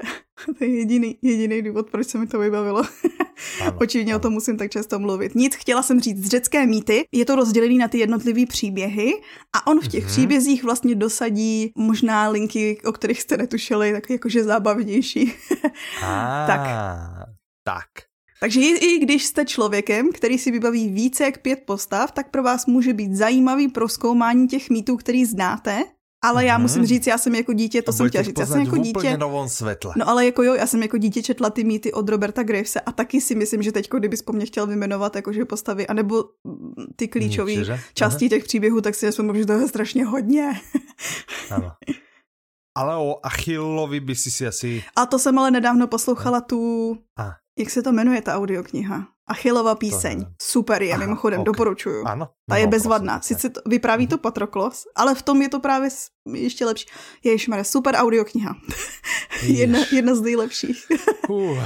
to 0.57 0.63
je 0.63 0.77
jediný, 0.77 1.17
jediný 1.21 1.61
důvod, 1.61 1.89
proč 1.89 2.07
se 2.07 2.17
mi 2.17 2.27
to 2.27 2.39
vybavilo. 2.39 2.83
Očividně 3.81 4.15
o 4.15 4.19
tom 4.19 4.33
musím 4.33 4.57
tak 4.57 4.71
často 4.71 4.99
mluvit. 4.99 5.35
Nic, 5.35 5.55
chtěla 5.55 5.83
jsem 5.83 5.99
říct, 5.99 6.25
z 6.25 6.29
řecké 6.29 6.65
mýty 6.65 7.05
je 7.11 7.25
to 7.25 7.35
rozdělený 7.35 7.77
na 7.77 7.87
ty 7.87 7.97
jednotlivé 7.97 8.45
příběhy 8.45 9.13
a 9.55 9.67
on 9.67 9.81
v 9.81 9.87
těch 9.87 10.03
mm-hmm. 10.03 10.07
příbězích 10.07 10.63
vlastně 10.63 10.95
dosadí 10.95 11.71
možná 11.77 12.29
linky, 12.29 12.81
o 12.85 12.91
kterých 12.91 13.21
jste 13.21 13.37
netušili, 13.37 13.91
tak 13.91 14.09
jakože 14.09 14.43
zábavnější. 14.43 15.33
ah, 16.03 16.47
tak. 16.47 16.59
Tak. 17.63 18.04
Takže 18.39 18.59
i 18.61 18.99
když 18.99 19.25
jste 19.25 19.45
člověkem, 19.45 20.11
který 20.13 20.37
si 20.37 20.51
vybaví 20.51 20.89
více 20.89 21.23
jak 21.23 21.37
pět 21.37 21.59
postav, 21.65 22.11
tak 22.11 22.31
pro 22.31 22.43
vás 22.43 22.65
může 22.65 22.93
být 22.93 23.13
zajímavý 23.13 23.67
proskoumání 23.67 24.47
těch 24.47 24.69
mýtů, 24.69 24.97
který 24.97 25.25
znáte, 25.25 25.83
ale 26.23 26.45
já 26.45 26.57
musím 26.57 26.79
mhm. 26.79 26.87
říct, 26.87 27.07
já 27.07 27.17
jsem 27.17 27.35
jako 27.35 27.53
dítě, 27.53 27.81
to 27.81 27.93
jsem 27.93 28.09
chtěla 28.09 28.23
říct, 28.23 28.39
já 28.39 28.45
jsem 28.45 28.61
jako 28.61 28.77
dítě. 28.77 29.17
Novém 29.17 29.49
světle. 29.49 29.93
No 29.97 30.09
ale 30.09 30.25
jako 30.25 30.43
jo, 30.43 30.53
já 30.53 30.67
jsem 30.67 30.81
jako 30.81 30.97
dítě 30.97 31.23
četla 31.23 31.49
ty 31.49 31.63
mýty 31.63 31.93
od 31.93 32.09
Roberta 32.09 32.43
Gravese 32.43 32.79
a 32.79 32.91
taky 32.91 33.21
si 33.21 33.35
myslím, 33.35 33.61
že 33.61 33.71
teď, 33.71 33.89
kdybys 33.97 34.21
po 34.21 34.33
mně 34.33 34.45
chtěl 34.45 34.67
vyjmenovat 34.67 35.15
jakože 35.15 35.45
postavy, 35.45 35.87
anebo 35.87 36.23
ty 36.95 37.07
klíčové 37.07 37.53
části 37.93 38.29
těch 38.29 38.43
příběhů, 38.43 38.81
tak 38.81 38.95
si 38.95 39.05
myslím, 39.05 39.35
že 39.35 39.45
to 39.45 39.53
je 39.53 39.67
strašně 39.67 40.05
hodně. 40.05 40.53
ano. 41.49 41.71
Ale 42.75 42.95
o 42.95 43.19
Achillovi 43.23 43.99
by 43.99 44.15
si 44.15 44.31
si 44.31 44.47
asi... 44.47 44.83
A 44.95 45.05
to 45.05 45.19
jsem 45.19 45.39
ale 45.39 45.51
nedávno 45.51 45.87
poslouchala 45.87 46.41
tu... 46.41 46.91
A. 47.17 47.31
Jak 47.59 47.69
se 47.69 47.81
to 47.81 47.91
jmenuje, 47.91 48.21
ta 48.21 48.35
audiokniha? 48.35 49.07
Achillova 49.27 49.75
píseň. 49.75 50.21
To 50.21 50.31
Super 50.41 50.83
je, 50.83 50.93
Aha, 50.93 51.05
mimochodem, 51.05 51.39
okay. 51.39 51.45
doporučuju. 51.45 52.05
Ano. 52.05 52.25
Ta 52.25 52.55
no, 52.55 52.61
je 52.61 52.67
bezvadná. 52.67 53.13
Prosím, 53.13 53.35
Sice 53.35 53.49
to, 53.49 53.61
vypráví 53.65 54.07
to 54.07 54.17
Patroklos, 54.17 54.83
ale 54.95 55.15
v 55.15 55.21
tom 55.21 55.41
je 55.41 55.49
to 55.49 55.59
právě 55.59 55.89
ještě 56.33 56.65
lepší. 56.65 56.85
Ježišmarja, 57.23 57.63
super 57.63 57.95
audiokniha. 57.95 58.55
jedna, 59.41 59.79
jedna 59.91 60.15
z 60.15 60.21
nejlepších. 60.21 60.85
uh, 61.29 61.57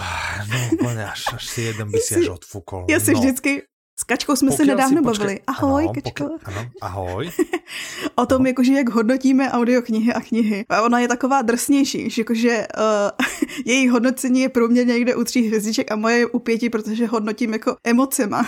no, 0.84 0.90
až, 1.12 1.24
až 1.34 1.48
si 1.48 1.62
jeden 1.62 1.92
by 1.92 1.98
si 2.08 2.16
až 2.16 2.28
odfukol. 2.28 2.86
Já 2.90 3.00
si 3.00 3.14
no. 3.14 3.20
vždycky 3.20 3.64
Kačkou 4.10 4.36
jsme 4.36 4.52
se 4.52 4.66
nedávno 4.66 5.04
počkej, 5.04 5.26
bavili. 5.26 5.40
Ahoj, 5.48 5.84
ano, 5.84 5.94
Kačko. 5.94 6.24
Poke, 6.24 6.46
ano, 6.46 6.70
ahoj. 6.82 7.32
o 8.16 8.26
tom, 8.26 8.42
ano. 8.42 8.48
jakože 8.48 8.74
jak 8.74 8.90
hodnotíme 8.90 9.52
audioknihy 9.52 10.14
a 10.14 10.22
knihy. 10.22 10.66
A 10.70 10.82
ona 10.82 11.00
je 11.00 11.08
taková 11.08 11.42
drsnější, 11.42 12.10
že 12.10 12.22
jakože 12.22 12.68
uh, 12.78 13.26
její 13.66 13.90
hodnocení 13.90 14.42
je 14.42 14.50
průměrně 14.50 14.94
někde 14.94 15.16
u 15.16 15.24
tří 15.24 15.48
hvězdiček 15.48 15.92
a 15.92 15.96
moje 15.96 16.18
je 16.18 16.26
u 16.26 16.40
pěti, 16.40 16.70
protože 16.70 17.08
hodnotím 17.08 17.54
jako 17.54 17.76
emocema. 17.84 18.40
uh, 18.40 18.46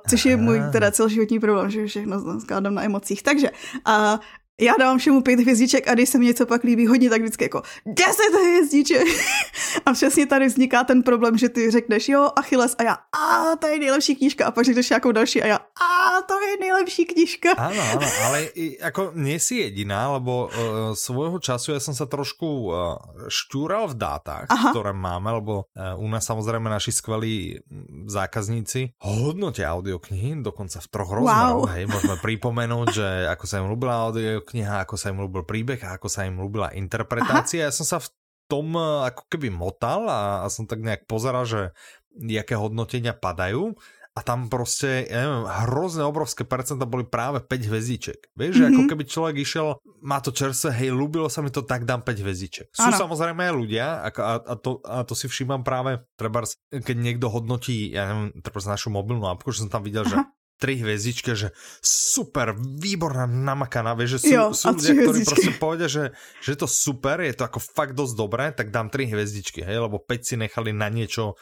což 0.08 0.24
je 0.24 0.36
můj 0.36 0.60
teda 0.72 0.90
celoživotní 0.90 1.40
problém, 1.40 1.70
že 1.70 1.86
všechno 1.86 2.40
skládám 2.40 2.74
na 2.74 2.84
emocích. 2.84 3.22
Takže 3.22 3.50
uh, 3.50 4.18
já 4.60 4.72
dávám 4.78 4.98
všemu 4.98 5.20
pět 5.22 5.40
hvězdiček 5.40 5.88
a 5.88 5.94
když 5.94 6.08
se 6.08 6.18
mi 6.18 6.24
něco 6.24 6.46
pak 6.46 6.62
líbí 6.62 6.86
hodně, 6.86 7.10
tak 7.10 7.20
vždycky 7.20 7.44
jako 7.44 7.62
deset 7.86 8.32
hvězdiček. 8.32 9.06
a 9.86 9.92
přesně 9.92 10.26
tady 10.26 10.46
vzniká 10.46 10.84
ten 10.84 11.02
problém, 11.02 11.38
že 11.38 11.48
ty 11.48 11.70
řekneš, 11.70 12.08
jo, 12.08 12.30
Achilles 12.36 12.74
a 12.78 12.82
já, 12.82 12.92
a 12.92 13.56
to 13.56 13.66
je 13.66 13.78
nejlepší 13.78 14.16
knížka 14.16 14.46
a 14.46 14.50
pak 14.50 14.64
řekneš 14.64 14.90
nějakou 14.90 15.12
další 15.12 15.42
a 15.42 15.46
já, 15.46 15.56
a 15.56 16.22
to 16.28 16.40
je 16.40 16.56
nejlepší 16.60 17.04
knížka. 17.04 17.52
Ano, 17.52 17.82
ano, 17.92 18.08
ale 18.24 18.48
jako 18.80 19.12
nie 19.14 19.40
si 19.40 19.54
jediná, 19.56 20.12
lebo 20.12 20.46
uh, 20.46 20.94
svojho 20.94 21.38
času 21.38 21.76
ja 21.76 21.80
som 21.80 21.92
sa 21.92 22.08
trošku 22.08 22.48
uh, 22.70 22.96
šťúral 23.28 23.92
v 23.92 23.96
dátach, 23.98 24.46
Aha. 24.48 24.70
ktoré 24.72 24.92
máme, 24.96 25.32
lebo 25.36 25.68
uh, 25.74 25.98
u 26.00 26.06
nás 26.08 26.24
samozrejme 26.24 26.70
naši 26.70 26.92
skvelí 26.92 27.60
zákazníci 28.06 28.96
hodnotia 29.02 29.74
audioknihy, 29.76 30.40
dokonca 30.40 30.80
v 30.80 30.88
troch 30.88 31.10
rozmeroch, 31.12 31.68
wow. 31.68 31.74
hej, 31.74 31.84
môžeme 31.90 32.16
pripomenúť, 32.22 32.86
že 32.92 33.08
ako 33.28 33.44
sa 33.44 33.60
im 33.60 33.68
ľúbila 33.68 33.94
audio 34.08 34.45
kniha, 34.46 34.86
ako 34.86 34.94
sa 34.94 35.10
im 35.10 35.18
ľúbil 35.18 35.42
príbeh 35.42 35.82
a 35.82 35.98
ako 35.98 36.06
sa 36.06 36.24
im 36.24 36.38
ľúbila 36.38 36.70
interpretácia. 36.72 37.66
Aha. 37.66 37.68
Ja 37.68 37.74
som 37.74 37.82
sa 37.82 37.98
v 37.98 38.08
tom 38.46 38.72
eh, 38.78 39.10
ako 39.10 39.22
keby 39.26 39.50
motal 39.50 40.06
a, 40.06 40.20
a 40.42 40.46
som 40.46 40.70
tak 40.70 40.80
nejak 40.80 41.10
pozeral, 41.10 41.42
že 41.42 41.74
jaké 42.16 42.54
hodnotenia 42.56 43.12
padajú 43.12 43.76
a 44.16 44.24
tam 44.24 44.48
prostě, 44.48 45.06
ja 45.12 45.20
neviem, 45.28 45.44
hrozné 45.44 46.00
obrovské 46.04 46.44
percenta 46.48 46.88
boli 46.88 47.04
práve 47.04 47.44
5 47.44 47.68
hvezdiček. 47.68 48.32
Vieš, 48.32 48.56
mm 48.56 48.62
-hmm. 48.64 48.68
že 48.68 48.72
ako 48.72 48.80
mhm. 48.80 48.88
keby 48.88 49.04
človek 49.04 49.36
išiel, 49.36 49.76
má 50.00 50.20
to 50.20 50.32
čerstvé, 50.32 50.72
hej, 50.72 50.90
ľúbilo 50.90 51.28
sa 51.28 51.44
mi 51.44 51.52
to, 51.52 51.60
tak 51.62 51.84
dám 51.84 52.00
5 52.00 52.24
hvezdiček. 52.24 52.66
Sú 52.72 52.88
ano. 52.88 52.96
samozrejme 52.96 53.44
aj 53.44 53.52
ľudia 53.52 53.86
a, 54.00 54.08
a, 54.08 54.34
a, 54.40 54.54
to, 54.56 54.80
a 54.88 55.04
to 55.04 55.12
si 55.12 55.28
všímam 55.28 55.60
práve, 55.60 56.00
treba, 56.16 56.40
keď 56.72 56.96
niekto 56.96 57.28
hodnotí, 57.28 57.92
ja 57.92 58.08
neviem, 58.08 58.40
treba 58.40 58.60
našu 58.64 58.88
mobilnú 58.88 59.28
apku, 59.28 59.52
že 59.52 59.68
som 59.68 59.68
tam 59.68 59.84
videl, 59.84 60.08
Aha. 60.08 60.10
že 60.10 60.16
tri 60.56 60.80
hviezdičky, 60.80 61.36
že 61.36 61.52
super, 61.84 62.56
výborná, 62.56 63.28
namakaná, 63.28 63.92
vieš, 63.92 64.18
že 64.18 64.20
sú, 64.20 64.32
jo, 64.32 64.44
sú 64.56 64.66
ľudia, 64.72 64.94
ktorí 65.04 65.20
proste 65.28 65.52
povedia, 65.60 65.88
že, 65.88 66.04
že 66.40 66.48
je 66.56 66.58
to 66.58 66.68
super, 66.68 67.20
je 67.20 67.36
to 67.36 67.44
ako 67.44 67.60
fakt 67.60 67.92
dosť 67.92 68.14
dobré, 68.16 68.44
tak 68.56 68.72
dám 68.72 68.88
tri 68.88 69.08
hviezdičky, 69.08 69.64
hej, 69.64 69.78
lebo 69.84 70.00
5 70.00 70.28
si 70.28 70.34
nechali 70.40 70.72
na 70.72 70.88
niečo 70.88 71.36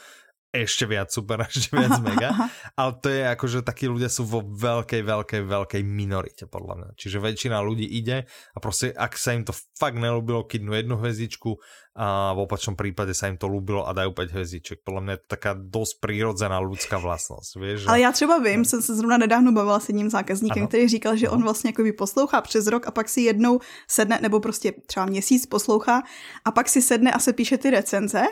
ešte 0.54 0.86
viac 0.86 1.10
super, 1.10 1.42
ešte 1.50 1.74
viac 1.74 1.98
mega. 1.98 2.30
Ale 2.78 2.92
to 3.02 3.10
je 3.10 3.22
ako, 3.26 3.44
že 3.50 3.66
takí 3.66 3.90
ľudia 3.90 4.06
sú 4.06 4.22
vo 4.22 4.40
veľkej, 4.46 5.02
veľkej, 5.02 5.42
veľkej 5.42 5.82
minorite, 5.82 6.46
podľa 6.46 6.74
mňa. 6.78 6.88
Čiže 6.94 7.18
väčšina 7.18 7.58
ľudí 7.58 7.84
ide 7.90 8.30
a 8.54 8.58
proste, 8.62 8.94
ak 8.94 9.18
sa 9.18 9.34
im 9.34 9.42
to 9.42 9.52
fakt 9.74 9.98
nelúbilo, 9.98 10.46
kydnú 10.46 10.78
jednu 10.78 10.94
hvezdičku 11.02 11.58
a 11.94 12.34
v 12.34 12.42
opačnom 12.42 12.74
prípade 12.74 13.14
sa 13.14 13.30
im 13.30 13.38
to 13.38 13.46
ľúbilo 13.46 13.86
a 13.86 13.94
dajú 13.94 14.10
5 14.10 14.34
hvězdiček. 14.34 14.78
Podle 14.84 15.00
mě 15.00 15.12
je 15.12 15.16
to 15.16 15.26
taká 15.26 15.54
dost 15.54 15.94
prírodzená 16.02 16.58
lidská 16.58 16.98
vlastnost. 16.98 17.54
Víš, 17.54 17.80
že... 17.80 17.86
Ale 17.88 18.00
já 18.00 18.12
třeba 18.12 18.38
vím, 18.38 18.64
jsem 18.64 18.82
se 18.82 18.94
zrovna 18.94 19.16
nedávno 19.16 19.52
bavila 19.52 19.80
s 19.80 19.88
jedním 19.88 20.10
zákazníkem, 20.10 20.62
ano. 20.62 20.68
který 20.68 20.88
říkal, 20.88 21.16
že 21.16 21.30
on 21.30 21.42
vlastně 21.42 21.68
jako 21.68 21.82
poslouchá 21.98 22.40
přes 22.40 22.66
rok 22.66 22.86
a 22.86 22.90
pak 22.90 23.08
si 23.08 23.20
jednou 23.20 23.60
sedne, 23.88 24.18
nebo 24.22 24.40
prostě 24.40 24.72
třeba 24.86 25.06
měsíc 25.06 25.46
poslouchá 25.46 26.02
a 26.44 26.50
pak 26.50 26.68
si 26.68 26.82
sedne 26.82 27.12
a 27.12 27.18
se 27.18 27.32
píše 27.32 27.58
ty 27.58 27.70
recenze 27.70 28.22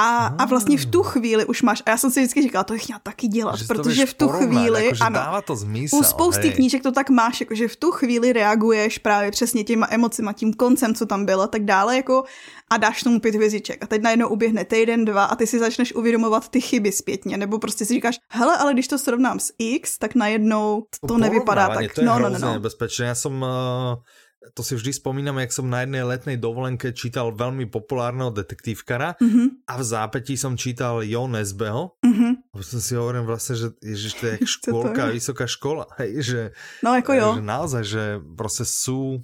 a, 0.00 0.26
a 0.26 0.44
vlastně 0.44 0.78
v 0.78 0.86
tu 0.86 1.00
ah. 1.00 1.08
chvíli 1.08 1.44
už 1.44 1.62
máš, 1.62 1.82
a 1.86 1.90
já 1.90 1.96
jsem 1.96 2.10
si 2.10 2.20
vždycky 2.20 2.42
říkala, 2.42 2.64
to 2.64 2.72
bych 2.72 2.88
měla 2.88 3.00
taky 3.02 3.28
dělat, 3.28 3.56
že 3.56 3.64
protože 3.64 4.06
v 4.06 4.14
tu 4.14 4.26
porovnat, 4.26 4.48
chvíli, 4.48 4.86
jako, 4.86 4.96
ano, 5.00 5.14
dává 5.14 5.42
to 5.42 5.56
zmysel, 5.56 5.98
u 5.98 6.02
spousty 6.02 6.48
hej. 6.48 6.52
knížek 6.52 6.82
to 6.82 6.92
tak 6.92 7.10
máš, 7.10 7.40
jako, 7.40 7.54
že 7.54 7.68
v 7.68 7.76
tu 7.76 7.90
chvíli 7.90 8.32
reaguješ 8.32 8.98
právě 8.98 9.30
přesně 9.30 9.64
těma 9.64 9.86
emocima, 9.90 10.32
tím 10.32 10.54
koncem, 10.54 10.94
co 10.94 11.06
tam 11.06 11.24
bylo, 11.24 11.46
tak 11.46 11.64
dále, 11.64 11.96
jako 11.96 12.24
a 12.70 12.76
dáš 12.76 13.02
tomu 13.02 13.20
pět 13.20 13.34
hvězdiček. 13.34 13.82
A 13.82 13.86
teď 13.86 14.02
najednou 14.02 14.28
uběhne 14.28 14.64
týden, 14.64 15.04
dva 15.04 15.24
a 15.24 15.36
ty 15.36 15.46
si 15.46 15.58
začneš 15.58 15.94
uvědomovat 15.94 16.48
ty 16.48 16.60
chyby 16.60 16.92
zpětně, 16.92 17.36
nebo 17.36 17.58
prostě 17.58 17.84
si 17.84 17.94
říkáš, 17.94 18.18
hele, 18.28 18.56
ale 18.56 18.72
když 18.72 18.88
to 18.88 18.98
srovnám 18.98 19.40
s 19.40 19.52
X, 19.58 19.98
tak 19.98 20.14
najednou 20.14 20.82
to 21.08 21.18
nevypadá 21.18 21.68
tak. 21.68 21.94
To 21.94 22.00
je 22.00 22.06
no, 22.06 22.18
no, 22.18 22.28
no, 22.28 22.38
no. 22.38 22.52
nebezpečné. 22.52 23.06
Já 23.06 23.14
jsem 23.14 23.42
uh 23.42 23.98
to 24.54 24.62
si 24.66 24.74
vždy 24.74 24.92
spomínam, 24.92 25.38
jak 25.38 25.52
som 25.54 25.70
na 25.70 25.86
jednej 25.86 26.02
letnej 26.02 26.36
dovolenke 26.36 26.90
čítal 26.90 27.30
veľmi 27.32 27.70
populárneho 27.70 28.34
detektívkara 28.34 29.14
mm 29.20 29.30
-hmm. 29.30 29.46
a 29.66 29.72
v 29.78 29.84
zápetí 29.84 30.34
som 30.36 30.58
čítal 30.58 31.02
Jo 31.02 31.26
Nesbeho. 31.26 31.96
Mm 32.02 32.12
-hmm. 32.12 32.32
A 32.54 32.62
som 32.62 32.80
si 32.80 32.94
hovorím 32.94 33.24
vlastne, 33.26 33.56
že 33.56 33.68
ježiš, 33.82 34.12
to 34.14 34.26
je 34.26 34.32
jak 34.36 34.48
škôlka, 34.48 35.12
vysoká 35.12 35.46
škola. 35.46 35.86
Hej, 35.98 36.22
že, 36.22 36.40
no 36.82 36.94
jako 36.94 37.12
jo. 37.12 37.34
Že 37.34 37.42
naozaj, 37.42 37.84
že 37.84 38.20
prostě 38.36 38.64
sú 38.64 39.22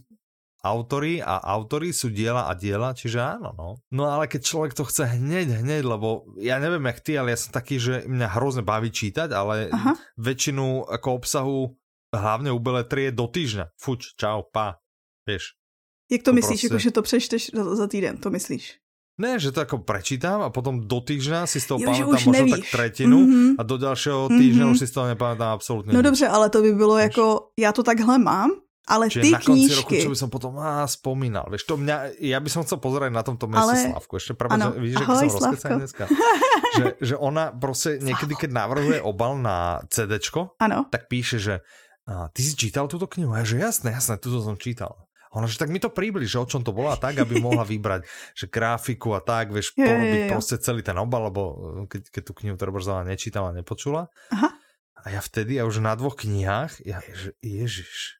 autory 0.64 1.22
a 1.22 1.38
autory 1.38 1.94
sú 1.94 2.10
diela 2.10 2.50
a 2.50 2.52
diela, 2.54 2.90
čiže 2.90 3.22
áno, 3.22 3.54
no. 3.54 3.68
No 3.94 4.04
ale 4.10 4.26
keď 4.26 4.42
človek 4.42 4.72
to 4.74 4.84
chce 4.84 5.06
hneď, 5.06 5.62
hneď, 5.62 5.86
lebo 5.86 6.26
ja 6.42 6.58
neviem 6.58 6.82
jak 6.90 7.00
ty, 7.00 7.14
ale 7.14 7.30
ja 7.30 7.38
som 7.38 7.54
taký, 7.54 7.78
že 7.78 8.02
mňa 8.10 8.28
hrozne 8.34 8.66
baví 8.66 8.90
čítať, 8.90 9.30
ale 9.30 9.70
Aha. 9.70 9.94
väčšinu 10.18 10.90
ako 10.90 11.08
obsahu 11.22 11.58
hlavne 12.10 12.50
u 12.50 12.58
beletry 12.58 13.08
je 13.08 13.12
do 13.14 13.26
týždňa. 13.30 13.64
Fuč, 13.78 14.18
čau, 14.18 14.42
pa, 14.50 14.82
Víš. 15.28 15.44
Jak 16.10 16.22
to, 16.22 16.30
to 16.30 16.34
myslíš, 16.34 16.60
prostě... 16.60 16.66
jako 16.66 16.78
že 16.78 16.90
to 16.90 17.02
přečteš 17.02 17.50
za, 17.54 17.74
za 17.74 17.86
týden, 17.86 18.16
to 18.16 18.30
myslíš? 18.30 18.64
Ne, 19.18 19.38
že 19.38 19.50
to 19.52 19.60
jako 19.60 19.78
prečítám 19.82 20.46
a 20.46 20.50
potom 20.54 20.86
do 20.86 21.02
týždňa 21.02 21.50
si 21.50 21.58
z 21.58 21.66
toho 21.66 21.82
jo, 21.82 21.90
pamätám 21.90 22.06
možná 22.06 22.32
nevíš. 22.38 22.54
tak 22.54 22.64
tretinu 22.70 23.18
mm 23.18 23.26
-hmm. 23.26 23.54
a 23.58 23.62
do 23.66 23.76
dalšího 23.78 24.30
týždňa 24.30 24.64
mm 24.64 24.70
-hmm. 24.70 24.74
už 24.74 24.78
si 24.78 24.86
z 24.86 24.90
toho 24.94 25.06
nepamätám 25.06 25.50
absolutně 25.58 25.92
No 25.92 25.98
nic. 25.98 26.06
dobře, 26.06 26.28
ale 26.28 26.50
to 26.50 26.62
by 26.62 26.72
bylo 26.72 26.96
Víš? 26.96 27.02
jako, 27.02 27.50
já 27.58 27.72
to 27.72 27.82
takhle 27.82 28.18
mám, 28.18 28.50
ale 28.88 29.10
Čiže 29.10 29.20
ty 29.20 29.30
na 29.30 29.38
konci 29.38 29.52
knížky... 29.52 29.76
roku, 29.76 29.94
čo 30.00 30.08
by 30.08 30.16
som 30.16 30.30
potom 30.32 30.56
á, 30.56 30.88
spomínal. 30.88 31.44
Vieš, 31.52 31.68
to 31.68 31.76
mňa, 31.76 32.24
ja 32.24 32.38
by 32.40 32.48
som 32.48 32.64
chcel 32.64 32.80
pozerať 32.80 33.12
na 33.12 33.20
tomto 33.20 33.44
mieste 33.44 33.68
ale... 33.68 33.92
Slavku. 33.92 34.16
Ešte 34.16 34.32
pravda, 34.32 34.72
ano. 34.72 34.80
vidíš, 34.80 34.96
že 34.96 35.04
som 35.04 35.28
rozkecaný 35.28 35.76
dneska. 35.84 36.04
že, 36.78 36.84
že 36.96 37.14
ona 37.20 37.52
proste 37.62 38.00
niekedy, 38.00 38.32
keď 38.32 38.50
navrhuje 38.64 38.98
obal 39.04 39.36
na 39.36 39.84
CDčko, 39.92 40.56
ano. 40.56 40.88
tak 40.88 41.04
píše, 41.12 41.36
že 41.36 41.60
a, 42.08 42.32
ty 42.32 42.40
si 42.40 42.56
čítal 42.56 42.88
túto 42.88 43.04
knihu? 43.04 43.36
A 43.36 43.44
že 43.44 43.60
jasné, 43.60 43.92
jasné, 43.92 44.16
túto 44.16 44.40
som 44.40 44.56
čítal. 44.56 44.96
Ona, 45.36 45.44
že 45.44 45.60
tak 45.60 45.68
mi 45.68 45.76
to 45.76 45.92
približ, 45.92 46.40
o 46.40 46.48
čom 46.48 46.64
to 46.64 46.72
bolo 46.72 46.88
a 46.88 46.96
tak, 46.96 47.20
aby 47.20 47.36
mohla 47.36 47.64
vybrať, 47.66 48.08
že 48.32 48.48
grafiku 48.48 49.12
a 49.12 49.20
tak, 49.20 49.52
vieš, 49.52 49.76
je, 49.76 49.84
porobiť 49.84 50.20
je, 50.20 50.24
je, 50.24 50.32
proste 50.32 50.56
celý 50.60 50.80
ten 50.80 50.96
obal, 50.96 51.28
lebo 51.28 51.42
eh, 51.84 51.86
keď, 51.90 52.02
keď 52.08 52.22
tú 52.24 52.32
knihu 52.42 52.56
Trborzala 52.56 53.04
nečítala, 53.04 53.52
nepočula. 53.52 54.08
Aha. 54.32 54.50
A 54.98 55.14
ja 55.14 55.22
vtedy, 55.22 55.56
ja 55.56 55.64
už 55.64 55.78
na 55.78 55.94
dvoch 55.94 56.18
knihách, 56.18 56.82
ja, 56.82 56.98
že, 57.14 57.30
ježiš, 57.38 58.18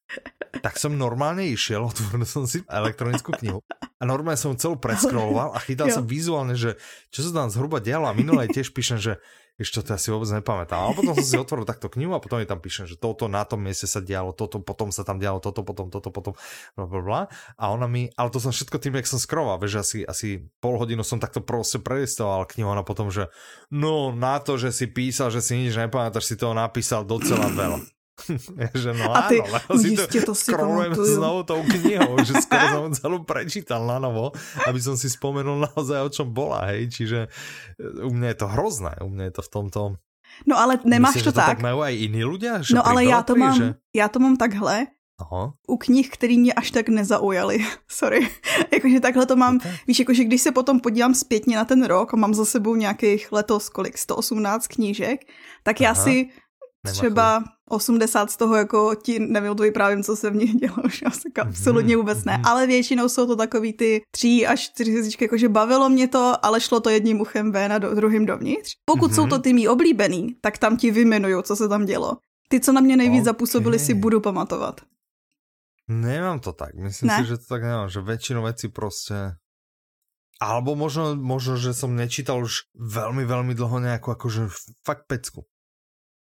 tak 0.62 0.78
som 0.78 0.94
normálne 0.94 1.42
išiel, 1.50 1.82
otvoril 1.90 2.22
som 2.22 2.46
si 2.46 2.62
elektronickú 2.70 3.34
knihu 3.42 3.60
a 3.98 4.02
normálne 4.06 4.38
som 4.38 4.54
celú 4.54 4.78
preskroloval 4.78 5.52
a 5.52 5.58
chytal 5.58 5.90
som 5.90 6.06
vizuálne, 6.06 6.54
že 6.54 6.78
čo 7.10 7.26
sa 7.26 7.34
tam 7.34 7.50
zhruba 7.50 7.82
dialo 7.82 8.06
a 8.06 8.14
minulé 8.14 8.46
tiež 8.46 8.70
píšem, 8.70 9.02
že 9.02 9.18
ešte 9.58 9.82
to 9.82 9.90
ja 9.90 9.98
si 9.98 10.14
vôbec 10.14 10.30
nepamätám. 10.30 10.78
A 10.78 10.94
potom 10.94 11.18
som 11.18 11.26
si 11.26 11.34
otvoril 11.34 11.66
takto 11.66 11.90
knihu 11.90 12.14
a 12.14 12.22
potom 12.22 12.38
je 12.38 12.46
tam 12.46 12.62
píšem, 12.62 12.86
že 12.86 12.94
toto 12.94 13.26
na 13.26 13.42
tom 13.42 13.58
mieste 13.58 13.90
sa 13.90 13.98
dialo, 13.98 14.30
toto, 14.30 14.62
potom 14.62 14.94
sa 14.94 15.02
tam 15.02 15.18
dialo, 15.18 15.42
toto, 15.42 15.66
potom, 15.66 15.90
toto, 15.90 16.14
potom, 16.14 16.38
bla, 16.78 16.86
bla, 16.86 17.00
bla. 17.02 17.20
A 17.58 17.74
ona 17.74 17.90
mi, 17.90 18.06
ale 18.14 18.30
to 18.30 18.38
som 18.38 18.54
všetko 18.54 18.78
tým, 18.78 18.94
jak 19.02 19.10
som 19.10 19.18
skroval, 19.18 19.58
vieš, 19.58 19.82
asi, 19.82 19.98
asi 20.06 20.46
pol 20.62 20.78
hodinu 20.78 21.02
som 21.02 21.18
takto 21.18 21.42
proste 21.42 21.82
prelistoval 21.82 22.46
knihu 22.54 22.70
a 22.70 22.86
potom, 22.86 23.10
že 23.10 23.26
no 23.74 24.14
na 24.14 24.38
to, 24.38 24.54
že 24.54 24.70
si 24.70 24.86
písal, 24.86 25.34
že 25.34 25.42
si 25.42 25.58
nič 25.58 25.74
nepamätáš, 25.74 26.30
si 26.30 26.38
toho 26.38 26.54
napísal 26.54 27.02
docela 27.02 27.50
veľa. 27.50 27.97
že 28.82 28.90
no 28.94 29.14
a 29.14 29.30
ty, 29.30 29.38
áno, 29.40 29.78
si 29.78 29.94
to, 29.94 30.06
to 30.06 30.34
si 30.34 30.52
znovu 31.14 31.46
tou 31.46 31.62
knihou, 31.62 32.18
že 32.26 32.38
skoro 32.44 32.66
som 32.68 32.92
celú 32.94 33.18
prečítal 33.22 33.86
na 33.86 34.02
novo, 34.02 34.34
aby 34.66 34.80
som 34.82 34.98
si 34.98 35.06
spomenul 35.10 35.62
naozaj, 35.70 35.98
o 36.02 36.10
čom 36.10 36.28
bola, 36.34 36.68
hej, 36.74 36.90
čiže 36.90 37.18
e, 37.26 37.28
u 38.04 38.10
mňa 38.10 38.34
je 38.34 38.38
to 38.38 38.46
hrozné, 38.50 38.92
u 39.00 39.08
mňa 39.08 39.24
je 39.30 39.34
to 39.34 39.42
v 39.42 39.50
tomto... 39.50 39.80
No 40.44 40.54
ale 40.60 40.76
nemáš 40.84 41.18
Myslím, 41.18 41.32
to, 41.32 41.40
tak. 41.40 41.48
tak 41.56 41.64
majú 41.64 41.80
aj 41.80 41.94
iní 41.96 42.20
ľudia? 42.20 42.60
Že 42.60 42.76
no 42.76 42.82
ale 42.84 43.08
já 43.08 43.24
to 43.24 43.32
mám, 43.32 43.56
že... 43.56 43.74
já 43.96 44.06
to 44.08 44.18
mám 44.20 44.36
takhle, 44.36 44.86
Aha. 45.18 45.52
U 45.68 45.76
knih, 45.76 46.10
který 46.10 46.38
mě 46.38 46.52
až 46.52 46.70
tak 46.70 46.88
nezaujaly. 46.88 47.58
Sorry. 47.88 48.28
jakože 48.72 49.00
takhle 49.00 49.26
to 49.26 49.36
mám. 49.36 49.56
Okay. 49.56 49.76
Víš, 49.86 49.98
jakože 49.98 50.24
když 50.24 50.42
se 50.42 50.52
potom 50.52 50.80
podívám 50.80 51.14
zpětně 51.14 51.56
na 51.56 51.64
ten 51.64 51.84
rok 51.84 52.14
a 52.14 52.16
mám 52.16 52.34
za 52.34 52.44
sebou 52.44 52.74
nějakých 52.74 53.32
letos 53.32 53.68
kolik, 53.68 53.98
118 53.98 54.66
knížek, 54.66 55.20
tak 55.62 55.80
Aha. 55.80 55.88
já 55.88 55.94
si 55.94 56.28
třeba 56.86 57.44
80 57.68 58.30
z 58.30 58.36
toho 58.36 58.56
jako 58.56 58.94
ti 59.02 59.18
nevím, 59.18 59.54
to 59.54 59.62
vyprávím, 59.62 60.02
co 60.02 60.16
se 60.16 60.30
v 60.30 60.36
nich 60.36 60.54
dělo, 60.54 60.76
už 60.84 61.02
asi 61.06 61.28
mhm, 61.38 61.48
absolutně 61.48 61.96
vůbec 61.96 62.24
ne, 62.24 62.36
mhm. 62.36 62.46
ale 62.46 62.66
většinou 62.66 63.08
jsou 63.08 63.26
to 63.26 63.36
takový 63.36 63.72
ty 63.72 64.02
tři 64.10 64.46
až 64.46 64.60
čtyři 64.60 64.90
hvězdičky, 64.90 65.24
jakože 65.24 65.48
bavilo 65.48 65.88
mě 65.88 66.08
to, 66.08 66.46
ale 66.46 66.60
šlo 66.60 66.80
to 66.80 66.90
jedním 66.90 67.20
uchem 67.20 67.52
ven 67.52 67.72
a 67.72 67.78
do, 67.78 67.94
druhým 67.94 68.26
dovnitř. 68.26 68.72
Pokud 68.84 69.10
mm-hmm. 69.10 69.14
jsou 69.14 69.26
to 69.26 69.34
mhm. 69.34 69.42
ty 69.42 69.52
mý 69.52 69.68
oblíbený, 69.68 70.36
tak 70.40 70.58
tam 70.58 70.76
ti 70.76 70.90
vymenuju, 70.90 71.42
co 71.42 71.56
se 71.56 71.68
tam 71.68 71.84
dělo. 71.84 72.16
Ty, 72.48 72.60
co 72.60 72.72
na 72.72 72.80
mě 72.80 72.96
nejvíc 72.96 73.20
okay. 73.20 73.24
zapůsobili, 73.24 73.78
si 73.78 73.94
budu 73.94 74.20
pamatovat. 74.20 74.80
Nemám 75.88 76.40
to 76.40 76.52
tak, 76.52 76.74
myslím 76.74 77.08
ne? 77.08 77.16
si, 77.16 77.28
že 77.28 77.36
to 77.36 77.44
tak 77.48 77.62
nemám, 77.62 77.88
že 77.88 78.00
většinu 78.00 78.42
věcí 78.42 78.68
prostě 78.68 79.14
Alebo 80.38 80.78
možno, 80.78 81.18
možno, 81.18 81.58
že 81.58 81.74
som 81.74 81.98
nečítal 81.98 82.38
už 82.38 82.70
veľmi, 82.78 83.26
veľmi 83.26 83.58
dlho 83.58 83.82
nejakú 83.82 84.14
akože 84.14 84.46
fakt 84.86 85.10
pecku. 85.10 85.50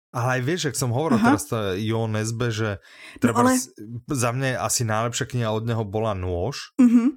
Ale 0.09 0.41
aj 0.41 0.43
vieš, 0.45 0.63
ak 0.73 0.77
som 0.81 0.89
hovoril 0.89 1.21
Aha. 1.21 1.27
teraz 1.33 1.45
to 1.53 1.77
Jo 1.77 2.09
Nesbe, 2.09 2.49
že 2.49 2.81
treba 3.21 3.45
no 3.45 3.53
ale... 3.53 3.61
za 4.09 4.31
mňa 4.33 4.57
asi 4.65 4.89
najlepšia 4.89 5.27
kniha 5.29 5.53
od 5.53 5.69
neho 5.69 5.85
bola 5.85 6.17
Nôž. 6.17 6.73
Mm-hmm. 6.81 7.09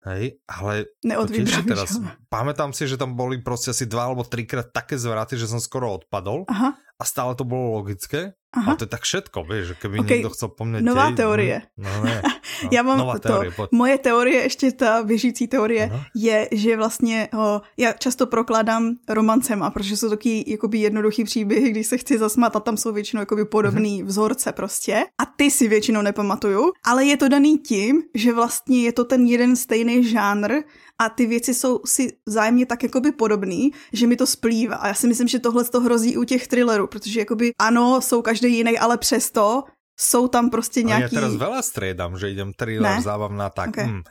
Hej, 0.00 0.40
ale 0.48 0.88
tiež 1.04 1.60
teraz, 1.68 2.00
pamätám 2.32 2.72
si, 2.72 2.88
že 2.88 2.96
tam 2.96 3.12
boli 3.12 3.44
prostě 3.44 3.70
asi 3.70 3.84
dva 3.84 4.08
alebo 4.08 4.24
trikrát 4.24 4.72
také 4.72 4.96
zvraty, 4.96 5.36
že 5.36 5.44
som 5.44 5.60
skoro 5.60 5.92
odpadol 5.92 6.48
Aha. 6.48 6.72
A 7.00 7.04
stále 7.04 7.34
to 7.34 7.48
bolo 7.48 7.80
logické. 7.80 8.36
Aha. 8.52 8.72
A 8.72 8.76
to 8.76 8.82
je 8.84 8.90
tak 8.90 9.06
všetko, 9.06 9.46
vieš, 9.46 9.64
že 9.66 9.74
keby 9.78 10.02
okay. 10.02 10.16
někdo 10.18 10.30
chcel 10.34 10.48
po 10.58 10.66
mne... 10.66 10.82
Nová 10.82 11.14
tej, 11.14 11.22
teorie. 11.22 11.56
No, 11.78 11.86
no 11.86 12.04
ne. 12.04 12.22
No, 12.62 12.68
já 12.72 12.82
mám 12.82 12.98
nová 12.98 13.18
to, 13.18 13.28
teorie, 13.28 13.52
moje 13.72 13.98
teorie, 13.98 14.42
ještě 14.42 14.72
ta 14.72 15.02
běžící 15.02 15.46
teorie, 15.46 15.84
Aha. 15.92 16.04
je, 16.14 16.48
že 16.52 16.76
vlastně 16.76 17.28
o, 17.38 17.60
já 17.76 17.92
často 17.92 18.26
prokládám 18.26 18.94
romancema, 19.08 19.70
protože 19.70 19.96
jsou 19.96 20.08
taky 20.10 20.44
jakoby 20.46 20.78
jednoduchý 20.78 21.24
příběhy, 21.24 21.70
když 21.70 21.86
se 21.86 21.98
chci 21.98 22.18
zasmat 22.18 22.56
a 22.56 22.60
tam 22.60 22.76
jsou 22.76 22.92
většinou 22.92 23.22
jakoby 23.22 23.44
podobný 23.44 24.00
Aha. 24.02 24.08
vzorce 24.08 24.52
prostě. 24.52 25.04
A 25.18 25.24
ty 25.36 25.50
si 25.50 25.68
většinou 25.68 26.02
nepamatuju, 26.02 26.72
ale 26.84 27.04
je 27.04 27.16
to 27.16 27.28
daný 27.28 27.58
tím, 27.58 28.02
že 28.14 28.32
vlastně 28.32 28.82
je 28.82 28.92
to 28.92 29.04
ten 29.04 29.26
jeden 29.26 29.56
stejný 29.56 30.04
žánr 30.04 30.52
a 31.00 31.08
ty 31.08 31.26
věci 31.26 31.54
jsou 31.54 31.80
si 31.86 32.12
vzájemně 32.28 32.66
tak 32.66 32.82
jakoby 32.82 33.12
podobný, 33.12 33.72
že 33.92 34.06
mi 34.06 34.16
to 34.16 34.26
splývá. 34.26 34.76
A 34.76 34.88
já 34.88 34.94
si 34.94 35.08
myslím, 35.08 35.28
že 35.28 35.38
tohle 35.38 35.64
to 35.64 35.80
hrozí 35.80 36.16
u 36.16 36.24
těch 36.24 36.48
thrillerů, 36.48 36.86
protože 36.86 37.20
jakoby 37.20 37.52
ano, 37.60 38.00
jsou 38.00 38.22
každý 38.22 38.56
jiný, 38.56 38.78
ale 38.78 38.98
přesto 38.98 39.64
jsou 40.00 40.28
tam 40.28 40.50
prostě 40.50 40.82
nějaký... 40.82 41.16
Já 41.16 41.20
teraz 41.20 41.34
veľa 41.36 41.60
striedam, 41.62 42.16
že 42.16 42.32
idem 42.32 42.52
thriller, 42.56 42.96
ne? 42.96 43.02
zábavná, 43.02 43.52
tak. 43.52 43.68
Okay. 43.68 43.84
Hmm. 43.84 44.02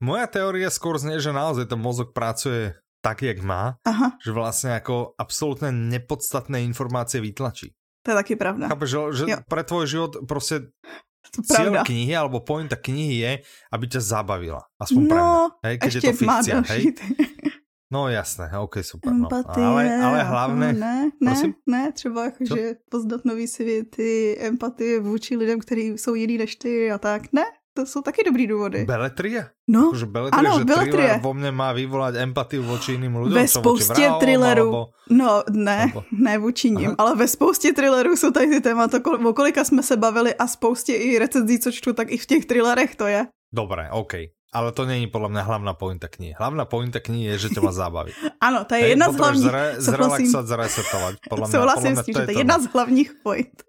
Moja 0.00 0.26
teorie 0.26 0.68
skôr 0.72 0.96
znie, 1.00 1.20
že 1.20 1.32
naozaj 1.32 1.68
ten 1.68 1.80
mozog 1.80 2.12
pracuje 2.12 2.76
tak, 3.04 3.22
jak 3.22 3.40
má, 3.40 3.76
Aha. 3.84 4.16
že 4.24 4.32
vlastně 4.32 4.70
jako 4.70 5.12
absolútne 5.20 5.72
nepodstatné 5.72 6.64
informácie 6.64 7.20
vytlačí. 7.20 7.72
To 8.04 8.10
je 8.10 8.16
taky 8.16 8.36
pravda. 8.36 8.68
Chápeš, 8.68 8.90
že, 8.90 8.98
že 9.12 9.24
pre 9.48 9.64
tvoj 9.64 9.86
život 9.86 10.12
prostě 10.28 10.60
Cieľ 11.42 11.70
pravda. 11.80 11.88
knihy 11.90 12.12
alebo 12.14 12.38
pointa 12.44 12.78
knihy 12.78 13.16
je, 13.18 13.32
aby 13.74 13.84
ťa 13.90 14.00
zabavila. 14.00 14.62
Aspoň 14.78 15.02
no, 15.02 15.10
pre 15.10 15.20
mňa. 15.20 15.38
Hej, 15.66 15.74
keď 15.82 15.90
je 15.90 16.00
to 16.00 16.12
fikcia. 16.14 16.54
Hej? 16.70 16.82
No 17.94 18.08
jasné, 18.10 18.50
ok, 18.58 18.82
super. 18.82 19.14
No. 19.14 19.30
Ale, 19.30 19.86
ale 19.86 20.18
hlavné... 20.26 20.72
No, 20.72 20.78
ne, 20.78 20.96
ne, 21.20 21.30
Prosím? 21.30 21.54
ne, 21.66 21.92
třeba 21.92 22.24
jako, 22.24 22.44
že 22.44 22.74
poznat 22.90 23.24
nový 23.24 23.46
světy, 23.46 24.36
empatie 24.40 25.00
vůči 25.00 25.36
lidem, 25.36 25.60
kteří 25.60 25.98
jsou 25.98 26.14
jiný 26.14 26.38
než 26.38 26.56
ty 26.56 26.90
a 26.92 26.98
tak. 26.98 27.22
Ne, 27.32 27.44
to 27.74 27.86
jsou 27.86 28.02
taky 28.02 28.24
dobrý 28.24 28.46
důvody. 28.46 28.84
Beletrie? 28.84 29.50
No, 29.68 29.92
že 29.94 30.06
beletrie, 30.06 30.38
ano, 30.38 30.58
že 30.58 30.64
beletrie. 30.64 31.18
vo 31.18 31.34
mne 31.34 31.50
má 31.50 31.72
vyvolat 31.74 32.14
empatiu 32.14 32.62
voči 32.62 32.94
jiným 32.94 33.16
lidem. 33.16 33.42
Ve 33.42 33.48
spoustě 33.48 34.10
thrillerů, 34.20 34.62
alebo... 34.62 34.86
no 35.10 35.42
ne, 35.50 35.82
alebo... 35.82 36.04
ne 36.12 36.38
vůči 36.38 36.70
ním, 36.70 36.86
Aha. 36.86 36.96
ale 36.98 37.16
ve 37.16 37.28
spoustě 37.28 37.72
thrillerů 37.72 38.16
jsou 38.16 38.30
tady 38.30 38.46
ty 38.46 38.60
témata, 38.60 38.98
o 39.02 39.32
kolika 39.32 39.64
jsme 39.64 39.82
se 39.82 39.96
bavili 39.96 40.34
a 40.34 40.46
spoustě 40.46 40.94
i 40.94 41.18
recenzí, 41.18 41.58
co 41.58 41.72
čtu, 41.72 41.92
tak 41.92 42.10
i 42.10 42.18
v 42.18 42.26
těch 42.26 42.46
thrillerech 42.46 42.94
to 42.94 43.06
je. 43.06 43.26
Dobré, 43.52 43.90
OK. 43.90 44.14
Ale 44.54 44.72
to 44.72 44.86
není 44.86 45.06
podle 45.06 45.28
mě 45.28 45.40
hlavná 45.40 45.74
pointa 45.74 46.08
knihy. 46.08 46.34
Hlavná 46.38 46.64
pointa 46.64 47.00
knihy 47.00 47.24
je, 47.24 47.38
že 47.38 47.48
tě 47.48 47.60
má 47.60 47.72
zábaví. 47.72 48.12
ano, 48.40 48.64
to 48.64 48.74
je 48.74 48.80
Hej, 48.80 48.90
jedna 48.90 49.12
z 49.12 49.16
hlavních. 49.16 49.50
Zre, 49.50 49.74
zrelaxovat, 49.78 50.46
zresetovat. 50.46 51.14
Podle 51.30 51.48
mě, 51.48 51.52
Souhlasím 51.52 51.82
podle 51.82 51.92
mě, 51.92 52.02
s 52.02 52.04
tím, 52.04 52.14
to 52.14 52.20
že 52.20 52.26
to 52.26 52.30
je 52.30 52.38
jedna 52.38 52.58
z 52.58 52.66
hlavních 52.66 53.12
point. 53.22 53.62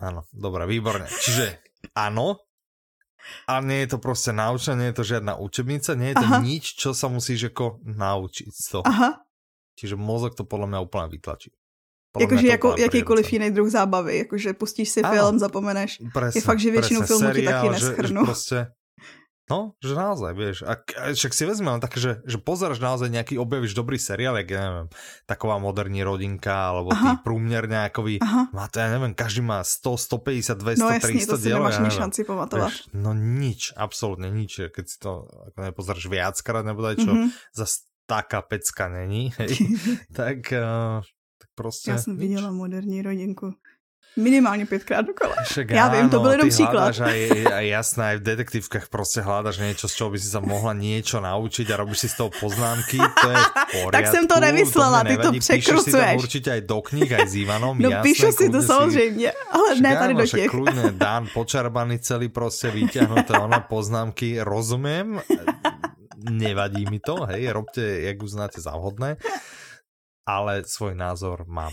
Ano, 0.00 0.22
dobré, 0.32 0.66
výborně. 0.66 1.06
Čiže 1.20 1.58
ano, 1.94 2.36
a 3.48 3.60
nie 3.60 3.78
je 3.80 3.86
to 3.86 3.98
prostě 3.98 4.32
naučené, 4.32 4.76
nie 4.76 4.86
je 4.86 4.92
to 4.92 5.04
žiadna 5.04 5.34
učebnica, 5.36 5.94
nie 5.94 6.08
je 6.08 6.14
to 6.14 6.26
Aha. 6.26 6.38
nič, 6.42 6.64
čo 6.74 6.94
sa 6.94 7.08
musíš 7.08 7.42
jako 7.52 7.78
naučiť 7.84 8.48
z 8.50 8.64
toho. 8.70 8.86
Aha. 8.86 9.22
Čiže 9.78 9.96
mozek 9.96 10.34
to 10.34 10.44
podle 10.44 10.66
mě 10.66 10.78
úplně 10.78 11.06
vytlačí. 11.08 11.50
Jakože 12.20 12.46
jako 12.46 12.74
jakýkoliv 12.78 13.32
jiný 13.32 13.50
druh 13.50 13.68
zábavy, 13.70 14.18
jakože 14.18 14.52
pustíš 14.52 14.88
si 14.88 15.02
ano. 15.02 15.14
film, 15.14 15.38
zapomeneš. 15.38 15.98
Presne, 16.12 16.38
je 16.38 16.42
fakt, 16.42 16.60
že 16.60 16.70
většinu 16.70 17.02
filmů 17.02 17.32
ti 17.32 17.42
taky 17.42 17.68
neschrnu. 17.68 18.20
Že, 18.20 18.20
že 18.20 18.24
prostě 18.24 18.66
No, 19.52 19.76
že 19.84 19.92
naozaj, 19.92 20.32
vieš. 20.32 20.64
A 20.64 20.80
však 21.12 21.32
si 21.36 21.44
vezmeme 21.44 21.76
tak, 21.76 21.92
že, 22.00 22.24
že 22.24 22.40
pozeráš 22.40 22.80
naozaj 22.80 23.12
nejaký, 23.12 23.36
objavíš 23.36 23.76
dobrý 23.76 24.00
seriál, 24.00 24.40
jak, 24.40 24.48
ja 24.48 24.60
neviem, 24.64 24.88
taková 25.28 25.60
moderní 25.60 26.00
rodinka, 26.00 26.72
alebo 26.72 26.88
Aha. 26.96 26.96
tý 26.96 27.10
průměr 27.20 27.68
nejakový, 27.68 28.24
Aha. 28.24 28.48
má 28.48 28.64
to, 28.72 28.80
ja 28.80 28.88
neviem, 28.88 29.12
každý 29.12 29.44
má 29.44 29.60
100, 29.60 30.16
150, 30.24 30.56
200, 30.56 30.80
no, 30.80 30.88
jasný, 30.88 31.20
300 31.20 31.28
to 31.28 31.36
si 31.36 31.48
nemáš 31.52 31.76
ja 31.76 31.92
šanci 31.92 32.20
pamatovat. 32.24 32.72
Vieš, 32.72 32.96
no 32.96 33.12
nič, 33.12 33.76
absolútne 33.76 34.32
nič. 34.32 34.72
Keď 34.72 34.84
si 34.88 34.96
to 34.96 35.28
ako 35.52 35.58
nepozeráš 35.68 36.08
viackrát, 36.08 36.64
nebo 36.64 36.80
čo, 36.96 37.12
mm 37.12 37.18
-hmm. 37.20 37.28
zase 37.52 37.84
taká 38.08 38.42
pecka 38.42 38.88
není, 38.88 39.32
hej, 39.36 39.52
tak, 40.16 40.38
uh, 40.52 41.04
tak 41.38 41.48
prostě... 41.54 41.90
Já 41.90 41.98
jsem 41.98 42.16
viděla 42.16 42.52
moderní 42.52 43.02
rodinku. 43.02 43.52
Minimálně 44.16 44.66
pětkrát 44.66 45.06
dokola. 45.06 45.34
Však 45.44 45.70
Já 45.70 45.88
vím, 45.88 46.10
to 46.10 46.20
byl 46.20 46.30
jenom 46.30 46.48
příklad. 46.48 47.00
Aj, 47.00 47.46
aj 47.54 47.66
jasné, 47.68 48.04
aj 48.06 48.16
v 48.16 48.22
detektívkach 48.22 48.88
prostě 48.88 49.20
hládáš 49.20 49.58
něco, 49.58 49.88
z 49.88 49.94
čeho 49.94 50.10
by 50.10 50.18
si 50.20 50.28
sa 50.28 50.40
mohla 50.40 50.72
něco 50.72 51.20
naučit 51.20 51.70
a 51.70 51.76
robíš 51.76 51.98
si 51.98 52.08
z 52.08 52.14
toho 52.20 52.30
poznámky, 52.40 53.00
to 53.22 53.28
je 53.30 53.36
v 53.36 53.90
Tak 53.92 54.06
jsem 54.06 54.28
to 54.28 54.40
nemyslela, 54.40 55.00
to 55.00 55.08
ty 55.08 55.16
to 55.16 55.32
překrucuješ. 55.38 55.84
si 55.84 55.92
tam 55.92 56.16
určitě 56.16 56.50
aj 56.52 56.60
do 56.60 56.80
knih, 56.80 57.12
aj 57.12 57.28
s 57.28 57.34
Ivanom, 57.36 57.78
No 57.78 57.90
jasné, 57.90 58.02
píšu 58.02 58.32
si 58.32 58.50
to 58.50 58.62
samozřejmě, 58.62 59.32
ale 59.50 59.80
ne 59.80 59.96
tady 59.96 60.14
do 60.14 60.26
těch. 60.26 60.50
Kľudne 60.50 60.92
dán 60.98 61.26
počarbaný 61.34 61.98
celý 61.98 62.28
prostě 62.28 62.70
vyťahnuté 62.70 63.32
ono 63.38 63.60
poznámky, 63.68 64.40
rozumím, 64.44 65.20
nevadí 66.30 66.84
mi 66.90 67.00
to, 67.00 67.24
hej, 67.32 67.48
robte, 67.48 67.80
jak 67.80 68.22
uznáte 68.22 68.60
za 68.60 68.76
vhodné, 68.76 69.16
ale 70.28 70.62
svoj 70.66 70.94
názor 70.94 71.44
mám 71.48 71.72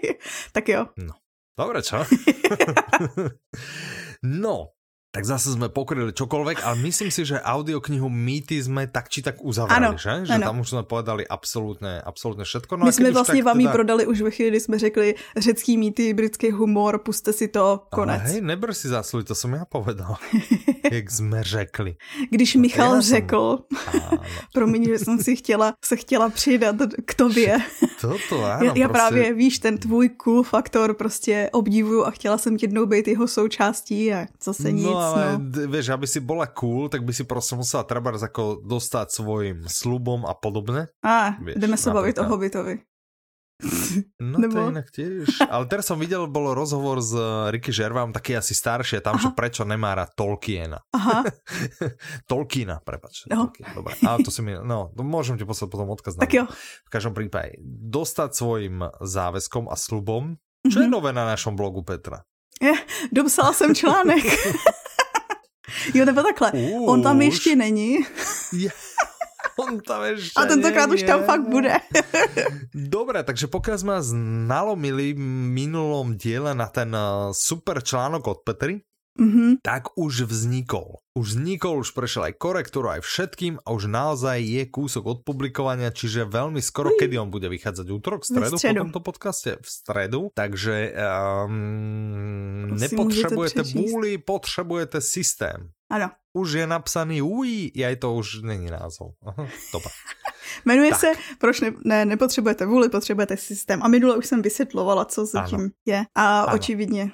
tak 0.52 0.68
jo. 0.68 0.86
No. 0.96 1.14
Dobre, 1.58 1.82
čo? 1.82 2.06
no, 4.22 4.77
tak 5.10 5.24
zase 5.24 5.52
jsme 5.52 5.68
pokryli 5.72 6.12
čokoľvek, 6.12 6.60
ale 6.68 6.76
myslím 6.84 7.08
si, 7.08 7.24
že 7.24 7.40
audioknihu 7.40 8.08
Mýty 8.08 8.60
jsme 8.60 8.86
tak 8.86 9.08
či 9.08 9.24
tak 9.24 9.40
uzavrali, 9.40 9.86
ano, 9.86 9.96
že? 9.96 10.28
Že 10.28 10.32
ano. 10.36 10.44
tam 10.44 10.60
už 10.60 10.68
jsme 10.68 10.82
povedali 10.82 11.24
absolutně, 11.28 12.00
absolutně 12.04 12.44
všetko. 12.44 12.76
No 12.76 12.86
My 12.86 12.92
jsme 12.92 13.10
vlastně 13.10 13.42
vám 13.42 13.58
teda... 13.58 13.72
prodali 13.72 14.06
už 14.06 14.20
ve 14.20 14.30
chvíli, 14.30 14.50
kdy 14.50 14.60
jsme 14.60 14.78
řekli 14.78 15.14
řecký 15.36 15.76
mýty, 15.76 16.14
britský 16.14 16.50
humor, 16.50 16.98
puste 16.98 17.32
si 17.32 17.48
to, 17.48 17.86
konec. 17.90 18.20
Ale 18.20 18.30
hej, 18.30 18.40
nebr 18.40 18.74
si 18.74 18.88
zásluhy, 18.88 19.24
to 19.24 19.34
jsem 19.34 19.52
já 19.52 19.64
povedal. 19.64 20.16
Jak 20.92 21.10
jsme 21.10 21.42
řekli. 21.44 21.96
Když 22.30 22.54
no, 22.54 22.60
Michal 22.60 23.00
řekl, 23.00 23.58
jsem... 23.90 24.18
promiň, 24.54 24.84
že 24.84 24.98
jsem 24.98 25.18
si 25.18 25.36
chtěla, 25.36 25.74
se 25.84 25.96
chtěla 25.96 26.28
přidat 26.28 26.76
k 27.04 27.14
tobě. 27.14 27.58
Toto, 28.00 28.44
ano, 28.44 28.64
já, 28.64 28.72
já 28.76 28.88
prostě... 28.88 28.88
právě, 28.88 29.34
víš, 29.34 29.58
ten 29.58 29.78
tvůj 29.78 30.08
cool 30.08 30.42
faktor 30.42 30.94
prostě 30.94 31.50
obdivuju 31.52 32.04
a 32.04 32.10
chtěla 32.10 32.38
jsem 32.38 32.56
jednou 32.62 32.86
být 32.86 33.08
jeho 33.08 33.28
součástí 33.28 34.12
a 34.12 34.26
zase 34.42 34.72
nic. 34.72 34.98
Ale 35.08 35.38
no. 35.38 35.66
vieš, 35.72 35.88
aby 35.88 36.06
si 36.06 36.20
bola 36.20 36.46
cool, 36.46 36.88
tak 36.88 37.04
by 37.04 37.12
si 37.12 37.24
prostě 37.24 37.56
musela 37.56 37.82
treba 37.82 38.12
jako 38.20 38.60
dostať 38.64 39.10
svojim 39.10 39.64
slubom 39.68 40.26
a 40.26 40.34
podobne. 40.34 40.88
A, 41.04 41.30
vieš, 41.40 41.56
jdeme 41.56 41.76
se 41.76 41.90
bavit 41.90 42.18
o 42.18 42.24
Hobbitovi. 42.24 42.78
No 44.22 44.38
Nebo... 44.38 44.54
to 44.54 44.58
je 44.62 44.70
inak 44.70 44.88
tiež. 44.94 45.26
Ale 45.50 45.66
teraz 45.66 45.90
som 45.90 45.98
videl, 45.98 46.30
bol 46.30 46.54
rozhovor 46.54 47.02
s 47.02 47.10
eh, 47.10 47.50
Ricky 47.50 47.74
Žervám, 47.74 48.14
taký 48.14 48.38
asi 48.38 48.54
staršie, 48.54 49.02
tam, 49.02 49.18
Aha. 49.18 49.22
že 49.22 49.28
prečo 49.34 49.66
nemá 49.66 49.98
rád 49.98 50.14
Tolkiena. 50.14 50.78
Aha. 50.94 51.26
Tolkiena, 52.30 52.78
prepač. 52.78 53.26
No. 53.26 53.50
Tolkien, 53.50 53.66
dobre. 53.74 53.98
Ale 54.06 54.22
to 54.22 54.30
si 54.30 54.46
mi, 54.46 54.54
no, 54.54 54.94
môžem 55.02 55.34
ti 55.34 55.42
poslať 55.42 55.74
potom 55.74 55.90
odkaz. 55.90 56.14
Tak 56.14 56.30
jo. 56.30 56.46
V 56.86 56.90
každom 56.90 57.18
prípade, 57.18 57.58
dostať 57.66 58.30
svojim 58.38 58.78
záväzkom 59.02 59.66
a 59.66 59.74
slubom, 59.74 60.38
čo 60.62 60.78
mm-hmm. 60.78 60.82
je 60.82 60.86
mhm. 60.86 60.94
nové 60.94 61.10
na 61.10 61.26
našom 61.26 61.58
blogu 61.58 61.82
Petra? 61.82 62.22
Je, 62.62 62.74
dopsala 63.10 63.52
jsem 63.52 63.74
článek. 63.74 64.22
jo, 65.94 66.04
nebo 66.04 66.22
takhle. 66.22 66.52
Už. 66.52 66.86
On 66.88 67.02
tam 67.02 67.22
ještě 67.22 67.56
není. 67.56 67.96
Je. 68.52 68.70
On 69.58 69.74
tam 69.82 70.06
ešte 70.06 70.38
A 70.38 70.46
tentokrát 70.46 70.86
už 70.86 71.02
tam 71.02 71.26
fakt 71.26 71.50
bude. 71.50 71.74
Dobre, 72.74 73.26
takže 73.26 73.50
pokiaľ 73.50 73.76
sme 73.82 73.92
vás 73.98 74.14
nalomili 74.46 75.18
v 75.18 75.22
minulom 75.50 76.14
diele 76.14 76.54
na 76.54 76.70
ten 76.70 76.94
eh, 76.94 77.34
super 77.34 77.82
článok 77.82 78.22
od 78.22 78.38
Petry, 78.46 78.86
mm-hmm. 79.18 79.50
tak 79.60 79.92
už 79.98 80.30
vznikol. 80.30 81.02
Už 81.18 81.34
vznikol, 81.34 81.82
už 81.82 81.92
prešiel 81.92 82.30
aj 82.30 82.38
korektúru, 82.38 82.94
aj 82.94 83.02
všetkým 83.02 83.58
a 83.66 83.68
už 83.74 83.90
naozaj 83.90 84.38
je 84.38 84.62
kúsok 84.70 85.04
od 85.04 85.18
publikovania, 85.26 85.90
čiže 85.90 86.30
veľmi 86.30 86.62
skoro, 86.62 86.94
kedy 86.94 87.18
on 87.18 87.34
bude 87.34 87.50
vychádzať 87.50 87.86
útorok, 87.90 88.22
v 88.22 88.26
stredu, 88.30 88.56
v 88.56 88.62
po 88.62 88.78
tomto 88.86 89.00
podcaste? 89.02 89.50
V 89.58 89.68
stredu, 89.68 90.20
takže 90.32 90.94
um, 90.94 92.78
nepotrebujete 92.78 93.66
búly, 93.74 94.22
potrebujete 94.22 95.02
systém. 95.02 95.74
Ano. 95.90 96.14
Už 96.36 96.62
je 96.62 96.66
napsaný 96.68 97.24
UI, 97.24 97.72
aj 97.74 98.04
to 98.04 98.14
už 98.14 98.46
není 98.46 98.70
názov. 98.70 99.18
Dobre. 99.72 99.90
Jmenuje 100.64 100.90
tak. 100.90 101.00
se, 101.00 101.12
proč 101.38 101.60
ne, 101.60 101.72
ne, 101.84 102.04
nepotřebujete 102.04 102.66
vůli, 102.66 102.88
potřebujete 102.88 103.36
systém. 103.36 103.82
A 103.82 103.88
minule 103.88 104.16
už 104.16 104.26
jsem 104.26 104.42
vysvětlovala, 104.42 105.04
co 105.04 105.26
zatím 105.26 105.70
je. 105.86 106.04
A 106.14 106.40
ano. 106.40 106.54
očividně 106.54 107.10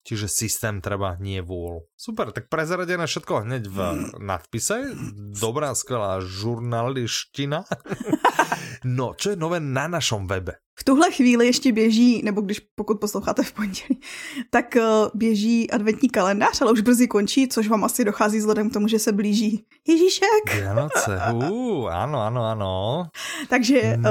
Čiže 0.00 0.32
systém 0.32 0.80
treba, 0.80 1.20
nie 1.20 1.44
vôľ. 1.44 1.84
Super, 1.92 2.32
tak 2.32 2.48
prezradené 2.48 3.04
všetko 3.04 3.44
hneď 3.44 3.68
v 3.68 3.78
nadpise. 4.16 4.96
Dobrá, 5.36 5.76
skvelá 5.76 6.24
žurnaliština. 6.24 7.68
no, 8.98 9.12
čo 9.12 9.32
je 9.32 9.36
nové 9.36 9.60
na 9.60 9.92
našom 9.92 10.24
webe? 10.24 10.56
V 10.80 10.84
tuhle 10.84 11.12
chvíli 11.12 11.46
ještě 11.46 11.72
běží, 11.72 12.22
nebo 12.24 12.40
když 12.40 12.60
pokud 12.74 13.00
posloucháte 13.00 13.42
v 13.42 13.52
pondělí, 13.52 14.00
tak 14.50 14.76
eh, 14.76 14.82
běží 15.14 15.70
adventní 15.70 16.08
kalendář, 16.08 16.60
ale 16.60 16.72
už 16.72 16.80
brzy 16.80 17.08
končí, 17.08 17.48
což 17.48 17.68
vám 17.68 17.84
asi 17.84 18.04
dochází 18.04 18.38
vzhledem 18.38 18.70
k 18.70 18.72
tomu, 18.72 18.88
že 18.88 18.98
se 18.98 19.12
blíží 19.12 19.64
Ježíšek. 19.88 20.54
Vianoce, 20.54 21.20
uh, 21.32 21.92
ano, 21.92 22.20
ano, 22.20 22.44
ano. 22.44 23.04
Takže 23.48 23.96
no. 23.96 24.10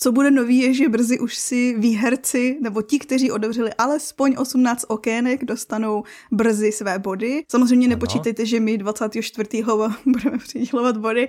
Co 0.00 0.12
bude 0.12 0.30
nový 0.30 0.58
je, 0.58 0.74
že 0.74 0.88
brzy 0.88 1.18
už 1.20 1.36
si 1.36 1.74
výherci, 1.78 2.58
nebo 2.62 2.82
ti, 2.82 2.98
kteří 2.98 3.30
odevřeli 3.30 3.74
alespoň 3.74 4.34
18 4.38 4.84
okének, 4.88 5.44
dostanou 5.44 6.02
brzy 6.32 6.72
své 6.72 6.98
body. 6.98 7.44
Samozřejmě 7.50 7.86
ano. 7.86 7.90
nepočítejte, 7.90 8.46
že 8.46 8.60
my 8.60 8.78
24. 8.78 9.48
budeme 10.04 10.38
přidělovat 10.38 10.96
body 10.96 11.28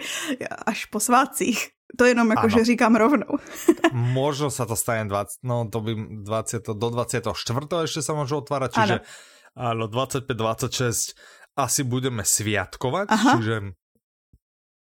až 0.66 0.86
po 0.86 1.00
svátcích. 1.00 1.68
To 1.98 2.06
jenom 2.06 2.30
jako, 2.30 2.40
ano. 2.40 2.50
že 2.50 2.66
říkám 2.66 2.96
rovnou. 2.96 3.36
Možno 3.92 4.48
sa 4.48 4.64
to 4.64 4.80
stane 4.80 5.12
20, 5.12 5.44
no 5.44 5.68
to 5.68 5.84
by 5.84 6.24
20, 6.24 6.64
do 6.80 6.88
24. 6.88 7.28
ešte 7.84 8.00
sa 8.00 8.16
môže 8.16 8.32
otvárať, 8.32 8.70
čiže 8.80 8.96
áno, 9.60 9.92
25-26 9.92 11.20
asi 11.60 11.82
budeme 11.84 12.24
sviatkovať, 12.24 13.12
Aha. 13.12 13.32
čiže 13.36 13.76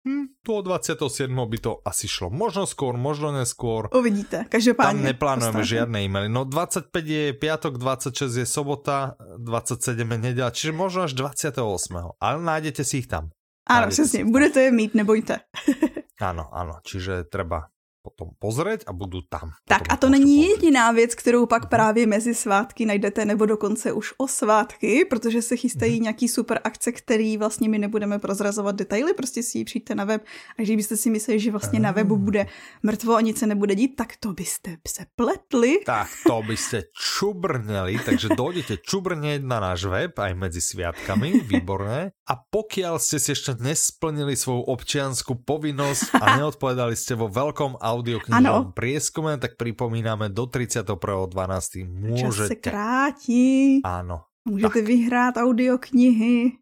Hm, 0.07 0.39
do 0.47 0.63
27. 0.63 1.31
by 1.31 1.59
to 1.59 1.83
asi 1.85 2.07
šlo. 2.07 2.31
Možno 2.31 2.67
skôr, 2.67 2.95
možno 2.95 3.35
neskôr. 3.35 3.91
Uvidíte, 3.91 4.47
každopádne. 4.47 4.95
Tam 4.95 5.09
neplánujeme 5.11 5.63
žiadne 5.67 5.99
e-maily. 6.07 6.31
No 6.31 6.47
25 6.47 6.91
je 7.03 7.35
piatok, 7.35 7.79
26 7.79 8.43
je 8.43 8.47
sobota, 8.47 9.19
27 9.43 9.99
je 9.99 10.19
nedeľa, 10.33 10.51
čiže 10.55 10.73
možno 10.73 11.11
až 11.11 11.19
28. 11.19 12.19
Ale 12.23 12.37
nájdete 12.39 12.83
si 12.87 13.03
ich 13.03 13.09
tam. 13.11 13.35
Áno, 13.69 13.89
přesně, 13.89 14.25
budete 14.25 14.61
je 14.61 14.73
mít, 14.73 14.95
nebojte. 14.95 15.41
Áno, 16.21 16.51
áno, 16.51 16.83
čiže 16.83 17.31
treba 17.31 17.71
potom 18.09 18.33
pozrieť 18.41 18.89
a 18.89 18.93
budou 18.97 19.21
tam. 19.29 19.53
Tak 19.69 19.93
a 19.93 19.97
to 19.97 20.09
není 20.09 20.37
pozrieť. 20.37 20.63
jediná 20.63 20.93
věc, 20.93 21.15
kterou 21.15 21.47
pak 21.47 21.63
mm-hmm. 21.63 21.69
právě 21.69 22.07
mezi 22.07 22.35
svátky 22.35 22.87
najdete, 22.87 23.25
nebo 23.25 23.47
dokonce 23.47 23.93
už 23.93 24.15
o 24.19 24.29
svátky, 24.29 25.05
protože 25.05 25.43
se 25.43 25.57
chystají 25.57 25.99
mm-hmm. 25.99 26.03
nějaký 26.03 26.29
super 26.29 26.61
akce, 26.65 26.93
který 26.93 27.37
vlastně 27.37 27.69
my 27.69 27.79
nebudeme 27.79 28.19
prozrazovat 28.19 28.77
detaily, 28.77 29.15
prostě 29.15 29.43
si 29.43 29.59
ji 29.59 29.65
přijďte 29.65 29.95
na 29.95 30.05
web 30.05 30.25
a 30.59 30.63
když 30.63 30.77
byste 30.77 30.97
si 30.97 31.11
mysleli, 31.11 31.41
že 31.41 31.51
vlastně 31.51 31.81
na 31.81 31.93
webu 31.93 32.17
bude 32.17 32.47
mrtvo 32.83 33.17
a 33.17 33.21
nic 33.21 33.39
se 33.39 33.47
nebude 33.47 33.75
dít, 33.75 33.97
tak 33.97 34.17
to 34.21 34.33
byste 34.33 34.77
se 34.89 35.07
pletli. 35.17 35.81
Tak 35.87 36.09
to 36.27 36.43
byste 36.43 36.83
čubrneli, 37.19 37.99
takže 38.05 38.29
dojdete 38.37 38.77
čubrnět 38.77 39.45
na 39.45 39.61
náš 39.61 39.85
web 39.85 40.19
aj 40.19 40.35
mezi 40.35 40.61
sviatkami, 40.61 41.41
výborné. 41.41 42.11
A 42.29 42.37
pokiaľ 42.37 43.01
ste 43.01 43.17
si 43.17 43.33
ešte 43.33 43.57
nesplnili 43.57 44.37
svoju 44.37 44.69
občiansku 44.69 45.49
povinnosť 45.49 46.21
a 46.21 46.25
neodpovedali 46.45 46.93
ste 46.93 47.17
vo 47.17 47.33
veľkom 47.33 47.81
audioknižnom 47.81 48.77
prieskume, 48.77 49.41
tak 49.41 49.57
pripomíname 49.57 50.29
do 50.29 50.45
31.12. 50.45 51.89
Môžete... 51.89 52.21
Čas 52.21 52.37
se 52.53 52.59
krátí. 52.61 53.81
Áno. 53.81 54.29
Můžete 54.45 54.81
tak. 54.81 54.89
vyhrát 54.89 55.35
audioknihy. 55.37 56.53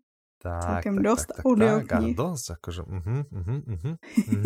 Tak, 0.47 0.63
Celkem 0.63 0.95
tak, 0.95 1.03
dost 1.03 1.27
tak, 1.27 1.43
audioknih. 1.43 2.15
Tak, 2.15 2.21
dosť, 2.23 2.47
akože, 2.55 2.83
uh-huh, 2.87 3.21
uh-huh, 3.27 3.59
uh-huh. 3.67 3.95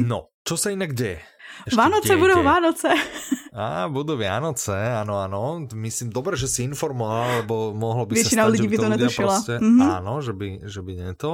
No, 0.00 0.32
čo 0.48 0.54
sa 0.56 0.72
inak 0.72 0.96
deje? 0.96 1.20
Ešte 1.68 1.76
Vánoce 1.76 2.12
deje, 2.16 2.22
budú 2.24 2.36
deje. 2.40 2.48
Vánoce. 2.48 2.88
Á, 3.52 3.84
budú 3.92 4.12
Vianoce, 4.16 4.72
áno, 4.72 5.20
áno. 5.20 5.60
Myslím, 5.76 6.08
dobre, 6.08 6.40
že 6.40 6.48
si 6.48 6.64
informoval, 6.64 7.44
lebo 7.44 7.76
mohlo 7.76 8.08
by 8.08 8.16
Většina 8.16 8.42
sa 8.42 8.48
stať, 8.48 8.52
ľudí 8.56 8.64
že 8.64 8.70
by 8.70 8.76
to, 8.76 8.80
to 8.80 8.88
ľudia 8.88 9.10
proste, 9.12 9.54
mm-hmm. 9.60 9.90
áno, 10.00 10.12
že 10.24 10.32
by, 10.32 10.48
že 10.64 10.80
by 10.80 10.92
nie 10.96 11.12
to. 11.18 11.32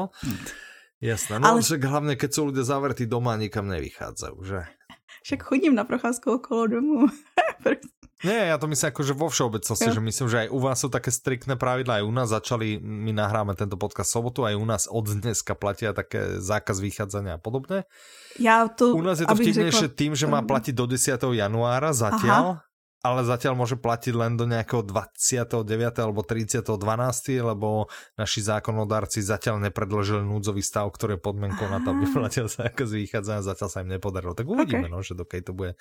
Jasné, 0.99 1.35
no 1.39 1.45
Ale... 1.47 1.59
však 1.63 1.83
hlavne, 1.87 2.13
keď 2.19 2.31
sú 2.33 2.41
ľudia 2.51 2.65
zavretí 2.67 3.05
doma, 3.07 3.39
nikam 3.39 3.69
nevychádzajú, 3.71 4.37
že? 4.43 4.67
Však 5.23 5.41
chodím 5.43 5.77
na 5.77 5.87
procházku 5.87 6.41
okolo 6.43 6.81
domu. 6.81 6.99
Nie, 8.25 8.49
ja 8.49 8.57
to 8.57 8.65
myslím 8.65 8.89
akože 8.97 9.13
vo 9.13 9.29
všeobecnosti, 9.29 9.93
že 9.93 10.01
myslím, 10.01 10.27
že 10.33 10.39
aj 10.45 10.49
u 10.49 10.59
vás 10.63 10.81
sú 10.81 10.89
také 10.89 11.13
striktné 11.13 11.61
pravidla, 11.61 12.01
aj 12.01 12.05
u 12.09 12.13
nás 12.17 12.33
začali, 12.33 12.81
my 12.81 13.13
nahráme 13.13 13.53
tento 13.53 13.77
podcast 13.77 14.09
sobotu, 14.09 14.49
aj 14.49 14.57
u 14.57 14.65
nás 14.65 14.89
od 14.89 15.05
dneska 15.05 15.53
platia 15.53 15.93
také 15.93 16.41
zákaz 16.41 16.81
vychádzania 16.81 17.37
a 17.37 17.41
podobne. 17.41 17.85
Ja 18.41 18.73
to, 18.73 18.97
u 18.97 19.05
nás 19.05 19.21
je 19.21 19.29
to 19.29 19.37
vtipnejšie 19.37 19.93
řekla... 19.93 19.99
tým, 20.01 20.13
že 20.17 20.25
má 20.25 20.41
platiť 20.41 20.73
do 20.73 20.89
10. 20.89 21.13
januára 21.37 21.93
zatiaľ, 21.93 22.61
Aha 22.61 22.66
ale 23.05 23.23
zatiaľ 23.23 23.55
môže 23.59 23.77
platiť 23.77 24.15
len 24.17 24.35
do 24.35 24.49
nejakého 24.49 24.83
29. 24.85 25.53
alebo 26.01 26.21
30. 26.25 26.63
12. 26.63 26.81
lebo 27.41 27.91
naši 28.17 28.41
zákonodárci 28.43 29.23
zatiaľ 29.23 29.61
nepredložili 29.69 30.25
núdzový 30.25 30.65
stav, 30.65 30.89
ktorý 30.91 31.17
je 31.17 31.25
podmienkou 31.25 31.69
na 31.69 31.83
to, 31.85 31.93
aby 31.93 32.05
platil 32.17 32.47
sa 32.49 32.69
ako 32.69 32.89
vychádzania, 32.89 33.47
zatiaľ 33.47 33.69
sa 33.69 33.83
im 33.85 33.91
nepodarilo. 33.95 34.33
Tak 34.33 34.47
uvidíme, 34.47 34.89
okay. 34.89 34.93
no, 34.93 35.05
že 35.05 35.19
dokej 35.19 35.43
to 35.47 35.53
bude 35.53 35.79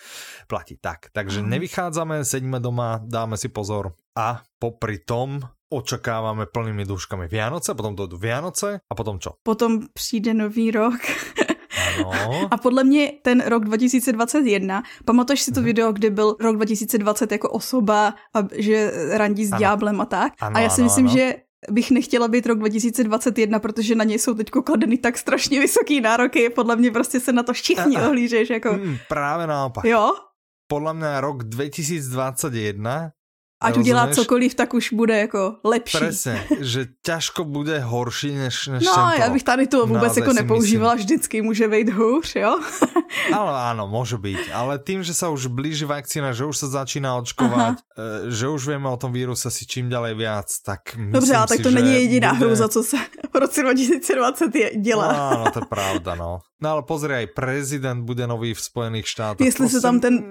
platiť. 0.49 0.77
Tak, 0.81 0.99
takže 1.15 1.41
nevychádzame, 1.45 2.21
sedíme 2.27 2.59
doma, 2.59 3.01
dáme 3.01 3.39
si 3.39 3.49
pozor 3.49 3.95
a 4.15 4.43
popri 4.59 5.03
tom 5.03 5.43
očakávame 5.75 6.47
plnými 6.47 6.85
duškami 6.85 7.25
Vianoce, 7.27 7.73
potom 7.75 7.97
dojdú 7.97 8.15
Vianoce 8.15 8.79
a 8.85 8.93
potom 8.95 9.19
čo? 9.19 9.35
Potom 9.43 9.91
přijde 9.93 10.33
nový 10.33 10.71
rok. 10.71 11.01
Ano. 11.97 12.47
A 12.51 12.57
podle 12.57 12.83
mě 12.83 13.11
ten 13.21 13.43
rok 13.45 13.65
2021, 13.65 14.83
pamatuješ 15.05 15.41
si 15.41 15.51
to 15.51 15.59
hmm. 15.59 15.65
video, 15.65 15.91
kde 15.91 16.09
byl 16.09 16.35
rok 16.39 16.55
2020 16.55 17.31
jako 17.31 17.49
osoba 17.49 18.13
a 18.33 18.39
že 18.53 18.91
randí 19.11 19.45
s 19.45 19.51
ano. 19.51 19.59
ďáblem 19.59 20.01
a 20.01 20.05
tak? 20.05 20.33
Ano, 20.41 20.57
a 20.57 20.59
já 20.59 20.69
si 20.69 20.81
ano, 20.81 20.85
myslím, 20.85 21.05
ano. 21.05 21.15
že 21.17 21.35
bych 21.71 21.91
nechtěla 21.91 22.27
být 22.27 22.45
rok 22.45 22.59
2021, 22.59 23.59
protože 23.59 23.95
na 23.95 24.03
něj 24.03 24.19
jsou 24.19 24.33
teď 24.33 24.49
kladeny 24.49 24.97
tak 24.97 25.17
strašně 25.17 25.59
vysoký 25.59 26.01
nároky, 26.01 26.49
podle 26.49 26.75
mě 26.75 26.91
prostě 26.91 27.19
se 27.19 27.31
na 27.31 27.43
to 27.43 27.53
všichni 27.53 27.97
ohlížeš. 28.07 28.49
Jako... 28.49 28.73
Mm, 28.73 28.97
právě 29.09 29.47
naopak. 29.47 29.85
Jo? 29.85 30.13
Podle 30.67 30.93
mě 30.93 31.21
rok 31.21 31.43
2021 31.43 33.11
Ať 33.61 33.77
udělá 33.77 34.07
cokoliv, 34.07 34.55
tak 34.55 34.73
už 34.73 34.93
bude 34.93 35.17
jako 35.17 35.55
lepší. 35.63 35.97
Presne, 35.97 36.43
že 36.59 36.91
ťažko 37.01 37.47
bude 37.47 37.79
horší 37.79 38.35
než, 38.35 38.67
než 38.67 38.83
No, 38.83 39.11
já 39.19 39.29
bych 39.29 39.43
tady 39.43 39.67
to 39.67 39.87
vůbec 39.87 40.17
jako 40.17 40.33
nepoužívala, 40.33 40.93
myslím. 40.93 41.05
vždycky 41.05 41.41
může 41.41 41.67
být 41.67 41.89
hůř, 41.89 42.35
jo? 42.35 42.59
Ale 43.37 43.51
áno, 43.71 43.87
môže 43.87 44.19
byť. 44.19 44.51
Ale 44.51 44.75
tým, 44.83 44.99
že 44.99 45.15
sa 45.15 45.31
už 45.31 45.47
blíži 45.47 45.87
vakcína, 45.87 46.35
že 46.35 46.43
už 46.43 46.57
sa 46.57 46.83
začíná 46.83 47.15
očkovať, 47.23 47.79
Aha. 47.79 48.27
E, 48.27 48.33
že 48.33 48.51
už 48.51 48.75
vieme 48.75 48.91
o 48.91 48.97
tom 48.99 49.15
víruse 49.15 49.47
si 49.47 49.63
čím 49.63 49.87
ďalej 49.87 50.13
viac, 50.19 50.49
tak 50.59 50.95
myslím 50.99 51.11
Dobře, 51.15 51.33
ale 51.35 51.47
tak 51.47 51.59
to 51.63 51.71
není 51.71 51.93
jediná 51.93 52.33
bude... 52.33 52.45
hrůza, 52.45 52.67
co 52.67 52.83
se 52.83 52.97
v 53.33 53.35
roce 53.35 53.61
2020 53.61 54.55
je, 54.55 54.67
dělá. 54.75 55.07
No, 55.07 55.19
áno, 55.31 55.45
to 55.53 55.59
je 55.63 55.65
pravda, 55.69 56.15
no. 56.15 56.43
No 56.55 56.67
ale 56.71 56.81
pozri, 56.87 57.13
aj 57.13 57.27
prezident 57.35 58.03
bude 58.03 58.27
nový 58.27 58.53
v 58.55 58.61
Spojených 58.61 59.07
štátoch. 59.13 59.45
Jestli 59.45 59.69
se 59.69 59.81
tam 59.81 59.99
ten, 59.99 60.23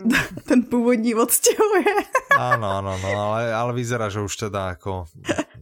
ten 0.49 0.63
původní 0.63 1.15
odstěhuje. 1.15 1.85
Áno, 2.35 2.67
áno, 2.83 2.93
no, 2.99 3.11
ale, 3.31 3.55
ale 3.55 3.73
vyzerá, 3.73 4.11
že 4.11 4.21
už 4.21 4.51
teda 4.51 4.75
ako 4.75 5.07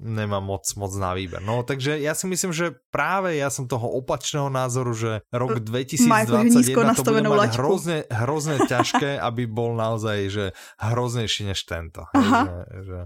nemám 0.03 0.43
moc, 0.43 0.67
moc 0.75 0.93
na 0.99 1.15
výber. 1.15 1.39
No, 1.45 1.63
takže 1.63 2.01
ja 2.01 2.13
si 2.17 2.27
myslím, 2.27 2.51
že 2.51 2.75
práve 2.91 3.39
ja 3.39 3.49
som 3.49 3.71
toho 3.71 3.87
opačného 4.03 4.51
názoru, 4.51 4.93
že 4.93 5.23
rok 5.31 5.63
2021 5.63 6.99
to 6.99 7.13
bude 7.15 7.31
mať 7.31 7.55
hrozne, 7.57 7.99
hrozne 8.11 8.57
ťažké, 8.67 9.17
aby 9.23 9.47
bol 9.47 9.79
naozaj 9.79 10.19
že 10.33 10.45
hroznejší 10.83 11.55
než 11.55 11.63
tento. 11.65 12.09
Aha. 12.13 12.43
Že, 12.43 12.59
že, 12.83 12.99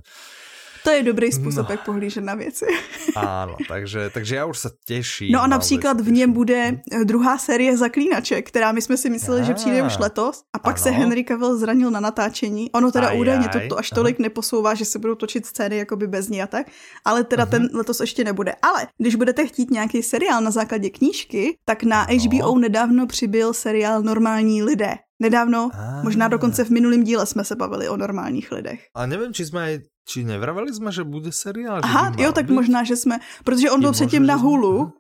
to 0.86 0.92
je 0.92 1.02
dobrý 1.02 1.32
způsob, 1.32 1.68
no. 1.68 1.72
jak 1.72 1.84
pohlížet 1.84 2.24
na 2.24 2.34
věci. 2.34 2.66
Ano, 3.16 3.56
takže, 3.68 4.10
takže 4.14 4.36
já 4.36 4.44
už 4.44 4.58
se 4.58 4.70
těším. 4.86 5.32
No 5.32 5.42
a 5.42 5.46
například 5.46 6.00
v 6.00 6.10
něm 6.10 6.32
bude 6.32 6.80
eh, 6.92 7.04
druhá 7.04 7.38
série 7.38 7.76
Zaklínaček, 7.76 8.48
která 8.48 8.72
my 8.72 8.82
jsme 8.82 8.96
si 8.96 9.10
mysleli, 9.10 9.44
že 9.44 9.54
přijde 9.54 9.82
už 9.82 9.98
letos 9.98 10.42
a 10.52 10.58
pak 10.58 10.76
ano. 10.76 10.82
se 10.82 10.90
Henry 10.90 11.24
Cavill 11.24 11.58
zranil 11.58 11.90
na 11.90 12.00
natáčení. 12.00 12.70
Ono 12.72 12.92
teda 12.92 13.08
aj, 13.08 13.20
údajně 13.20 13.48
to, 13.48 13.58
to 13.68 13.78
až 13.78 13.90
tolik 13.90 14.18
neposouvá, 14.18 14.74
že 14.74 14.84
se 14.84 14.98
budou 14.98 15.14
točit 15.14 15.46
scény 15.46 15.76
jakoby 15.76 16.06
bez 16.06 16.28
ní 16.28 16.42
a 16.42 16.46
tak, 16.46 16.66
ale 17.04 17.24
teda 17.24 17.44
uh-huh. 17.44 17.50
ten 17.50 17.68
letos 17.74 18.00
ještě 18.00 18.24
nebude. 18.24 18.54
Ale 18.62 18.86
když 18.98 19.14
budete 19.14 19.46
chtít 19.46 19.70
nějaký 19.70 20.02
seriál 20.02 20.40
na 20.40 20.50
základě 20.50 20.90
knížky, 20.90 21.56
tak 21.64 21.82
na 21.82 22.02
ano. 22.02 22.18
HBO 22.18 22.58
nedávno 22.58 23.06
přibyl 23.06 23.52
seriál 23.52 24.02
Normální 24.02 24.62
lidé. 24.62 24.94
Nedávno, 25.20 25.70
ah. 25.72 26.02
možná 26.02 26.28
dokonce 26.28 26.64
v 26.64 26.70
minulém 26.70 27.04
díle 27.04 27.26
jsme 27.26 27.44
se 27.44 27.56
bavili 27.56 27.88
o 27.88 27.96
normálních 27.96 28.52
lidech. 28.52 28.80
A 28.94 29.06
nevím, 29.06 29.34
či 29.34 29.46
jsme 29.46 29.78
či 30.08 30.24
nevraveli 30.24 30.74
jsme, 30.74 30.92
že 30.92 31.04
bude 31.04 31.32
seriál? 31.32 31.80
Aha, 31.82 32.14
jo, 32.18 32.32
tak 32.32 32.46
být? 32.46 32.54
možná, 32.54 32.84
že 32.84 32.96
jsme, 32.96 33.18
protože 33.44 33.70
on 33.70 33.80
byl 33.80 33.92
předtím 33.92 34.26
na 34.26 34.34
Hulu. 34.34 34.92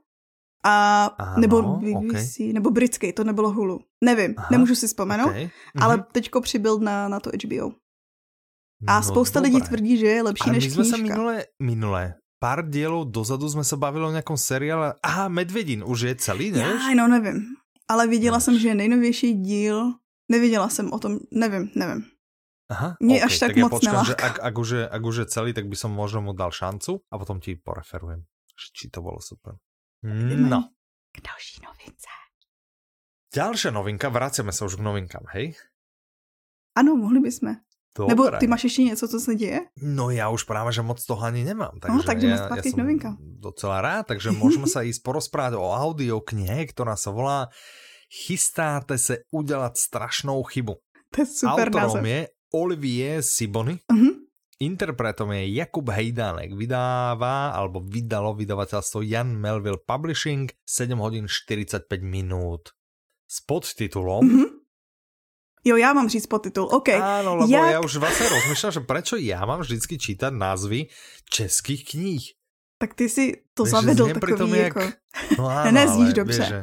A, 0.64 1.04
ano, 1.04 1.40
nebo 1.40 1.62
BBC, 1.62 2.34
okay. 2.40 2.52
nebo 2.52 2.70
britský, 2.70 3.12
to 3.12 3.24
nebylo 3.24 3.52
Hulu. 3.52 3.80
Nevím, 4.04 4.34
Aha, 4.36 4.48
nemůžu 4.50 4.74
si 4.74 4.86
vzpomenout, 4.86 5.28
okay. 5.28 5.50
ale 5.80 5.96
uh-huh. 5.96 6.04
teďko 6.12 6.40
přibyl 6.40 6.78
na, 6.78 7.08
na 7.08 7.20
to 7.20 7.30
HBO. 7.44 7.72
A 8.86 8.96
no, 8.96 9.02
spousta 9.02 9.40
dobré. 9.40 9.54
lidí 9.54 9.66
tvrdí, 9.68 9.96
že 9.96 10.06
je 10.06 10.22
lepší 10.22 10.50
než 10.50 10.64
knížka. 10.64 10.80
my 10.80 10.84
jsme 10.84 10.96
se 10.96 11.02
minule, 11.02 11.44
minule, 11.62 12.14
pár 12.38 12.70
dielov 12.70 13.08
dozadu 13.10 13.48
jsme 13.48 13.64
se 13.64 13.76
bavili 13.76 14.04
o 14.04 14.10
nějakom 14.10 14.36
seriále. 14.36 14.94
Aha, 15.02 15.28
Medvedin, 15.28 15.84
už 15.86 16.00
je 16.00 16.14
celý, 16.14 16.50
ne? 16.50 16.58
Já, 16.58 16.94
no 16.94 17.08
nevím. 17.08 17.46
Ale 17.88 18.06
viděla 18.06 18.36
Než. 18.36 18.44
jsem, 18.44 18.58
že 18.58 18.68
je 18.68 18.74
nejnovější 18.74 19.34
díl. 19.34 19.92
Neviděla 20.30 20.68
jsem 20.68 20.92
o 20.92 20.98
tom, 20.98 21.18
nevím, 21.30 21.70
nevím. 21.74 22.04
Aha, 22.66 22.96
Mě 23.00 23.16
okay, 23.22 23.26
až 23.26 23.38
tak, 23.38 23.48
tak 23.54 23.56
moc 23.62 23.70
ja 23.70 23.78
počkám, 23.78 24.04
že 24.04 24.14
ak, 24.18 24.34
ak, 24.42 24.54
už 24.58 24.68
je, 24.74 24.84
ak 24.90 25.02
už 25.06 25.16
je 25.16 25.26
celý, 25.30 25.50
tak 25.54 25.70
by 25.70 25.76
som 25.78 25.94
možno 25.94 26.18
mu 26.18 26.34
dal 26.34 26.50
šancu 26.50 26.98
a 26.98 27.14
potom 27.14 27.38
ti 27.38 27.54
poreferujem, 27.54 28.26
či 28.74 28.90
to 28.90 29.06
bolo 29.06 29.22
super. 29.22 29.54
No. 30.02 30.74
K 31.14 31.16
další 31.22 31.62
novince. 31.62 32.10
Ďalšia 33.30 33.70
novinka, 33.70 34.10
vracíme 34.10 34.50
sa 34.50 34.66
už 34.66 34.80
k 34.80 34.82
novinkám, 34.82 35.24
hej? 35.36 35.54
Ano, 36.74 36.96
mohli 36.98 37.22
bychom. 37.22 37.56
Dobre. 37.96 38.12
Nebo 38.12 38.22
ty 38.36 38.46
máš 38.46 38.64
ještě 38.64 38.82
něco, 38.82 39.08
co 39.08 39.20
se 39.20 39.34
děje? 39.34 39.60
No 39.82 40.10
já 40.10 40.28
už 40.28 40.42
právě, 40.42 40.72
že 40.72 40.82
moc 40.82 41.06
toho 41.06 41.22
ani 41.22 41.44
nemám. 41.44 41.80
Takže 41.80 41.96
no, 41.96 42.02
tak 42.02 42.20
jdeme 42.20 42.38
zpátky 42.38 42.68
ja, 42.68 42.76
novinka. 42.76 43.16
docela 43.20 43.80
rád, 43.80 44.06
takže 44.06 44.30
můžeme 44.30 44.68
sa 44.68 44.84
ísť 44.84 45.00
porozprávať 45.00 45.56
o 45.56 45.72
audio 45.72 46.20
knihe, 46.20 46.68
ktorá 46.68 46.92
sa 46.96 47.08
volá 47.08 47.48
Chystáte 48.06 48.98
se 48.98 49.18
udělat 49.32 49.76
strašnou 49.76 50.42
chybu. 50.42 50.74
To 51.10 51.20
je 51.20 51.26
super 51.26 51.68
Autorom 51.68 51.82
název. 51.82 52.04
je 52.04 52.28
Olivier 52.52 53.22
Sibony. 53.22 53.80
Uh-huh. 53.88 54.26
Interpretom 54.56 55.36
je 55.36 55.52
Jakub 55.52 55.84
Hejdánek, 55.92 56.56
vydává, 56.56 57.52
alebo 57.52 57.84
vydalo 57.84 58.32
vydavateľstvo 58.32 59.04
Jan 59.04 59.36
Melville 59.36 59.84
Publishing 59.84 60.48
7 60.64 60.96
hodin 60.96 61.28
45 61.28 61.84
minút 62.00 62.72
s 63.28 63.44
podtitulom 63.44 64.24
uh-huh. 64.24 64.50
Jo, 65.66 65.76
já 65.76 65.92
mám 65.92 66.08
říct 66.08 66.26
podtitul, 66.26 66.64
OK. 66.70 66.88
Áno, 66.88 67.42
lebo 67.42 67.50
Jak... 67.50 67.70
ja 67.74 67.78
už 67.82 67.98
vlastne 67.98 68.30
rozmýšľam, 68.30 68.70
že 68.70 68.82
prečo 68.86 69.14
ja 69.18 69.42
mám 69.42 69.66
vždycky 69.66 69.98
čítať 69.98 70.30
názvy 70.30 70.86
českých 71.26 71.82
kníh. 71.90 72.22
Tak 72.78 72.94
ty 72.94 73.10
si 73.10 73.42
to 73.50 73.66
Víš, 73.66 73.74
zavedl 73.74 74.14
takový 74.14 74.58
jak... 74.58 74.78
jako... 74.78 74.82
No 75.42 75.50
áno, 75.50 75.72
Nezníš 75.74 76.12
dobře. 76.12 76.38
Vieš, 76.38 76.48
že 76.48 76.60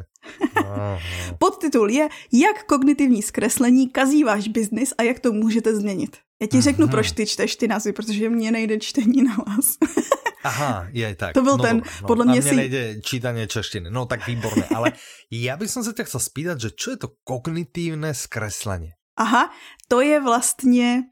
Podtitul 1.38 1.90
je 1.90 2.08
Jak 2.32 2.64
kognitivní 2.64 3.22
zkreslení 3.22 3.88
kazí 3.88 4.24
váš 4.24 4.48
biznis 4.48 4.94
a 4.98 5.02
jak 5.02 5.20
to 5.20 5.32
můžete 5.32 5.76
změnit. 5.76 6.16
Já 6.42 6.46
ti 6.46 6.60
řeknu, 6.60 6.88
proč 6.88 7.12
ty 7.12 7.26
čteš 7.26 7.56
ty 7.56 7.68
názvy, 7.68 7.92
protože 7.92 8.30
mě 8.30 8.50
nejde 8.50 8.78
čtení 8.78 9.22
na 9.22 9.36
vás. 9.46 9.76
Aha, 10.44 10.86
je 10.92 11.14
tak. 11.14 11.32
To 11.34 11.42
byl 11.42 11.56
no, 11.56 11.64
ten, 11.64 11.76
no, 11.76 12.06
podle 12.06 12.24
mě 12.24 12.42
si... 12.42 12.56
nejde 12.56 13.00
čítanie 13.00 13.46
češtiny. 13.46 13.90
No 13.90 14.06
tak 14.06 14.26
výborné, 14.26 14.68
ale 14.74 14.92
já 15.30 15.56
bych 15.56 15.70
se 15.70 15.92
tě 15.92 16.04
chcel 16.04 16.20
spýtať, 16.20 16.60
že 16.60 16.70
čo 16.70 16.90
je 16.90 16.96
to 16.96 17.08
kognitívne 17.24 18.14
skreslení? 18.14 18.92
Aha, 19.16 19.50
to 19.88 20.00
je 20.00 20.20
vlastně, 20.20 21.02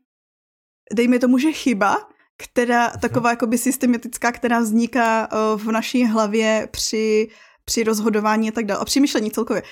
dejme 0.93 1.19
tomu, 1.19 1.39
že 1.39 1.53
chyba, 1.53 1.97
která, 2.37 2.91
uh-huh. 2.91 3.01
taková 3.01 3.31
jakoby 3.31 3.59
systematická, 3.59 4.33
která 4.33 4.61
vzniká 4.61 5.29
uh, 5.33 5.61
v 5.61 5.73
naší 5.73 6.05
hlavě 6.05 6.69
při 6.71 7.29
při 7.65 7.85
rozhodování 7.85 8.49
a 8.49 8.53
tak 8.53 8.67
dále. 8.67 8.81
A 8.81 8.85
při 8.85 9.01
myšlení 9.01 9.31
celkově. 9.31 9.63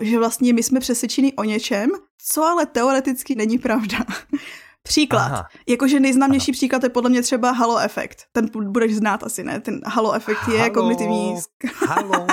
Že 0.00 0.18
vlastně 0.18 0.52
my 0.52 0.62
jsme 0.62 0.80
přesvědčeni 0.80 1.32
o 1.32 1.44
něčem, 1.44 1.90
co 2.26 2.44
ale 2.44 2.66
teoreticky 2.66 3.34
není 3.34 3.58
pravda. 3.58 3.98
Příklad. 4.82 5.26
Aha. 5.26 5.48
Jakože 5.68 6.00
nejznámější 6.00 6.50
Aha. 6.50 6.56
příklad 6.56 6.82
je 6.82 6.88
podle 6.88 7.10
mě 7.10 7.22
třeba 7.22 7.50
halo 7.50 7.78
efekt. 7.78 8.24
Ten 8.32 8.48
budeš 8.68 8.96
znát 8.96 9.24
asi, 9.24 9.44
ne? 9.44 9.60
Ten 9.60 9.80
halo 9.86 10.12
efekt 10.12 10.38
halo. 10.38 10.58
je 10.64 10.70
kognitivní... 10.70 11.34
Halo. 11.86 12.26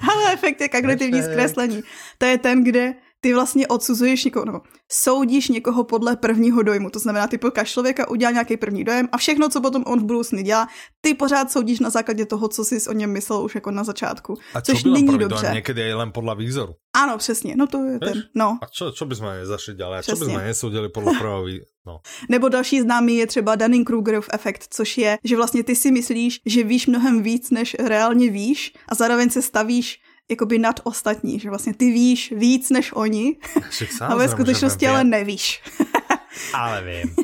halo 0.00 0.28
efekt 0.32 0.60
je 0.60 0.68
kognitivní 0.68 1.22
zkreslení. 1.22 1.82
To 2.18 2.26
je 2.26 2.38
ten, 2.38 2.64
kde 2.64 2.94
ty 3.26 3.34
vlastně 3.34 3.68
odsuzuješ 3.68 4.24
někoho, 4.24 4.44
nebo 4.44 4.60
soudíš 4.92 5.48
někoho 5.48 5.84
podle 5.84 6.16
prvního 6.16 6.62
dojmu. 6.62 6.90
To 6.90 6.98
znamená, 6.98 7.26
ty 7.26 7.38
potkáš 7.38 7.70
člověka, 7.70 8.10
udělá 8.10 8.30
nějaký 8.30 8.56
první 8.56 8.84
dojem 8.84 9.08
a 9.12 9.16
všechno, 9.16 9.48
co 9.48 9.60
potom 9.60 9.82
on 9.86 10.00
v 10.00 10.04
budoucnu 10.04 10.42
dělá, 10.42 10.68
ty 11.00 11.14
pořád 11.14 11.52
soudíš 11.52 11.80
na 11.80 11.90
základě 11.90 12.26
toho, 12.26 12.48
co 12.48 12.64
jsi 12.64 12.88
o 12.88 12.92
něm 12.92 13.12
myslel 13.12 13.42
už 13.42 13.54
jako 13.54 13.70
na 13.70 13.84
začátku. 13.84 14.34
A 14.54 14.60
což 14.60 14.82
co 14.82 14.88
není 14.88 15.18
dobře. 15.18 15.40
Dojem? 15.40 15.54
Někdy 15.54 15.80
je 15.80 15.86
jen 15.86 16.12
podle 16.12 16.36
výzoru. 16.36 16.74
Ano, 16.96 17.18
přesně. 17.18 17.54
No 17.56 17.66
to 17.66 17.84
je 17.84 17.92
Víš? 17.92 18.12
ten. 18.12 18.22
No. 18.34 18.58
A 18.62 18.66
co, 18.72 18.92
co 18.92 19.06
bychom 19.06 19.28
zašli 19.42 19.74
dělali? 19.74 19.98
A 19.98 20.02
co 20.02 20.16
bychom 20.16 20.36
nesoudili 20.36 20.88
podle 20.88 21.12
prvního 21.18 21.60
no. 21.86 22.00
Nebo 22.28 22.48
další 22.48 22.80
známý 22.80 23.16
je 23.16 23.26
třeba 23.26 23.56
Dunning-Krugerův 23.56 24.24
efekt, 24.32 24.66
což 24.70 24.98
je, 24.98 25.18
že 25.24 25.36
vlastně 25.36 25.62
ty 25.62 25.76
si 25.76 25.90
myslíš, 25.90 26.40
že 26.46 26.64
víš 26.64 26.86
mnohem 26.86 27.22
víc, 27.22 27.50
než 27.50 27.76
reálně 27.78 28.30
víš 28.30 28.72
a 28.88 28.94
zároveň 28.94 29.30
se 29.30 29.42
stavíš 29.42 30.00
jakoby 30.30 30.58
nad 30.58 30.80
ostatní, 30.84 31.40
že 31.40 31.48
vlastně 31.48 31.74
ty 31.74 31.90
víš 31.90 32.32
víc 32.36 32.70
než 32.70 32.92
oni 32.94 33.36
a 34.00 34.14
ve 34.14 34.28
skutečnosti 34.28 34.86
ale 34.88 35.04
nevíš. 35.04 35.62
ale 36.54 36.82
vím, 36.82 37.14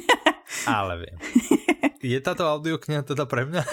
ale 0.67 0.99
vím. 0.99 1.49
Je 2.03 2.21
tato 2.21 2.55
audiokniha 2.55 3.03
teda 3.03 3.27
pre 3.27 3.45
mě? 3.45 3.65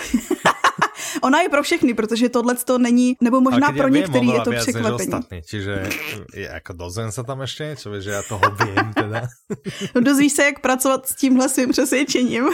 Ona 1.22 1.42
je 1.42 1.50
pro 1.50 1.64
všechny, 1.64 1.94
protože 1.94 2.30
tohle 2.30 2.56
to 2.56 2.78
není, 2.78 3.18
nebo 3.22 3.42
možná 3.42 3.72
pro 3.72 3.88
některý 3.88 4.28
je 4.28 4.42
to 4.42 4.52
překvapení. 4.52 4.96
Ostatní, 4.96 5.42
čiže 5.42 5.90
jako 6.36 6.74
dozvím 6.74 7.12
se 7.12 7.24
tam 7.24 7.42
ještě 7.42 7.64
něco, 7.64 8.02
že 8.02 8.12
já 8.12 8.24
toho 8.24 8.42
vím 8.66 8.94
teda. 8.94 9.22
no 9.96 10.02
dozvíš 10.02 10.34
se, 10.34 10.44
jak 10.44 10.60
pracovat 10.60 11.08
s 11.08 11.16
tímhle 11.16 11.50
svým 11.50 11.72
přesvědčením. 11.72 12.50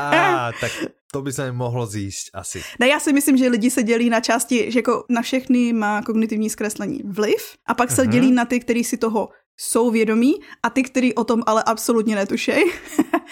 A, 0.00 0.50
tak 0.60 0.72
to 1.12 1.22
by 1.22 1.32
se 1.32 1.52
mohlo 1.52 1.86
zjíst 1.86 2.30
asi. 2.34 2.62
Ne, 2.80 2.88
já 2.88 3.00
si 3.00 3.12
myslím, 3.12 3.36
že 3.36 3.48
lidi 3.48 3.70
se 3.70 3.82
dělí 3.82 4.10
na 4.10 4.20
části, 4.20 4.72
že 4.72 4.78
jako 4.78 5.04
na 5.08 5.22
všechny 5.22 5.72
má 5.72 6.02
kognitivní 6.02 6.50
zkreslení 6.50 7.00
vliv 7.04 7.56
a 7.66 7.74
pak 7.74 7.90
se 7.90 8.02
uh-huh. 8.02 8.08
dělí 8.08 8.32
na 8.32 8.44
ty, 8.44 8.60
kteří 8.60 8.84
si 8.84 8.96
toho 8.96 9.28
jsou 9.56 9.90
vědomí 9.90 10.34
a 10.62 10.70
ty, 10.70 10.82
kteří 10.82 11.14
o 11.14 11.24
tom 11.24 11.42
ale 11.46 11.62
absolutně 11.62 12.16
netušej. 12.16 12.64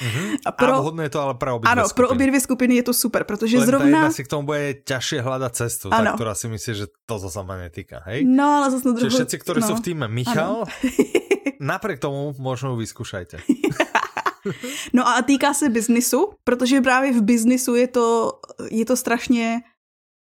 Uh-huh. 0.01 0.37
A, 0.47 0.53
pro, 0.53 0.75
a 0.75 0.81
vhodné 0.81 1.05
je 1.05 1.09
to 1.13 1.21
ale 1.21 1.35
pro 1.35 1.57
obě 1.57 1.69
Ano, 1.71 1.85
skupiny. 1.85 1.97
pro 1.97 2.09
obě 2.09 2.27
dvě 2.27 2.41
skupiny 2.41 2.75
je 2.75 2.83
to 2.83 2.95
super, 2.95 3.25
protože 3.25 3.59
Len 3.59 3.67
zrovna... 3.67 4.11
si 4.11 4.25
k 4.25 4.29
tomu 4.29 4.47
bude 4.47 4.75
těžší 4.75 5.19
hledat 5.19 5.57
cestu, 5.57 5.89
ano. 5.93 6.05
tak, 6.05 6.15
která 6.15 6.35
si 6.35 6.49
myslí, 6.49 6.75
že 6.75 6.87
to 7.07 7.19
sa 7.19 7.29
sama 7.29 7.61
netýka, 7.61 8.01
hej? 8.09 8.25
No, 8.25 8.65
ale 8.65 8.71
zase 8.71 8.89
na 8.89 8.93
druhou... 8.97 9.05
Čiže 9.05 9.17
všetci, 9.17 9.37
ktorí 9.45 9.61
no. 9.61 9.67
sú 9.69 9.75
v 9.77 9.85
týme 9.85 10.09
Michal, 10.09 10.65
napriek 11.61 12.01
tomu 12.01 12.33
možno 12.41 12.81
vyskúšajte. 12.81 13.45
no 14.93 15.09
a 15.09 15.23
týká 15.23 15.55
se 15.55 15.69
biznisu, 15.69 16.31
protože 16.45 16.81
právě 16.81 17.13
v 17.13 17.23
biznisu 17.23 17.75
je 17.75 17.87
to, 17.87 18.33
je 18.71 18.85
to 18.85 18.97
strašně 18.97 19.61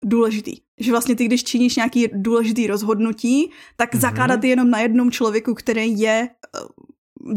důležitý. 0.05 0.55
Že 0.79 0.91
vlastně 0.91 1.15
ty, 1.15 1.25
když 1.25 1.43
činíš 1.43 1.75
nějaký 1.75 2.07
důležitý 2.13 2.67
rozhodnutí, 2.67 3.51
tak 3.75 3.93
mm-hmm. 3.93 3.99
zakládat 3.99 4.43
je 4.43 4.49
jenom 4.49 4.69
na 4.69 4.79
jednom 4.79 5.11
člověku, 5.11 5.53
který 5.53 5.99
je 5.99 6.29
eh, 6.29 6.59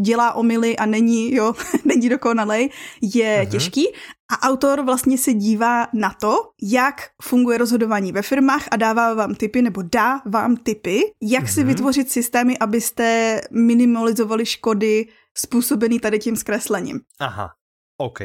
dělá 0.00 0.32
omily 0.32 0.76
a 0.76 0.86
není, 0.86 1.34
jo, 1.34 1.52
není 1.84 2.08
dokonalej, 2.08 2.70
je 3.02 3.40
mm-hmm. 3.42 3.50
těžký. 3.50 3.86
A 4.32 4.48
autor 4.48 4.82
vlastně 4.84 5.18
se 5.18 5.32
dívá 5.32 5.88
na 5.92 6.14
to, 6.20 6.36
jak 6.62 6.94
funguje 7.22 7.58
rozhodování 7.58 8.12
ve 8.12 8.22
firmách 8.22 8.68
a 8.70 8.76
dává 8.76 9.14
vám 9.14 9.34
typy, 9.34 9.62
nebo 9.62 9.82
dá 9.92 10.20
vám 10.26 10.56
typy, 10.56 11.00
jak 11.22 11.44
mm-hmm. 11.44 11.54
si 11.54 11.60
mhm. 11.60 11.68
vytvořit 11.68 12.10
systémy, 12.10 12.58
abyste 12.58 13.40
minimalizovali 13.50 14.46
škody 14.46 15.06
způsobený 15.38 16.00
tady 16.00 16.18
tím 16.18 16.36
zkreslením. 16.36 17.00
Aha, 17.20 17.50
OK. 17.98 18.18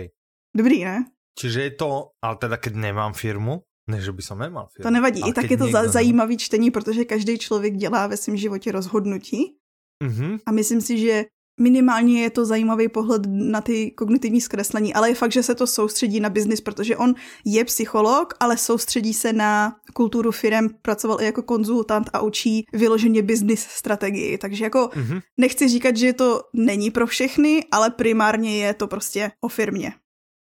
Dobrý, 0.57 0.83
ne? 0.83 1.05
Čiže 1.39 1.61
je 1.61 1.71
to, 1.71 2.11
ale 2.21 2.35
teda 2.35 2.57
keď 2.57 2.73
nemám 2.75 3.13
firmu, 3.13 3.63
ne, 3.87 4.01
že 4.01 4.11
by 4.11 4.21
som 4.21 4.37
nemal 4.39 4.67
firmu. 4.67 4.83
To 4.83 4.91
nevadí, 4.91 5.21
i 5.23 5.33
tak 5.33 5.51
je 5.51 5.57
to 5.57 5.67
za, 5.71 5.87
zajímavý 5.87 6.37
čtení, 6.37 6.71
protože 6.71 7.05
každý 7.05 7.37
člověk 7.37 7.73
dělá 7.75 8.07
ve 8.07 8.17
svém 8.17 8.37
životě 8.37 8.71
rozhodnutí. 8.71 9.55
Mm-hmm. 10.03 10.39
A 10.45 10.51
myslím 10.51 10.81
si, 10.81 10.97
že 10.99 11.25
minimálně 11.59 12.21
je 12.21 12.29
to 12.29 12.45
zajímavý 12.45 12.89
pohled 12.89 13.21
na 13.25 13.61
ty 13.61 13.91
kognitivní 13.91 14.41
zkreslení, 14.41 14.93
ale 14.93 15.09
je 15.09 15.15
fakt, 15.15 15.31
že 15.31 15.43
se 15.43 15.55
to 15.55 15.67
soustředí 15.67 16.19
na 16.19 16.29
biznis, 16.29 16.61
protože 16.61 16.97
on 16.97 17.15
je 17.45 17.65
psycholog, 17.65 18.33
ale 18.39 18.57
soustředí 18.57 19.13
se 19.13 19.33
na 19.33 19.75
kulturu 19.93 20.31
firm, 20.31 20.69
pracoval 20.81 21.21
i 21.21 21.25
jako 21.25 21.43
konzultant 21.43 22.09
a 22.13 22.21
učí 22.21 22.65
vyloženě 22.73 23.21
business 23.21 23.61
strategii. 23.61 24.37
Takže 24.37 24.63
jako 24.63 24.89
mm-hmm. 24.93 25.21
nechci 25.37 25.67
říkat, 25.67 25.97
že 25.97 26.13
to 26.13 26.41
není 26.53 26.91
pro 26.91 27.07
všechny, 27.07 27.65
ale 27.71 27.89
primárně 27.89 28.57
je 28.57 28.73
to 28.73 28.87
prostě 28.87 29.31
o 29.41 29.47
firmě. 29.47 29.93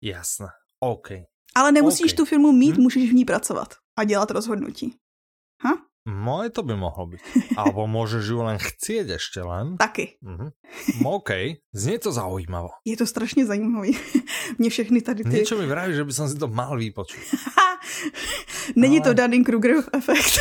Jasné, 0.02 0.48
OK. 0.80 1.08
Ale 1.56 1.72
nemusíš 1.72 2.14
okay. 2.14 2.18
tu 2.18 2.26
firmu 2.26 2.52
mít, 2.52 2.78
hm? 2.78 2.82
můžeš 2.82 3.10
v 3.10 3.14
ní 3.14 3.26
pracovat 3.26 3.74
a 4.00 4.04
dělat 4.04 4.32
rozhodnutí. 4.32 4.96
No, 6.02 6.42
to 6.50 6.66
by 6.66 6.74
mohlo 6.74 7.14
byť. 7.14 7.22
Alebo 7.62 7.86
môžeš 7.86 8.24
ju 8.26 8.42
len 8.42 8.58
chcieť 8.58 9.22
ešte 9.22 9.46
len. 9.46 9.78
Taky. 9.78 10.18
Mhm. 10.26 10.50
OK, 11.06 11.62
znie 11.74 12.02
to 12.02 12.10
zaujímavo. 12.10 12.74
Je 12.86 12.98
to 12.98 13.06
strašně 13.06 13.46
zajímavý. 13.46 13.98
Mně 14.58 14.70
všechny 14.70 15.02
tady 15.02 15.24
ty... 15.24 15.30
Niečo 15.30 15.58
mi 15.58 15.66
vraví, 15.70 15.94
že 15.94 16.04
by 16.04 16.14
som 16.14 16.26
si 16.26 16.36
to 16.42 16.48
mal 16.48 16.74
vypočuť. 16.74 17.22
Není 18.76 19.02
to 19.02 19.14
Dunning-Krugerov 19.14 19.90
efekt. 19.94 20.40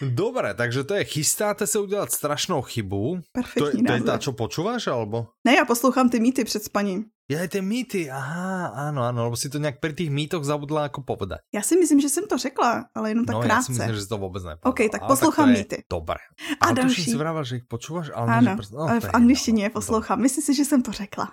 Dobre, 0.00 0.54
takže 0.54 0.84
to 0.84 0.94
je 0.94 1.04
chystáte 1.04 1.66
se 1.66 1.78
udělat 1.78 2.12
strašnou 2.12 2.62
chybu. 2.62 3.20
Perfektní 3.32 3.82
to, 3.82 3.86
to 3.86 3.92
je 3.92 4.00
ta, 4.00 4.18
čo 4.18 4.32
počúvaš, 4.32 4.86
alebo? 4.86 5.26
Ne, 5.46 5.54
já 5.54 5.64
poslouchám 5.64 6.08
ty 6.10 6.20
mýty 6.20 6.44
před 6.44 6.64
spaním. 6.64 7.04
Ja 7.24 7.40
aj 7.40 7.56
tie 7.56 7.64
mýty, 7.64 8.12
aha, 8.12 8.68
áno, 8.92 9.00
áno, 9.00 9.24
lebo 9.24 9.32
si 9.32 9.48
to 9.48 9.56
nejak 9.56 9.80
pri 9.80 9.96
tých 9.96 10.12
mýtoch 10.12 10.44
zabudla 10.44 10.92
ako 10.92 11.08
povedať. 11.08 11.40
Já 11.56 11.64
si 11.64 11.76
myslím, 11.80 12.00
že 12.00 12.08
jsem 12.08 12.28
to 12.28 12.36
řekla, 12.38 12.92
ale 12.94 13.10
jenom 13.10 13.24
tak 13.24 13.36
no, 13.36 13.40
krátce. 13.40 13.48
No, 13.48 13.56
já 13.56 13.62
si 13.62 13.72
myslím, 13.72 13.96
že 13.96 14.06
to 14.06 14.18
vůbec 14.18 14.44
nepovedala. 14.44 14.70
OK, 14.70 14.80
tak 14.92 15.02
poslouchám 15.06 15.48
mýty. 15.52 15.84
Dobre. 15.90 16.20
A, 16.60 16.66
a 16.66 16.72
další. 16.72 17.04
si 17.04 17.16
vrával, 17.16 17.44
že 17.44 17.56
ich 17.56 17.66
počúvaš, 17.68 18.12
ale 18.12 18.28
ano, 18.28 18.56
že 18.60 18.76
no, 18.76 18.84
ale 18.84 19.00
v 19.00 19.10
angličtině 19.16 19.64
je 19.64 19.70
poslouchám. 19.70 20.20
Myslím 20.20 20.44
si, 20.44 20.54
že 20.54 20.64
jsem 20.64 20.82
to 20.82 20.92
řekla. 20.92 21.32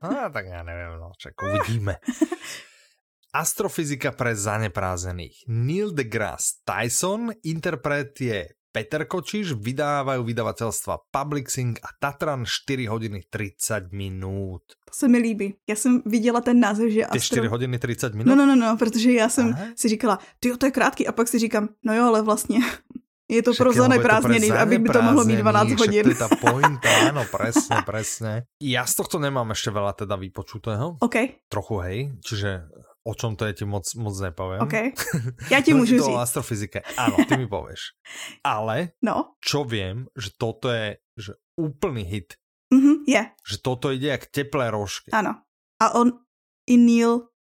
a, 0.00 0.28
tak 0.32 0.46
já 0.46 0.62
nevím, 0.62 0.96
no, 1.00 1.12
čak 1.20 1.32
uvidíme. 1.44 1.96
Astrofyzika 3.34 4.16
pre 4.16 4.32
zaneprázených. 4.32 5.44
Neil 5.52 5.92
deGrasse 5.92 6.64
Tyson, 6.64 7.36
interpret 7.44 8.20
je 8.20 8.48
Peter 8.68 9.08
Kočiš, 9.08 9.56
vydávajú 9.56 10.20
vydavateľstva 10.22 11.08
Publixing 11.08 11.80
a 11.80 11.88
Tatran 11.96 12.44
4 12.44 12.84
hodiny 12.86 13.24
30 13.26 13.92
minut. 13.92 14.62
To 14.84 14.92
se 14.94 15.08
mi 15.08 15.18
líbí. 15.18 15.54
Já 15.68 15.76
jsem 15.76 16.02
viděla 16.06 16.40
ten 16.40 16.60
název, 16.60 16.90
že 16.90 17.00
Ty 17.00 17.18
Astro... 17.18 17.36
4 17.36 17.48
hodiny 17.48 17.78
30 17.78 18.14
minut? 18.14 18.28
No, 18.28 18.36
no, 18.36 18.46
no, 18.46 18.56
no, 18.56 18.76
protože 18.76 19.12
já 19.12 19.28
jsem 19.28 19.52
Aha. 19.52 19.66
si 19.76 19.88
říkala, 19.88 20.18
ty 20.40 20.56
to 20.56 20.66
je 20.66 20.72
krátký 20.72 21.06
a 21.06 21.12
pak 21.12 21.28
si 21.28 21.38
říkám, 21.38 21.68
no 21.84 21.94
jo, 21.94 22.04
ale 22.04 22.22
vlastně 22.22 22.58
je 23.30 23.42
to 23.42 23.52
Však 23.52 23.64
pro 23.64 23.72
zaneprázdněný, 23.72 24.50
aby 24.50 24.78
by 24.78 24.88
to 24.88 25.02
mohlo 25.02 25.24
být 25.24 25.36
12 25.36 25.70
hodin. 25.70 26.02
To 26.02 26.08
je 26.08 26.14
ta 26.14 26.28
pointa, 26.28 26.88
áno, 27.12 27.24
presne, 27.28 27.84
presne. 27.84 28.48
Ja 28.56 28.88
z 28.88 28.94
tohto 28.96 29.20
nemám 29.20 29.52
ešte 29.52 29.68
veľa 29.68 29.92
teda 29.92 30.16
vypočutého. 30.16 30.96
OK. 31.04 31.16
Trochu, 31.52 31.74
hej, 31.84 31.98
čiže 32.24 32.64
o 33.08 33.12
čom 33.16 33.40
to 33.40 33.48
je, 33.48 33.52
ti 33.56 33.64
moc, 33.64 33.88
moc 33.96 34.12
nepoviem. 34.20 34.60
OK. 34.60 34.76
Ja 35.52 35.64
ti 35.64 35.72
môžu 35.72 35.96
říct. 35.96 36.12
astrofyzike. 36.12 36.84
Áno, 37.00 37.24
ty 37.24 37.40
mi 37.40 37.48
povieš. 37.48 37.96
Ale 38.44 38.92
no. 39.00 39.40
čo 39.40 39.64
viem, 39.64 40.04
že 40.12 40.36
toto 40.36 40.68
je 40.68 41.00
že 41.16 41.40
úplný 41.56 42.04
hit. 42.04 42.36
Mhm, 42.68 43.08
je. 43.08 43.22
Že 43.48 43.56
toto 43.64 43.88
ide 43.90 44.12
jak 44.12 44.28
teplé 44.28 44.68
rožky. 44.68 45.08
Áno. 45.10 45.40
A 45.80 45.84
on 45.96 46.12
i 46.68 46.76
Neil 46.76 47.32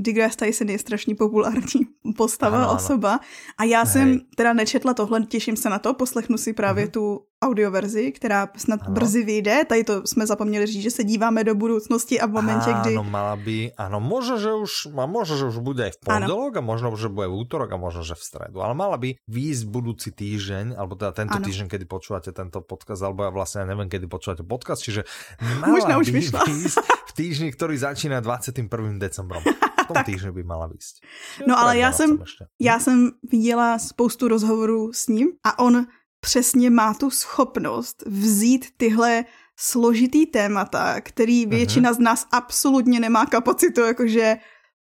deGrasse 0.00 0.36
Tyson 0.36 0.68
je 0.68 0.78
strašně 0.78 1.14
populární 1.14 1.80
postava, 2.16 2.58
ano, 2.58 2.68
ano. 2.68 2.76
osoba. 2.76 3.20
A 3.58 3.64
já 3.64 3.82
Hej. 3.82 3.92
jsem 3.92 4.20
teda 4.36 4.52
nečetla 4.52 4.94
tohle, 4.94 5.22
těším 5.22 5.56
se 5.56 5.70
na 5.70 5.78
to, 5.78 5.94
poslechnu 5.94 6.38
si 6.38 6.52
právě 6.52 6.84
mm. 6.84 6.90
tu 6.90 7.20
audioverzi, 7.44 8.12
která 8.12 8.48
snad 8.56 8.80
ano. 8.82 8.94
brzy 8.94 9.22
vyjde. 9.24 9.64
Tady 9.64 9.84
to 9.84 10.06
jsme 10.06 10.26
zapomněli 10.26 10.66
říct, 10.66 10.82
že 10.82 10.90
se 10.90 11.04
díváme 11.04 11.44
do 11.44 11.54
budoucnosti 11.54 12.20
a 12.20 12.26
v 12.26 12.30
momentě, 12.30 12.70
kdy... 12.80 12.96
Ano, 12.96 13.04
mala 13.04 13.36
by, 13.36 13.72
ano, 13.76 14.00
možno, 14.00 14.40
že 14.40 14.52
už, 14.52 14.72
možno, 14.92 15.36
že 15.36 15.44
už 15.44 15.58
bude 15.60 15.84
v 15.90 15.98
pondelok 16.00 16.56
a 16.56 16.62
možno, 16.64 16.96
že 16.96 17.12
bude 17.12 17.28
v 17.28 17.36
útorok 17.44 17.70
a 17.72 17.76
možno, 17.76 18.02
že 18.02 18.16
v 18.16 18.24
stredu. 18.24 18.58
Ale 18.64 18.72
mala 18.72 18.96
by 18.96 19.20
výjsť 19.28 19.64
budúci 19.68 20.10
týždeň, 20.16 20.80
alebo 20.80 20.96
teda 20.96 21.12
tento 21.12 21.36
ano. 21.36 21.44
týždeň, 21.44 21.66
kedy 21.68 21.84
počúvate 21.84 22.32
tento 22.32 22.64
podcast, 22.64 23.04
alebo 23.04 23.28
ja 23.28 23.30
vlastne 23.30 23.68
neviem, 23.68 23.92
kedy 23.92 24.08
počúvate 24.08 24.42
podcast, 24.42 24.80
čiže 24.80 25.04
mala 25.60 25.76
Možná 25.76 25.94
už 26.00 26.08
by 26.10 26.18
vyšla. 26.24 26.40
v 26.80 27.12
týždni, 27.12 27.52
ktorý 27.52 27.76
začína 27.76 28.24
21. 28.24 28.96
decembrom. 28.96 29.44
Tom 29.86 30.04
týždni 30.04 30.30
by 30.30 30.42
mala 30.42 30.66
výjsť. 30.66 31.04
No 31.46 31.58
ale 31.58 31.78
já 31.78 31.92
jsem, 31.92 32.18
já 32.60 32.78
jsem 32.78 33.10
viděla 33.30 33.78
spoustu 33.78 34.28
rozhovorů 34.28 34.92
s 34.92 35.08
ním 35.08 35.28
a 35.44 35.58
on 35.58 35.86
přesně 36.20 36.70
má 36.70 36.94
tu 36.94 37.10
schopnost 37.10 38.02
vzít 38.06 38.66
tyhle 38.76 39.24
složitý 39.56 40.26
témata, 40.26 41.00
který 41.00 41.46
mhm. 41.46 41.50
většina 41.50 41.92
z 41.92 41.98
nás 41.98 42.26
absolutně 42.32 43.00
nemá 43.00 43.26
kapacitu 43.26 43.80
jakože 43.80 44.36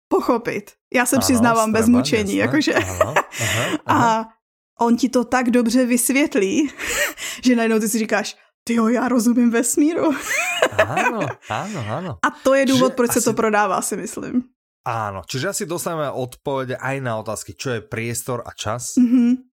pochopit. 0.08 0.72
Já 0.94 1.06
se 1.06 1.16
ano, 1.16 1.22
přiznávám 1.22 1.72
bez 1.72 1.88
mučení, 1.90 2.36
jasné. 2.36 2.52
jakože. 2.52 2.74
Aha, 2.74 3.14
aha, 3.42 3.78
aha. 3.86 4.22
A 4.22 4.28
on 4.86 4.98
ti 4.98 5.10
to 5.10 5.24
tak 5.24 5.50
dobře 5.50 5.86
vysvětlí, 5.86 6.70
že 7.44 7.56
najednou 7.56 7.80
ty 7.80 7.90
si 7.90 8.00
říkáš, 8.00 8.38
ty 8.64 8.74
jo, 8.74 8.88
já 8.88 9.08
rozumím 9.08 9.50
vesmíru. 9.50 10.14
Áno, 10.78 11.26
áno, 11.50 11.80
áno. 11.90 12.12
A 12.26 12.30
to 12.44 12.54
je 12.54 12.66
důvod, 12.66 12.94
proč 12.94 13.10
asi... 13.10 13.22
se 13.22 13.26
to 13.26 13.34
prodává, 13.34 13.82
si 13.82 13.98
myslím. 13.98 14.44
Áno, 14.82 15.22
čiže 15.30 15.54
asi 15.54 15.64
dostaneme 15.70 16.10
odpovede 16.10 16.74
aj 16.78 16.98
na 17.06 17.22
otázky, 17.22 17.54
čo 17.54 17.78
je 17.78 17.86
priestor 17.86 18.42
a 18.42 18.52
čas. 18.58 18.98
Mm 18.98 19.10
-hmm 19.10 19.52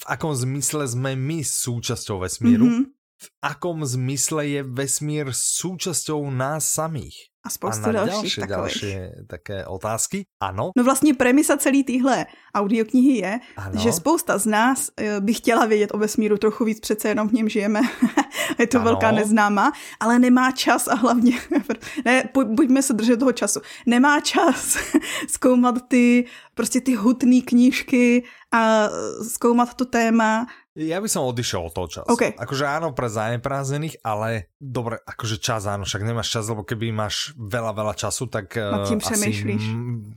v 0.00 0.04
akom 0.08 0.32
zmysle 0.32 0.88
sme 0.88 1.12
my 1.12 1.44
súčasťou 1.44 2.24
vesmíru, 2.24 2.64
mm 2.64 2.72
-hmm. 2.72 2.84
v 3.20 3.28
akom 3.44 3.84
zmysle 3.84 4.48
je 4.48 4.60
vesmír 4.64 5.28
súčasťou 5.32 6.32
nás 6.32 6.64
samých. 6.64 7.29
A 7.44 7.50
spoustu 7.50 7.88
a 7.88 7.92
na 7.92 8.04
dalších 8.04 8.44
ďalšie, 8.44 8.48
ďalšie 8.48 8.96
také 9.24 9.64
otázky. 9.66 10.28
Ano. 10.40 10.70
No 10.76 10.84
vlastně 10.84 11.14
premisa 11.14 11.56
celé 11.56 11.82
téhle 11.84 12.26
audioknihy 12.54 13.18
je, 13.18 13.40
ano. 13.56 13.80
že 13.80 13.92
spousta 13.92 14.38
z 14.38 14.46
nás 14.46 14.90
eh, 14.96 15.20
by 15.20 15.34
chtěla 15.34 15.66
vědět 15.66 15.90
o 15.94 15.98
vesmíru 15.98 16.38
trochu 16.38 16.64
víc, 16.64 16.80
přece 16.80 17.08
jenom 17.08 17.28
v 17.28 17.32
něm 17.32 17.48
žijeme. 17.48 17.80
je 18.58 18.66
to 18.66 18.76
ano. 18.76 18.84
velká 18.84 19.10
neznáma, 19.10 19.72
ale 20.00 20.18
nemá 20.18 20.52
čas 20.52 20.88
a 20.88 20.94
hlavně, 20.94 21.40
ne, 22.04 22.24
buďme 22.44 22.82
se 22.82 22.92
držet 22.92 23.16
toho 23.16 23.32
času, 23.32 23.60
nemá 23.86 24.20
čas 24.20 24.76
zkoumat 25.28 25.88
ty, 25.88 26.26
prostě 26.54 26.80
ty 26.80 26.94
hutné 26.94 27.40
knížky 27.40 28.24
a 28.52 28.88
zkoumat 29.28 29.74
to 29.74 29.84
téma 29.84 30.46
ja 30.80 30.96
by 30.96 31.08
som 31.12 31.28
odišiel 31.28 31.60
od 31.68 31.72
toho 31.76 31.88
času. 31.92 32.08
Okay. 32.08 32.32
Akože 32.32 32.64
áno, 32.64 32.96
pre 32.96 33.12
zaneprázdnených, 33.12 34.00
ale 34.00 34.48
dobre, 34.56 34.96
akože 35.04 35.36
čas 35.36 35.68
áno, 35.68 35.84
však 35.84 36.00
nemáš 36.00 36.32
čas, 36.32 36.48
lebo 36.48 36.64
keby 36.64 36.88
máš 36.88 37.36
veľa, 37.36 37.76
veľa 37.76 37.94
času, 38.00 38.32
tak 38.32 38.56
uh, 38.56 38.88
asi 38.88 39.56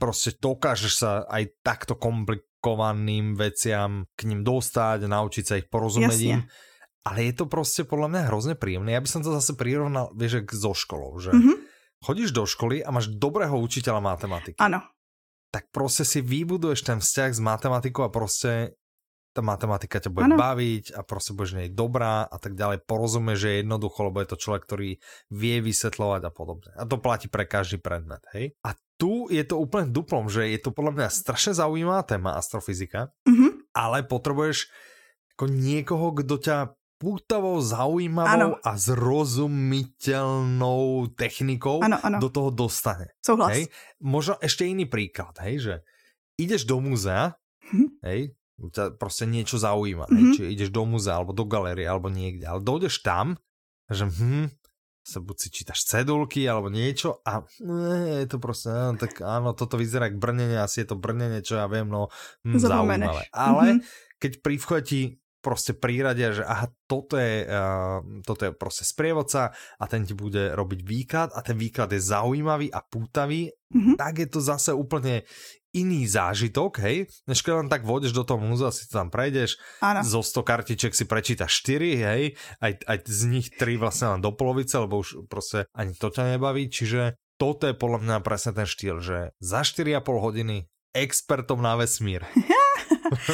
proste 0.00 0.32
dokážeš 0.40 0.92
sa 0.96 1.28
aj 1.28 1.60
takto 1.60 2.00
komplikovaným 2.00 3.36
veciam 3.36 4.08
k 4.16 4.24
ním 4.24 4.40
dostať, 4.40 5.04
naučiť 5.04 5.44
sa 5.44 5.54
ich 5.60 5.68
porozumieť 5.68 6.20
im. 6.24 6.40
Ale 7.04 7.28
je 7.28 7.34
to 7.36 7.44
proste 7.44 7.84
podľa 7.84 8.08
mňa 8.08 8.22
hrozne 8.32 8.54
príjemné. 8.56 8.96
Ja 8.96 9.04
by 9.04 9.08
som 9.12 9.20
to 9.20 9.28
zase 9.36 9.52
prirovnal, 9.60 10.08
vieš, 10.16 10.48
so 10.56 10.72
školou, 10.72 11.20
že 11.20 11.36
mm-hmm. 11.36 11.56
chodíš 12.00 12.32
do 12.32 12.48
školy 12.48 12.80
a 12.80 12.88
máš 12.88 13.12
dobrého 13.12 13.52
učiteľa 13.60 14.00
matematiky. 14.00 14.56
Áno. 14.56 14.80
Tak 15.52 15.68
proste 15.68 16.08
si 16.08 16.24
vybuduješ 16.24 16.80
ten 16.80 16.98
vzťah 17.04 17.30
s 17.36 17.40
matematikou 17.44 18.08
a 18.08 18.10
proste 18.10 18.80
tá 19.34 19.42
matematika 19.42 19.98
ťa 19.98 20.14
bude 20.14 20.30
ano. 20.30 20.38
baviť 20.38 20.94
a 20.94 21.02
proste 21.02 21.34
budeš 21.34 21.58
nej 21.58 21.74
dobrá 21.74 22.22
a 22.22 22.38
tak 22.38 22.54
ďalej. 22.54 22.86
Porozumieš, 22.86 23.42
že 23.42 23.50
je 23.50 23.66
jednoducho, 23.66 24.06
lebo 24.06 24.22
je 24.22 24.30
to 24.30 24.38
človek, 24.38 24.62
ktorý 24.62 25.02
vie 25.34 25.56
vysvetľovať 25.58 26.22
a 26.22 26.30
podobne. 26.30 26.70
A 26.78 26.86
to 26.86 27.02
platí 27.02 27.26
pre 27.26 27.42
každý 27.42 27.82
predmet, 27.82 28.22
hej? 28.30 28.54
A 28.62 28.78
tu 28.94 29.26
je 29.26 29.42
to 29.42 29.58
úplne 29.58 29.90
duplom, 29.90 30.30
že 30.30 30.54
je 30.54 30.62
to 30.62 30.70
podľa 30.70 30.94
mňa 30.94 31.10
strašne 31.10 31.58
zaujímavá 31.58 32.06
téma 32.06 32.38
astrofyzika, 32.38 33.10
mm 33.26 33.34
-hmm. 33.34 33.50
ale 33.74 34.06
potrebuješ 34.06 34.70
ako 35.34 35.50
niekoho, 35.50 36.14
kdo 36.14 36.38
ťa 36.38 36.78
pútavou, 37.02 37.58
zaujímavou 37.58 38.54
ano. 38.54 38.62
a 38.62 38.78
zrozumiteľnou 38.78 41.10
technikou 41.18 41.82
ano, 41.82 41.98
ano. 41.98 42.22
do 42.22 42.30
toho 42.30 42.54
dostane. 42.54 43.10
Souhlas. 43.18 43.50
Hej? 43.50 43.66
Možno 43.98 44.38
ešte 44.38 44.62
iný 44.64 44.86
príklad, 44.86 45.34
hej, 45.42 45.58
že 45.58 45.82
ideš 46.38 46.70
do 46.70 46.78
muzea, 46.78 47.34
hm? 47.66 47.98
hej, 48.06 48.30
ťa 48.58 48.94
proste 48.96 49.26
niečo 49.26 49.58
zaujíma, 49.58 50.06
mm-hmm. 50.06 50.32
či 50.38 50.40
ideš 50.54 50.70
do 50.70 50.86
muzea 50.86 51.18
alebo 51.18 51.34
do 51.34 51.44
galerie 51.46 51.86
alebo 51.86 52.06
niekde, 52.06 52.46
ale 52.46 52.62
dojdeš 52.62 53.02
tam, 53.02 53.34
že 53.90 54.06
hm, 54.06 54.46
sa 55.04 55.18
buď 55.20 55.36
si 55.36 55.48
čítaš 55.52 55.84
cedulky 55.84 56.46
alebo 56.48 56.72
niečo 56.72 57.20
a 57.26 57.44
ne, 57.60 58.24
je 58.24 58.26
to 58.30 58.38
proste, 58.40 58.72
no, 58.72 58.96
tak 58.96 59.20
áno, 59.20 59.52
toto 59.52 59.76
vyzerá 59.76 60.08
jak 60.08 60.16
brnenie, 60.16 60.56
asi 60.56 60.86
je 60.86 60.94
to 60.94 60.96
brnenie, 60.96 61.44
čo 61.44 61.60
ja 61.60 61.66
viem, 61.66 61.90
no 61.90 62.08
hm, 62.46 62.56
zaujímavé. 62.56 63.28
Ale 63.34 63.62
mm-hmm. 63.78 64.18
keď 64.22 64.32
pri 64.40 64.56
vchode 64.56 64.84
ti 64.86 65.00
proste 65.44 65.76
príradia, 65.76 66.32
že 66.32 66.40
aha, 66.40 66.72
toto 66.88 67.20
je, 67.20 67.44
uh, 67.44 68.00
toto 68.24 68.48
je 68.48 68.52
proste 68.56 68.88
sprievodca 68.88 69.52
a 69.52 69.84
ten 69.84 70.08
ti 70.08 70.16
bude 70.16 70.56
robiť 70.56 70.80
výklad 70.80 71.28
a 71.36 71.44
ten 71.44 71.60
výklad 71.60 71.92
je 71.92 72.00
zaujímavý 72.00 72.72
a 72.72 72.80
pútavý, 72.80 73.52
mm-hmm. 73.52 74.00
tak 74.00 74.24
je 74.24 74.28
to 74.32 74.40
zase 74.40 74.72
úplne 74.72 75.28
iný 75.74 76.06
zážitok, 76.06 76.80
hej, 76.86 77.10
než 77.26 77.42
keď 77.42 77.66
len 77.66 77.68
tak 77.68 77.82
vodeš 77.82 78.14
do 78.14 78.22
toho 78.22 78.38
múzea, 78.38 78.70
si 78.70 78.86
to 78.86 79.02
tam 79.02 79.10
prejdeš, 79.10 79.58
ano. 79.82 80.06
zo 80.06 80.22
100 80.22 80.46
kartiček 80.46 80.94
si 80.94 81.04
prečítaš 81.04 81.50
4, 81.66 82.08
hej, 82.08 82.22
aj, 82.62 82.72
aj 82.86 82.96
z 83.04 83.20
nich 83.26 83.50
3 83.50 83.82
vlastne 83.82 84.16
len 84.16 84.20
do 84.22 84.30
polovice, 84.30 84.78
lebo 84.78 85.02
už 85.02 85.26
proste 85.26 85.66
ani 85.74 85.92
to 85.98 86.14
ťa 86.14 86.38
nebaví, 86.38 86.70
čiže 86.70 87.18
toto 87.34 87.66
je 87.66 87.74
podľa 87.74 88.00
mňa 88.06 88.16
presne 88.22 88.54
ten 88.54 88.64
štýl, 88.70 89.02
že 89.02 89.34
za 89.42 89.66
4,5 89.66 90.06
hodiny 90.06 90.70
expertom 90.94 91.58
na 91.58 91.74
vesmír. 91.74 92.22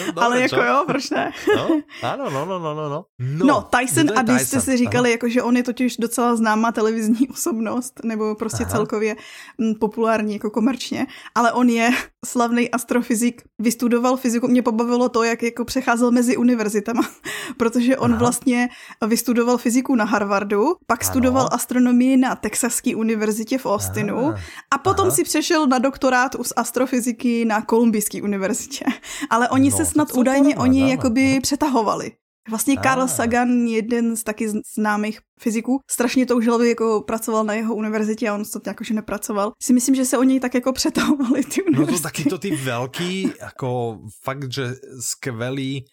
Dobre, 0.07 0.13
ale 0.25 0.41
jako 0.41 0.57
čo? 0.57 0.63
jo, 0.63 0.85
proč 0.87 1.11
ne? 1.11 1.33
no, 1.57 1.83
ano, 2.03 2.31
no, 2.31 2.45
no, 2.45 2.59
no, 2.59 2.75
no, 2.75 2.89
no. 2.89 3.05
No, 3.19 3.47
no 3.47 3.63
Tyson, 3.63 4.19
a 4.19 4.23
když 4.23 4.43
jste 4.43 4.61
si 4.61 4.77
říkali, 4.77 5.11
jako, 5.11 5.29
že 5.29 5.43
on 5.43 5.57
je 5.57 5.63
totiž 5.63 5.97
docela 5.97 6.37
známá 6.37 6.73
televizní 6.73 7.29
osobnost, 7.29 8.01
nebo 8.05 8.35
prostě 8.35 8.65
Aha. 8.65 8.73
celkově 8.73 9.17
m, 9.59 9.67
mm, 9.67 9.75
populární 9.75 10.33
jako 10.33 10.51
komerčně, 10.51 11.07
ale 11.35 11.53
on 11.53 11.69
je 11.69 11.91
slavný 12.27 12.71
astrofyzik, 12.71 13.43
vystudoval 13.59 14.17
fyziku, 14.17 14.49
mě 14.49 14.63
pobavilo 14.63 15.09
to, 15.09 15.23
jak 15.23 15.43
jako 15.43 15.65
přecházel 15.65 16.11
mezi 16.11 16.37
univerzitama, 16.37 17.03
protože 17.57 17.97
on 17.97 18.11
Aha. 18.11 18.19
vlastně 18.19 18.69
vystudoval 19.07 19.59
fyziku 19.59 19.95
na 19.95 20.05
Harvardu, 20.05 20.75
pak 20.87 21.03
ano. 21.03 21.11
studoval 21.11 21.49
astronomii 21.53 22.17
na 22.17 22.37
Texaské 22.37 22.97
univerzitě 22.97 23.59
v 23.59 23.67
Austinu 23.67 24.19
Aha. 24.19 24.39
a 24.71 24.79
potom 24.79 25.07
Aha. 25.07 25.15
si 25.15 25.25
přešel 25.25 25.67
na 25.67 25.79
doktorát 25.79 26.37
z 26.43 26.53
astrofyziky 26.57 27.45
na 27.45 27.63
Kolumbijské 27.63 28.23
univerzitě. 28.23 28.85
Ale 29.31 29.49
oni 29.49 29.71
no, 29.71 29.77
se 29.77 29.85
snad 29.85 30.13
údajně 30.15 30.57
oni 30.57 30.91
jakoby 30.91 31.35
no. 31.35 31.41
přetahovali. 31.41 32.13
Vlastně 32.51 32.77
Carl 32.83 33.09
Sagan, 33.09 33.67
jeden 33.67 34.17
z 34.17 34.23
taky 34.23 34.49
známých 34.77 35.21
fyziků, 35.41 35.81
strašně 35.91 36.27
toužil, 36.27 36.55
aby 36.55 36.69
jako 36.69 37.05
pracoval 37.07 37.45
na 37.45 37.55
jeho 37.55 37.75
univerzitě 37.75 38.29
a 38.29 38.35
on 38.35 38.45
to 38.45 38.61
jakože 38.67 38.95
nepracoval. 38.95 39.53
Si 39.63 39.73
myslím, 39.73 39.95
že 39.95 40.05
se 40.05 40.19
o 40.19 40.23
něj 40.23 40.41
tak 40.41 40.55
jako 40.55 40.73
přetahovali 40.73 41.45
ty 41.45 41.63
univerzity. 41.63 41.93
No 41.93 41.99
to 41.99 42.03
taky 42.03 42.25
to 42.25 42.39
ty 42.39 42.57
velký, 42.57 43.33
jako 43.41 43.99
fakt, 44.25 44.53
že 44.53 44.75
skvelý 45.01 45.85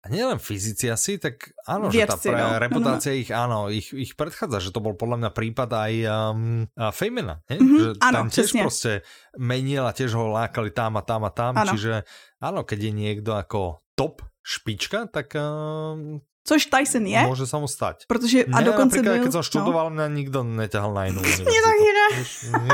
a 0.00 0.06
nielen 0.08 0.40
fyzici 0.40 0.88
asi, 0.88 1.20
tak 1.20 1.52
áno, 1.68 1.92
Viedci, 1.92 2.08
že 2.08 2.08
tá 2.08 2.16
pre, 2.16 2.40
no. 2.40 2.56
reputácia 2.56 3.12
no. 3.12 3.18
ich, 3.22 3.30
áno, 3.30 3.58
ich, 3.68 3.88
ich 3.92 4.12
predchádza, 4.16 4.58
že 4.64 4.70
to 4.72 4.80
bol 4.80 4.96
podľa 4.96 5.16
mňa 5.26 5.30
prípad 5.36 5.70
aj 5.76 5.94
um, 6.08 6.64
Fejmena, 6.92 7.44
Mm 7.50 7.60
-hmm, 7.60 7.80
že 7.80 7.88
áno, 8.00 8.16
tam 8.16 8.26
tiež 8.32 8.48
presne. 8.48 8.62
proste 8.64 8.92
menil 9.36 9.84
a 9.84 9.92
tiež 9.92 10.16
ho 10.16 10.24
lákali 10.32 10.72
tam 10.72 10.96
a 10.96 11.02
tam 11.04 11.28
a 11.28 11.30
tam, 11.30 11.52
áno. 11.52 11.72
čiže 11.76 12.08
áno, 12.40 12.64
keď 12.64 12.78
je 12.88 12.92
niekto 12.96 13.30
ako 13.36 13.84
top 13.92 14.24
špička, 14.40 15.04
tak 15.12 15.36
um, 15.36 16.24
Což 16.40 16.66
Tyson 16.66 17.06
je. 17.06 17.20
Může 17.20 17.46
se 17.46 17.56
mu 17.56 17.68
stať. 17.68 18.06
Protože 18.06 18.44
a 18.44 18.60
dokonce 18.60 19.02
byl... 19.02 19.22
Keď 19.22 19.32
jsem 19.32 19.42
študoval, 19.42 19.90
no. 19.90 20.08
mě 20.08 20.16
nikdo 20.16 20.42
neťahal 20.42 20.94
na 20.94 21.04
jinou. 21.04 21.22
Mě 21.22 21.60
taky 21.62 21.90
ne. 21.92 22.24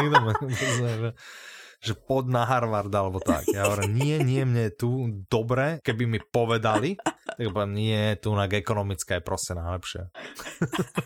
Nikdo 0.01 0.21
mě, 0.21 0.33
že 1.81 1.95
pod 1.95 2.29
na 2.29 2.45
Harvard 2.45 2.93
alebo 2.95 3.21
tak. 3.21 3.47
Ja 3.51 3.69
hovorím, 3.69 3.95
nie, 3.97 4.17
nie, 4.25 4.43
mne 4.45 4.71
je 4.71 4.75
tu 4.75 4.91
dobre, 5.31 5.81
keby 5.85 6.05
mi 6.09 6.19
povedali, 6.19 6.97
tak 7.01 7.47
poviem, 7.53 7.73
nie, 7.77 8.17
tu 8.21 8.33
na 8.33 8.49
ekonomická 8.49 9.21
je 9.21 9.23
proste 9.25 9.53
najlepšie. 9.55 10.09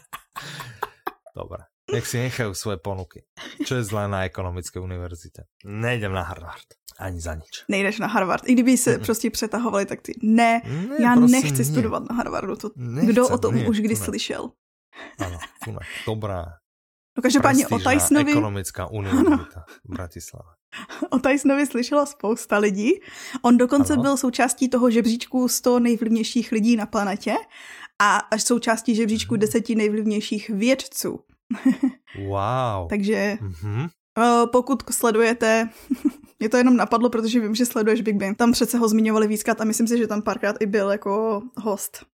dobre. 1.41 1.67
Nech 1.91 2.07
si 2.07 2.23
nechajú 2.23 2.55
svoje 2.55 2.79
ponuky. 2.79 3.27
Čo 3.67 3.83
je 3.83 3.85
zlé 3.87 4.07
na 4.07 4.23
ekonomické 4.23 4.79
univerzite? 4.79 5.51
Nejdem 5.67 6.15
na 6.15 6.23
Harvard. 6.23 6.79
Ani 7.01 7.19
za 7.19 7.35
nič. 7.35 7.67
Nejdeš 7.67 7.99
na 7.99 8.07
Harvard. 8.07 8.47
I 8.47 8.53
kdyby 8.53 8.77
se 8.77 8.97
mm. 8.97 9.05
prostě 9.05 9.31
přetahovali, 9.31 9.87
tak 9.87 10.03
ty 10.03 10.13
ne, 10.23 10.63
ne 10.67 10.97
já 11.01 11.15
nechci 11.15 11.53
nie. 11.53 11.65
studovat 11.65 12.03
na 12.11 12.17
Harvardu. 12.17 12.57
To, 12.57 12.71
Nechcem, 12.77 13.11
kdo 13.11 13.29
o 13.29 13.39
tom 13.39 13.55
nie, 13.55 13.69
už 13.69 13.81
kdy 13.81 13.97
slyšel? 13.97 14.51
Ano, 15.19 15.39
dobrá. 16.07 16.60
No 17.17 17.23
každopádně 17.23 17.69
o 17.69 17.79
Tysonovi... 17.79 18.31
ekonomická 18.31 18.91
univerzita 18.91 19.65
Bratislava. 19.89 20.55
O 21.11 21.19
Tysonovi 21.19 21.67
slyšela 21.67 22.07
spousta 22.07 22.59
lidí. 22.59 22.93
On 23.43 23.57
dokonce 23.57 23.93
ano. 23.93 24.03
byl 24.03 24.17
součástí 24.17 24.69
toho 24.69 24.91
žebříčku 24.91 25.49
100 25.49 25.79
nejvlivnějších 25.81 26.53
lidí 26.53 26.77
na 26.77 26.87
planetě 26.87 27.35
a 27.99 28.17
až 28.17 28.43
součástí 28.43 28.95
žebříčku 28.95 29.37
10 29.37 29.69
mhm. 29.69 29.79
nejvlivnějších 29.79 30.51
vědců. 30.51 31.21
wow. 32.29 32.89
Takže 32.89 33.39
mm-hmm. 33.41 33.89
pokud 34.53 34.83
sledujete, 34.91 35.69
mě 36.39 36.49
to 36.49 36.57
jenom 36.57 36.77
napadlo, 36.77 37.11
protože 37.11 37.41
vím, 37.41 37.55
že 37.55 37.67
sleduješ 37.67 38.01
Big 38.01 38.17
Bang. 38.17 38.37
Tam 38.37 38.53
přece 38.53 38.79
ho 38.79 38.89
zmiňovali 38.89 39.27
víckrát 39.27 39.61
a 39.61 39.65
myslím 39.65 39.87
si, 39.89 39.99
že 39.99 40.07
tam 40.07 40.23
párkrát 40.23 40.57
i 40.61 40.67
byl 40.67 40.91
jako 40.91 41.43
host. 41.57 42.10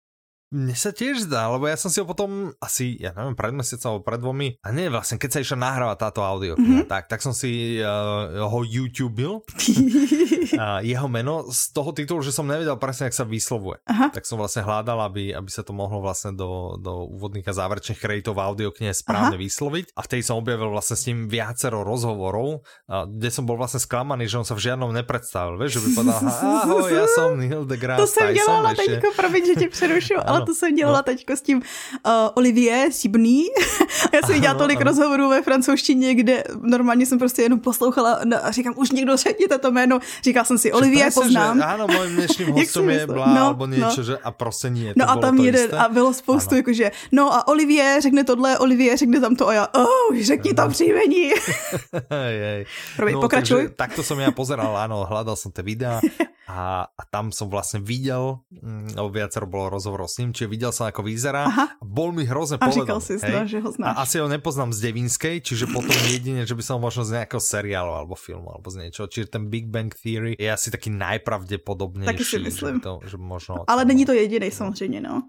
Mne 0.53 0.77
sa 0.77 0.93
tiež 0.93 1.25
zdá, 1.27 1.49
lebo 1.49 1.65
ja 1.65 1.81
som 1.81 1.89
si 1.89 1.97
ho 1.97 2.05
potom 2.05 2.53
asi, 2.61 3.01
ja 3.01 3.17
neviem, 3.17 3.33
pred 3.33 3.57
mesiacom 3.57 3.97
alebo 3.97 4.05
pred 4.05 4.21
dvomi, 4.21 4.49
a 4.61 4.69
nie 4.69 4.93
vlastne, 4.93 5.17
keď 5.17 5.31
sa 5.33 5.41
išla 5.41 5.59
nahrávať 5.65 5.97
táto 5.99 6.21
audio, 6.21 6.53
mm-hmm. 6.55 6.93
tak, 6.93 7.09
tak 7.09 7.25
som 7.25 7.33
si 7.33 7.81
uh, 7.81 8.45
ho 8.45 8.61
YouTubil, 8.61 9.41
uh, 9.41 10.81
jeho 10.93 11.09
meno, 11.09 11.49
z 11.49 11.73
toho 11.73 11.97
titulu, 11.97 12.21
že 12.21 12.37
som 12.37 12.45
nevedel 12.45 12.77
presne, 12.77 13.09
jak 13.09 13.17
sa 13.17 13.25
vyslovuje. 13.25 13.81
Aha. 13.89 14.13
Tak 14.13 14.29
som 14.29 14.37
vlastne 14.37 14.61
hľadal, 14.61 15.01
aby, 15.09 15.33
aby 15.33 15.49
sa 15.49 15.65
to 15.65 15.73
mohlo 15.73 16.05
vlastne 16.05 16.37
do, 16.37 16.77
do 16.77 17.09
úvodných 17.09 17.49
a 17.49 17.57
záverečných 17.57 17.97
kreditov 17.97 18.37
audio 18.37 18.69
knihe 18.69 18.93
správne 18.93 19.41
Aha. 19.41 19.43
vysloviť. 19.43 19.97
A 19.97 20.05
vtedy 20.05 20.21
som 20.21 20.37
objavil 20.37 20.69
vlastne 20.69 21.01
s 21.01 21.09
ním 21.09 21.33
viacero 21.33 21.81
rozhovorov, 21.81 22.61
uh, 22.61 23.09
kde 23.09 23.33
som 23.33 23.49
bol 23.49 23.57
vlastne 23.57 23.81
sklamaný, 23.81 24.29
že 24.29 24.37
on 24.37 24.45
sa 24.45 24.53
v 24.53 24.69
žiadnom 24.69 24.93
nepredstavil, 24.93 25.57
vieš, 25.57 25.81
že 25.81 25.81
by 25.81 25.89
povedal, 25.97 26.21
ahoj, 26.29 26.89
ja 26.93 27.07
som 27.09 27.33
Neil 27.41 27.65
deGrasse 27.65 28.03
To 28.03 28.07
jsem 28.07 28.35
dělala 28.35 28.75
teďko, 28.75 29.09
promiň, 29.17 29.47
že 29.47 29.55
tě 29.55 29.69
přerušu, 29.69 30.15
ale 30.27 30.42
to 30.47 30.55
jsem 30.55 30.75
dělala 30.75 30.99
no. 30.99 31.03
teďko 31.03 31.33
s 31.37 31.43
tím 31.43 31.59
uh, 31.59 32.13
Olivier 32.35 32.93
Sibný. 32.93 33.45
Já 34.13 34.21
jsem 34.27 34.41
dělala 34.41 34.59
tolik 34.59 34.81
ano. 34.81 34.91
rozhovorů 34.91 35.29
ve 35.29 35.43
francouzštině, 35.43 36.15
kde 36.15 36.45
normálně 36.61 37.07
jsem 37.07 37.19
prostě 37.19 37.43
jenom 37.43 37.61
poslouchala 37.61 38.21
a 38.43 38.51
říkám, 38.51 38.75
už 38.77 38.91
někdo 38.91 39.17
řekněte 39.17 39.59
to 39.59 39.71
jméno. 39.71 39.99
Říkala 40.25 40.45
jsem 40.45 40.59
si, 40.59 40.73
Olivier 40.73 41.13
poznám. 41.13 41.57
Že, 41.59 41.65
áno, 41.65 41.85
môjim 41.87 42.13
dnešným 42.19 42.49
hostom 42.53 42.87
je 42.91 43.07
blá, 43.07 43.27
no, 43.31 43.45
alebo 43.53 43.67
niečo, 43.67 44.01
no. 44.03 44.09
že 44.09 44.15
a 44.19 44.31
prostě 44.31 44.71
nie. 44.71 44.93
No 44.97 45.11
a 45.11 45.15
tam 45.17 45.39
jeden, 45.39 45.75
a 45.75 45.89
bylo 45.89 46.15
spoustu, 46.15 46.57
jakože, 46.57 46.91
no 47.13 47.35
a 47.35 47.49
Olivier 47.49 48.01
řekne 48.03 48.25
tohle, 48.25 48.59
Olivier 48.59 48.97
řekne 48.97 49.21
tam 49.21 49.37
to 49.37 49.49
a 49.49 49.53
já, 49.55 49.65
oh, 49.75 50.17
řekni 50.23 50.55
tam 50.55 50.71
příjmení. 50.71 51.31
Promiň, 52.97 53.15
no, 53.15 53.21
pokračuj. 53.21 53.63
Takže, 53.63 53.77
takto 53.77 54.01
som 54.03 54.19
ja 54.21 54.31
pozeral, 54.31 54.75
áno, 54.77 55.05
hľadal 55.07 55.37
som 55.37 55.53
tie 55.53 55.65
videá 55.65 56.01
a, 56.49 56.85
a 56.85 57.03
tam 57.09 57.33
som 57.33 57.49
vlastne 57.49 57.81
videl, 57.81 58.43
mm, 58.51 58.99
lebo 58.99 59.09
viacero 59.09 59.47
bolo 59.49 59.73
rozhovor 59.73 60.05
s 60.05 60.19
ním, 60.21 60.32
čiže 60.33 60.49
videl 60.49 60.73
som, 60.73 60.89
ako 60.89 61.05
vyzerá. 61.05 61.47
Aha. 61.47 61.67
Bol 61.79 62.13
mi 62.17 62.25
hrozne 62.25 62.59
povedomý. 62.59 62.83
A 62.83 62.87
říkal 62.89 63.01
si, 63.01 63.13
že 63.21 63.59
ho 63.61 63.71
znáš. 63.71 63.95
A 63.95 64.03
asi 64.03 64.17
ho 64.19 64.29
nepoznám 64.29 64.73
z 64.73 64.79
Devinskej, 64.91 65.45
čiže 65.45 65.69
potom 65.69 65.95
jedine, 66.09 66.43
že 66.49 66.57
by 66.57 66.63
som 66.65 66.81
možno 66.81 67.05
z 67.05 67.23
nejakého 67.23 67.41
seriálu 67.41 67.93
alebo 67.93 68.17
filmu 68.17 68.49
alebo 68.51 68.67
z 68.73 68.89
niečoho. 68.89 69.07
Čiže 69.07 69.39
ten 69.39 69.53
Big 69.53 69.69
Bang 69.69 69.93
Theory 69.93 70.35
je 70.35 70.49
asi 70.49 70.73
taký 70.73 70.91
najpravdepodobnejší. 70.91 72.11
Taky 72.11 72.25
si 72.25 72.39
myslím. 72.41 72.75
Že 72.81 72.85
to, 72.85 72.95
že 73.07 73.17
možno 73.21 73.53
ale 73.69 73.85
není 73.85 74.05
to 74.05 74.13
jediný 74.13 74.51
samozřejmě, 74.51 75.01
no. 75.01 75.23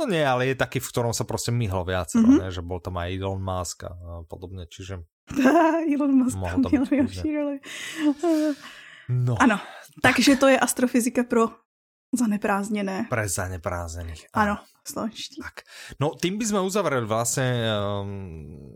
No 0.00 0.06
nie, 0.06 0.22
ale 0.22 0.46
je 0.46 0.54
taký, 0.54 0.78
v 0.78 0.88
ktorom 0.88 1.10
sa 1.10 1.24
prostě 1.26 1.50
myhlo 1.50 1.84
viacero, 1.84 2.22
mm 2.22 2.38
-hmm. 2.38 2.42
ne? 2.42 2.50
že 2.54 2.62
bol 2.62 2.80
tam 2.80 2.96
aj 2.96 3.18
Elon 3.18 3.42
Musk 3.42 3.84
a 3.84 4.22
podobne, 4.30 4.66
čiže... 4.70 5.02
Elon 5.94 6.14
Musk 6.14 6.38
tam 6.38 6.62
měl. 6.70 7.58
No. 9.08 9.34
Ano, 9.42 9.58
takže 10.02 10.36
to 10.36 10.48
je 10.48 10.58
astrofyzika 10.58 11.24
pro 11.24 11.50
zaneprázdněné. 12.12 13.06
Pre 13.10 13.28
zaneprázdnených. 13.28 14.32
Ano, 14.32 14.58
slovenští. 14.84 15.40
Tak. 15.42 15.62
No, 16.00 16.16
tým 16.16 16.40
by 16.40 16.44
sme 16.44 16.60
uzavreli 16.64 17.04
vlastne 17.04 17.48
um, 17.68 18.72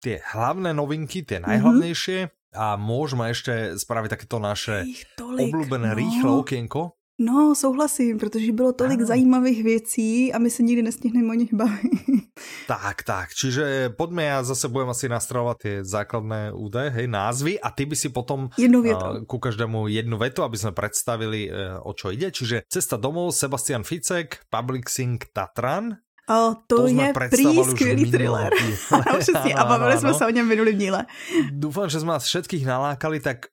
tie 0.00 0.24
hlavné 0.32 0.72
novinky, 0.72 1.22
tie 1.22 1.44
najhlavnejšie 1.44 2.18
mm 2.24 2.28
-hmm. 2.28 2.56
a 2.56 2.66
môžeme 2.80 3.28
ešte 3.28 3.76
spraviť 3.76 4.10
takéto 4.16 4.40
naše 4.40 4.88
obľúbené 5.20 5.92
no. 5.92 5.98
rýchle 5.98 6.30
okienko. 6.40 6.99
No, 7.20 7.54
souhlasím, 7.54 8.18
protože 8.18 8.52
bylo 8.52 8.72
tolik 8.72 8.98
ano. 8.98 9.06
zajímavých 9.06 9.64
věcí 9.64 10.32
a 10.32 10.38
my 10.38 10.50
se 10.50 10.62
nikdy 10.62 10.82
nestihneme 10.82 11.28
o 11.28 11.34
nich 11.36 11.54
bavit. 11.54 12.32
Tak, 12.64 13.02
tak, 13.04 13.36
čiže 13.36 13.92
poďme, 13.92 14.24
ja 14.24 14.40
zase 14.40 14.72
budem 14.72 14.96
asi 14.96 15.12
nastavovať 15.12 15.56
tie 15.60 15.74
základné 15.84 16.56
údaje, 16.56 16.88
hej, 16.88 17.06
názvy 17.12 17.60
a 17.60 17.68
ty 17.68 17.84
by 17.84 17.92
si 17.92 18.08
potom 18.08 18.48
jednu 18.56 18.80
uh, 18.80 19.20
ku 19.28 19.36
každému 19.36 19.92
jednu 19.92 20.16
vetu, 20.16 20.40
aby 20.40 20.56
sme 20.56 20.72
predstavili, 20.72 21.52
uh, 21.52 21.84
o 21.84 21.92
čo 21.92 22.08
ide. 22.08 22.32
Čiže 22.32 22.64
Cesta 22.64 22.96
domov, 22.96 23.36
Sebastian 23.36 23.84
Ficek, 23.84 24.48
Public 24.48 24.88
Sync 24.88 25.28
Tatran, 25.36 26.00
O, 26.30 26.54
to, 26.66 26.76
to 26.76 26.86
je 26.86 27.10
prý 27.10 27.64
skvělý 27.74 28.10
thriller. 28.10 28.50
a 29.56 29.64
bavili 29.64 29.98
jsme 29.98 30.14
se 30.14 30.26
o 30.26 30.30
něm 30.30 30.48
minulý 30.48 30.78
díle. 30.78 31.06
Dúfam, 31.50 31.90
že 31.90 31.98
sme 31.98 32.14
vás 32.14 32.22
všetkých 32.22 32.62
nalákali, 32.62 33.18
tak 33.18 33.50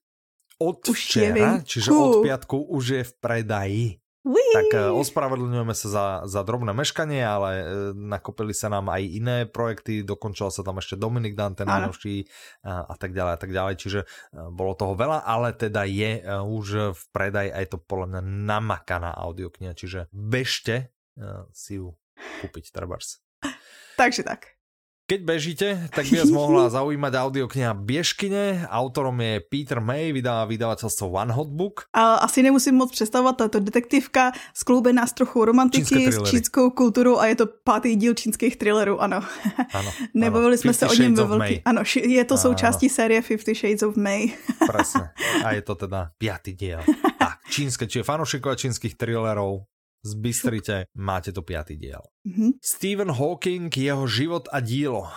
od 0.57 0.77
už 0.81 0.97
včera, 0.97 1.61
čiže 1.61 1.93
od 1.93 2.25
piatku 2.25 2.57
už 2.73 2.83
je 2.97 3.03
v 3.05 3.13
predaji. 3.21 3.85
Wee. 4.27 4.51
Tak 4.51 4.75
eh, 4.75 4.91
ospravedlňujeme 4.91 5.71
sa 5.71 5.87
za, 5.87 6.05
za 6.27 6.41
drobné 6.43 6.75
meškanie, 6.75 7.23
ale 7.23 7.49
eh, 7.55 7.65
nakopili 7.95 8.51
sa 8.51 8.67
nám 8.67 8.91
aj 8.91 9.01
iné 9.07 9.37
projekty, 9.47 10.03
dokončil 10.03 10.51
sa 10.51 10.67
tam 10.67 10.83
ešte 10.83 10.99
Dominik 10.99 11.31
Dante 11.31 11.63
najnovší 11.63 12.27
a, 12.67 12.91
a 12.91 12.95
tak 12.99 13.15
ďalej 13.15 13.33
a 13.33 13.39
tak 13.39 13.51
ďalej, 13.55 13.75
čiže 13.79 13.99
eh, 14.03 14.07
bolo 14.51 14.75
toho 14.75 14.99
veľa, 14.99 15.23
ale 15.23 15.55
teda 15.55 15.87
je 15.87 16.27
už 16.27 16.67
v 16.91 17.03
predaj 17.15 17.47
aj 17.55 17.65
to 17.71 17.77
podľa 17.79 18.19
mňa 18.19 18.21
namakaná 18.25 19.15
audiokniha, 19.15 19.71
čiže 19.71 20.11
bežte 20.11 20.91
si 21.55 21.81
ju 21.81 21.97
kúpiť, 22.43 22.69
trebárs. 22.69 23.23
Takže 24.01 24.21
tak. 24.21 24.56
Keď 25.07 25.21
bežíte, 25.23 25.87
tak 25.95 26.03
by 26.11 26.19
vás 26.19 26.31
mohla 26.35 26.67
zaujímať 26.75 27.13
audiokniha 27.15 27.73
Běžkyně. 27.73 28.67
Autorom 28.67 29.15
je 29.21 29.39
Peter 29.39 29.79
May, 29.79 30.11
vydává 30.11 30.43
vydavateľstvo 30.43 31.07
One 31.07 31.31
Hot 31.31 31.47
Book. 31.47 31.87
A 31.95 32.27
asi 32.27 32.43
nemusím 32.43 32.75
moc 32.75 32.91
představovat, 32.91 33.37
tato 33.37 33.59
detektivka 33.63 34.35
skloubená 34.51 35.07
s 35.07 35.13
trochou 35.13 35.45
romantiky, 35.47 36.11
s 36.11 36.19
čínskou 36.27 36.69
kulturou 36.75 37.17
a 37.17 37.31
je 37.31 37.35
to 37.35 37.45
pátý 37.63 37.95
díl 37.95 38.13
čínských 38.13 38.59
thrillerů, 38.59 39.01
ano. 39.01 39.23
ano 39.73 39.91
Nebavili 40.13 40.57
jsme 40.57 40.73
se 40.73 40.87
o 40.87 40.93
něm 40.93 41.15
ve 41.15 41.23
velký... 41.23 41.61
Ano, 41.65 41.81
je 41.95 42.25
to 42.25 42.37
součástí 42.37 42.91
ano. 42.91 42.95
série 42.95 43.21
Fifty 43.21 43.55
Shades 43.55 43.83
of 43.83 43.95
May. 43.95 44.35
Presne. 44.71 45.15
A 45.43 45.55
je 45.55 45.61
to 45.61 45.75
teda 45.75 46.11
pátý 46.19 46.51
díl. 46.53 46.83
Tak, 47.19 47.47
čínske, 47.47 47.87
čiže 47.87 48.03
fanúšikovia 48.03 48.59
čínskych 48.59 48.99
thrillerov, 48.99 49.63
zbystrite, 50.07 50.85
máte 50.95 51.31
to 51.31 51.41
pátý 51.41 51.77
diel. 51.77 52.01
Mm-hmm. 52.27 52.51
Stephen 52.63 53.11
Hawking, 53.11 53.77
jeho 53.77 54.07
život 54.07 54.49
a 54.51 54.59
dílo. 54.59 55.07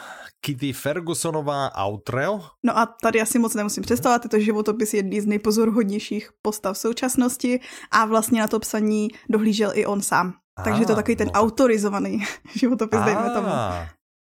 Kitty 0.41 0.73
Fergusonová 0.73 1.71
Outreo. 1.77 2.41
No 2.65 2.79
a 2.79 2.87
tady 3.03 3.21
asi 3.21 3.39
moc 3.39 3.55
nemusím 3.55 3.83
představovat, 3.83 4.25
je 4.25 4.31
to 4.31 4.41
životopis 4.41 4.95
jedný 4.95 5.21
z 5.21 5.27
nejpozorhodnějších 5.27 6.31
postav 6.43 6.77
v 6.77 6.79
současnosti 6.79 7.61
a 7.91 8.05
vlastně 8.05 8.41
na 8.41 8.49
to 8.49 8.61
psaní 8.61 9.09
dohlížel 9.29 9.73
i 9.75 9.87
on 9.87 10.01
sám. 10.03 10.35
A, 10.59 10.63
Takže 10.63 10.87
to 10.87 10.95
takový 10.95 11.17
ten 11.17 11.27
no 11.27 11.33
autorizovaný 11.33 12.25
životopis, 12.55 13.01
dejme 13.01 13.31
tomu. 13.31 13.49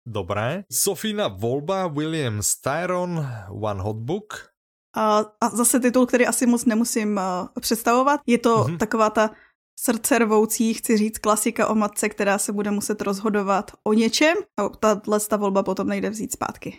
Dobré. 0.07 0.63
Sofína 0.71 1.27
Volba, 1.27 1.87
William 1.87 2.43
Styron, 2.43 3.27
One 3.49 3.81
Hot 3.81 3.97
Book. 3.97 4.49
A, 4.95 5.25
a 5.41 5.49
zase 5.49 5.79
titul, 5.79 6.05
který 6.05 6.27
asi 6.27 6.45
moc 6.45 6.65
nemusím 6.65 7.17
uh, 7.17 7.47
představovat. 7.59 8.21
Je 8.27 8.37
to 8.37 8.57
mm-hmm. 8.57 8.77
taková 8.77 9.09
ta 9.09 9.29
srdce 9.79 10.19
rvoucí, 10.19 10.73
chci 10.73 10.97
říct, 10.97 11.17
klasika 11.17 11.67
o 11.67 11.75
matce, 11.75 12.09
která 12.09 12.37
se 12.37 12.53
bude 12.53 12.71
muset 12.71 13.01
rozhodovat 13.01 13.71
o 13.83 13.93
něčem 13.93 14.37
a 14.59 14.69
tahle 14.69 15.19
ta 15.19 15.37
volba 15.37 15.63
potom 15.63 15.87
nejde 15.87 16.09
vzít 16.09 16.31
zpátky. 16.31 16.77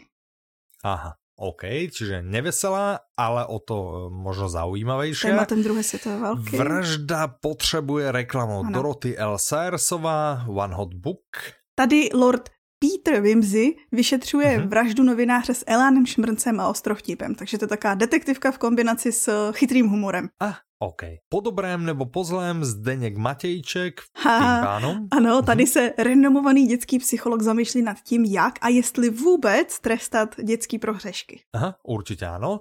Aha. 0.85 1.15
OK, 1.37 1.91
čiže 1.91 2.23
neveselá, 2.23 3.01
ale 3.17 3.47
o 3.47 3.59
to 3.59 4.11
možno 4.13 4.49
zaujímavejšie. 4.49 5.33
Téma 5.33 5.45
ten 5.45 5.63
druhé 5.63 5.83
světové 5.83 6.19
války. 6.21 6.57
Vražda 6.57 7.29
potřebuje 7.29 8.13
reklamu 8.13 8.61
ano. 8.61 8.71
Doroty 8.71 9.17
L. 9.17 9.39
Sayersová, 9.39 10.45
One 10.49 10.75
Hot 10.75 10.95
Book. 10.95 11.27
Tady 11.75 12.09
Lord 12.15 12.51
Peter 12.83 13.23
Wimsey 13.23 13.75
vyšetřuje 13.93 14.59
uh-huh. 14.59 14.69
vraždu 14.69 15.03
novináře 15.03 15.55
s 15.55 15.65
Elánem 15.67 16.07
Šmrncem 16.07 16.61
a 16.61 16.69
ostrovtipem, 16.69 17.35
takže 17.35 17.59
to 17.59 17.65
je 17.65 17.69
taková 17.69 17.95
detektivka 17.95 18.53
v 18.53 18.59
kombinaci 18.59 19.13
s 19.13 19.53
chytrým 19.53 19.89
humorem. 19.89 20.29
Ah, 20.41 20.55
OK. 20.79 21.03
Po 21.29 21.41
dobrém 21.41 21.85
nebo 21.85 22.07
po 22.07 22.25
zlém 22.25 22.65
Zdeněk 22.65 23.17
Matějček 23.17 24.01
ha, 24.17 24.39
tým 24.39 24.67
pánom. 24.67 25.09
Ano, 25.11 25.43
tady 25.43 25.67
se 25.67 25.93
renomovaný 25.99 26.67
dětský 26.67 26.99
psycholog 26.99 27.43
zamýšlí 27.43 27.83
nad 27.83 27.97
tím, 28.01 28.25
jak 28.25 28.55
a 28.61 28.69
jestli 28.69 29.11
vůbec 29.11 29.81
trestat 29.81 30.35
dětský 30.43 30.79
prohřešky. 30.79 31.41
Aha, 31.53 31.77
určitě 31.83 32.27
ano. 32.27 32.61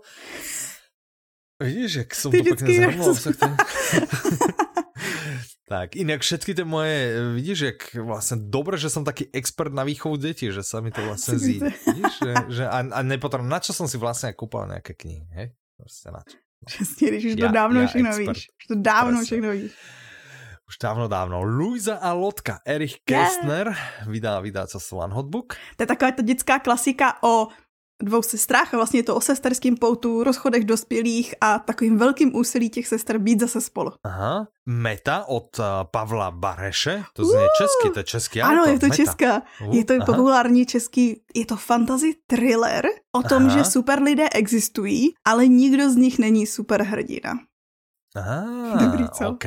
Vidíš, 1.63 1.93
jak 1.93 2.15
jsem 2.15 2.32
Ty 2.32 2.38
to 2.38 2.43
pěkně 2.43 2.76
zhrnul. 2.76 3.15
Tak, 5.72 5.95
inak 5.95 6.19
všetky 6.19 6.51
tie 6.51 6.67
moje, 6.67 7.15
vidíš, 7.32 7.59
jak 7.63 7.80
vlastne 8.03 8.43
dobre, 8.51 8.76
že 8.76 8.91
som 8.91 9.07
taký 9.07 9.32
expert 9.32 9.72
na 9.72 9.88
výchovu 9.88 10.19
detí, 10.19 10.51
že 10.51 10.67
sa 10.67 10.84
mi 10.84 10.91
to 10.91 10.99
vlastne 10.99 11.39
zí. 11.39 11.63
Vidíš, 11.88 12.13
že, 12.19 12.32
že 12.51 12.63
a, 12.67 12.84
a 12.84 12.99
nepotrebujem, 13.07 13.47
na 13.47 13.63
čo 13.63 13.72
som 13.72 13.88
si 13.88 13.95
vlastne 13.95 14.36
kúpal 14.36 14.67
nejaké 14.67 14.91
knihy, 14.99 15.24
hej? 15.32 15.47
Proste 15.80 16.11
na 16.11 16.28
čo. 16.28 16.36
Přesně, 16.65 17.07
když 17.07 17.26
už 17.26 17.36
to 17.36 17.45
já, 17.45 17.51
dávno 17.51 17.82
já 17.82 17.88
všechno 17.88 18.09
expert. 18.09 18.38
víš. 18.38 18.47
Už 18.61 18.65
to 18.67 18.76
dávno 18.76 19.11
Presne. 19.11 19.26
všechno 19.26 19.51
víš. 19.51 19.72
Už 20.67 20.76
dávno, 20.84 21.07
dávno. 21.07 21.43
Luisa 21.43 21.95
a 21.95 22.13
Lotka, 22.13 22.59
Erich 22.65 22.95
Kästner, 23.03 23.67
yeah. 23.67 24.07
vydá, 24.07 24.39
vydá 24.39 24.67
co 24.67 24.80
One 24.95 25.13
Hotbook. 25.13 25.55
To 25.76 25.84
je 25.84 25.88
taková 25.88 26.11
ta 26.11 26.22
dětská 26.22 26.59
klasika 26.59 27.24
o 27.24 27.47
dvou 28.02 28.22
sestrách 28.22 28.74
a 28.74 28.78
vlastně 28.78 28.99
je 28.99 29.04
to 29.04 29.16
o 29.16 29.22
sesterském 29.22 29.76
poutu, 29.76 30.24
rozchodech 30.24 30.66
dospělých 30.66 31.36
a 31.41 31.60
takovým 31.60 31.97
velkým 31.97 32.36
úsilí 32.36 32.70
těch 32.70 32.88
sester 32.88 33.18
být 33.18 33.39
zase 33.39 33.62
spolu. 33.62 33.91
Aha. 34.04 34.47
Meta 34.66 35.26
od 35.28 35.60
uh, 35.60 35.66
Pavla 35.91 36.32
Bareše, 36.32 37.04
to 37.14 37.26
zní 37.26 37.36
uh, 37.36 37.47
česky, 37.58 37.93
to 37.93 37.99
je 37.99 38.04
český 38.04 38.41
autor. 38.41 38.54
Ano, 38.54 38.72
je 38.72 38.80
to 38.80 38.86
Meta. 38.86 38.95
česká. 38.95 39.41
Uh, 39.68 39.76
je 39.76 39.86
to 39.86 39.93
aha. 39.93 40.06
populární 40.06 40.66
český, 40.66 41.22
je 41.36 41.45
to 41.45 41.56
fantasy 41.56 42.16
thriller 42.28 42.86
o 43.16 43.24
tom, 43.24 43.45
aha. 43.45 43.58
že 43.58 43.64
super 43.64 44.02
lidé 44.02 44.30
existují, 44.34 45.14
ale 45.26 45.47
nikdo 45.47 45.89
z 45.89 45.95
nich 45.95 46.20
není 46.20 46.47
super 46.47 46.84
hrdina. 48.16 48.74
Ah, 48.74 48.86
Dobrý, 48.86 49.09
co? 49.09 49.30
OK. 49.30 49.45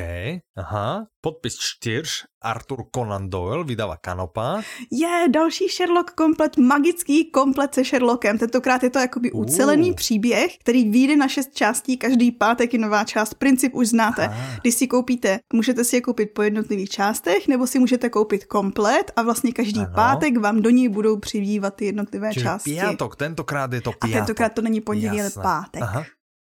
Aha. 0.57 1.07
Podpis 1.21 1.57
čtyř. 1.59 2.25
Arthur 2.43 2.85
Conan 2.95 3.31
Doyle 3.31 3.65
vydává 3.65 3.97
Kanopa. 3.97 4.63
Je, 4.93 5.27
další 5.31 5.69
Sherlock 5.69 6.11
komplet, 6.11 6.57
magický 6.57 7.31
komplet 7.31 7.75
se 7.75 7.85
Sherlockem. 7.85 8.39
Tentokrát 8.39 8.83
je 8.83 8.91
to 8.91 8.99
jakoby 8.99 9.33
uh. 9.33 9.41
ucelený 9.41 9.95
příběh, 9.95 10.59
který 10.59 10.91
vyjde 10.91 11.17
na 11.17 11.29
šest 11.29 11.55
částí, 11.55 11.97
každý 11.97 12.33
pátek 12.33 12.73
je 12.73 12.79
nová 12.79 13.05
část. 13.05 13.35
Princip 13.35 13.75
už 13.75 13.89
znáte. 13.89 14.27
Aha. 14.27 14.57
Když 14.61 14.75
si 14.75 14.87
koupíte, 14.87 15.39
můžete 15.53 15.85
si 15.85 15.97
je 15.97 16.01
koupit 16.01 16.27
po 16.35 16.43
jednotlivých 16.43 16.91
částech, 16.91 17.49
nebo 17.49 17.67
si 17.67 17.79
můžete 17.79 18.11
koupit 18.11 18.45
komplet 18.45 19.13
a 19.17 19.23
vlastně 19.23 19.53
každý 19.53 19.81
ano. 19.81 19.93
pátek 19.95 20.37
vám 20.37 20.63
do 20.63 20.71
něj 20.71 20.89
budou 20.89 21.19
přibývat 21.19 21.75
ty 21.75 21.85
jednotlivé 21.85 22.33
Čiže 22.33 22.45
části. 22.45 22.71
Piatok, 22.71 23.17
tentokrát 23.17 23.73
je 23.73 23.81
to 23.81 23.93
piatok. 23.93 24.11
A 24.11 24.19
tentokrát 24.19 24.49
to 24.49 24.63
není 24.63 24.81
pondělí, 24.81 25.21
ale 25.21 25.31
pátek. 25.31 25.83
Aha. 25.83 26.05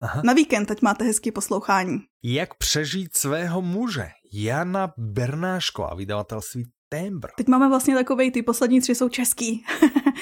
Aha. 0.03 0.23
Na 0.25 0.33
víkend, 0.33 0.67
teď 0.67 0.83
máte 0.83 1.05
hezký 1.05 1.33
poslouchání. 1.33 1.99
Jak 2.23 2.55
přežít 2.55 3.17
svého 3.17 3.63
muže? 3.63 4.09
Jana 4.33 4.93
Bernáško 4.97 5.85
a 5.85 5.95
vydavatelství 5.95 6.65
Tembr. 6.89 7.29
Teď 7.37 7.49
máme 7.49 7.69
vlastně 7.69 7.95
takovej, 7.95 8.31
ty 8.31 8.43
poslední 8.43 8.81
tři 8.81 8.95
jsou 8.95 9.09
český. 9.09 9.65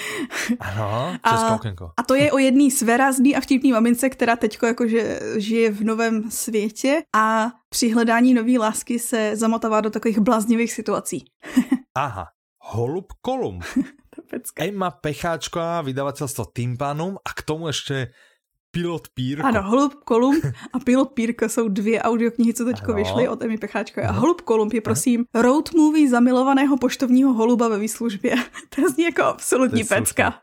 ano, 0.61 1.18
okénko. 1.55 1.91
A 1.97 2.03
to 2.03 2.14
je 2.14 2.33
o 2.33 2.39
jedný 2.39 2.70
sverazný 2.70 3.37
a 3.37 3.41
vtipný 3.41 3.72
mamince, 3.72 4.11
která 4.11 4.37
teďko 4.37 4.66
jakože 4.66 5.20
žije 5.37 5.70
v 5.70 5.85
novém 5.85 6.31
světě 6.31 7.03
a 7.16 7.53
při 7.68 7.93
hledání 7.93 8.35
nové 8.35 8.59
lásky 8.59 8.99
se 8.99 9.37
zamotává 9.37 9.81
do 9.81 9.91
takových 9.91 10.18
bláznivých 10.18 10.72
situací. 10.72 11.24
Aha, 11.95 12.26
Holub 12.62 13.12
Kolumb. 13.20 13.64
Emma 14.59 14.91
Pecháčková, 14.91 15.83
vydavatelstvo 15.83 16.45
Timpanum 16.55 17.16
a 17.24 17.33
k 17.33 17.43
tomu 17.43 17.66
ještě 17.66 18.12
Pilot 18.71 19.09
Pírko. 19.14 19.47
Ano, 19.47 19.62
Holub 19.62 19.95
Kolumb 20.05 20.45
a 20.73 20.79
Pilot 20.79 21.11
Pírko 21.12 21.49
jsou 21.49 21.68
dvě 21.68 22.03
audioknihy, 22.03 22.55
co 22.55 22.64
teďko 22.64 22.93
vyšly 22.93 23.29
od 23.29 23.43
Emy 23.43 23.59
Pecháčkové. 23.59 24.07
A 24.07 24.12
Holub 24.12 24.41
Kolumb 24.41 24.73
je 24.73 24.81
prosím 24.81 25.25
road 25.35 25.75
movie 25.75 26.11
zamilovaného 26.11 26.77
poštovního 26.77 27.33
holuba 27.33 27.68
ve 27.68 27.79
výslužbě. 27.79 28.35
to 28.75 28.89
zní 28.91 29.05
jako 29.05 29.23
absolutní 29.23 29.83
to 29.83 29.95
pecka. 29.95 30.35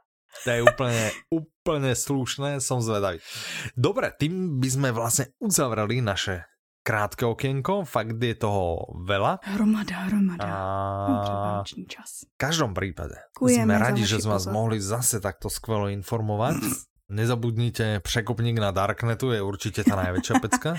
To 0.44 0.50
je 0.50 0.64
úplně, 0.64 1.12
úplně 1.30 1.96
slušné, 1.96 2.62
som 2.62 2.82
zvedavý. 2.82 3.18
Dobre, 3.74 4.14
tým 4.14 4.62
by 4.62 4.70
sme 4.70 4.90
vlastne 4.94 5.34
uzavreli 5.42 5.98
naše 5.98 6.46
krátké 6.86 7.26
okienko, 7.26 7.84
fakt 7.84 8.22
je 8.22 8.36
toho 8.38 8.86
veľa. 9.04 9.44
Hromada, 9.44 10.08
hromada. 10.08 10.46
A... 10.46 11.64
čas. 11.90 12.30
V 12.32 12.38
každom 12.40 12.72
prípade 12.72 13.18
Kujeme 13.36 13.76
sme 13.76 13.82
radi, 13.82 14.08
že 14.08 14.24
sme 14.24 14.38
vás 14.38 14.48
mohli 14.48 14.80
zase 14.80 15.20
takto 15.20 15.50
skvelo 15.50 15.90
informovať. 15.92 16.62
Nezabudnite, 17.10 18.00
překupník 18.00 18.58
na 18.60 18.72
Darknetu 18.72 19.32
je 19.32 19.42
určitě 19.42 19.84
ta 19.84 19.96
největší 19.96 20.34
pecka. 20.42 20.76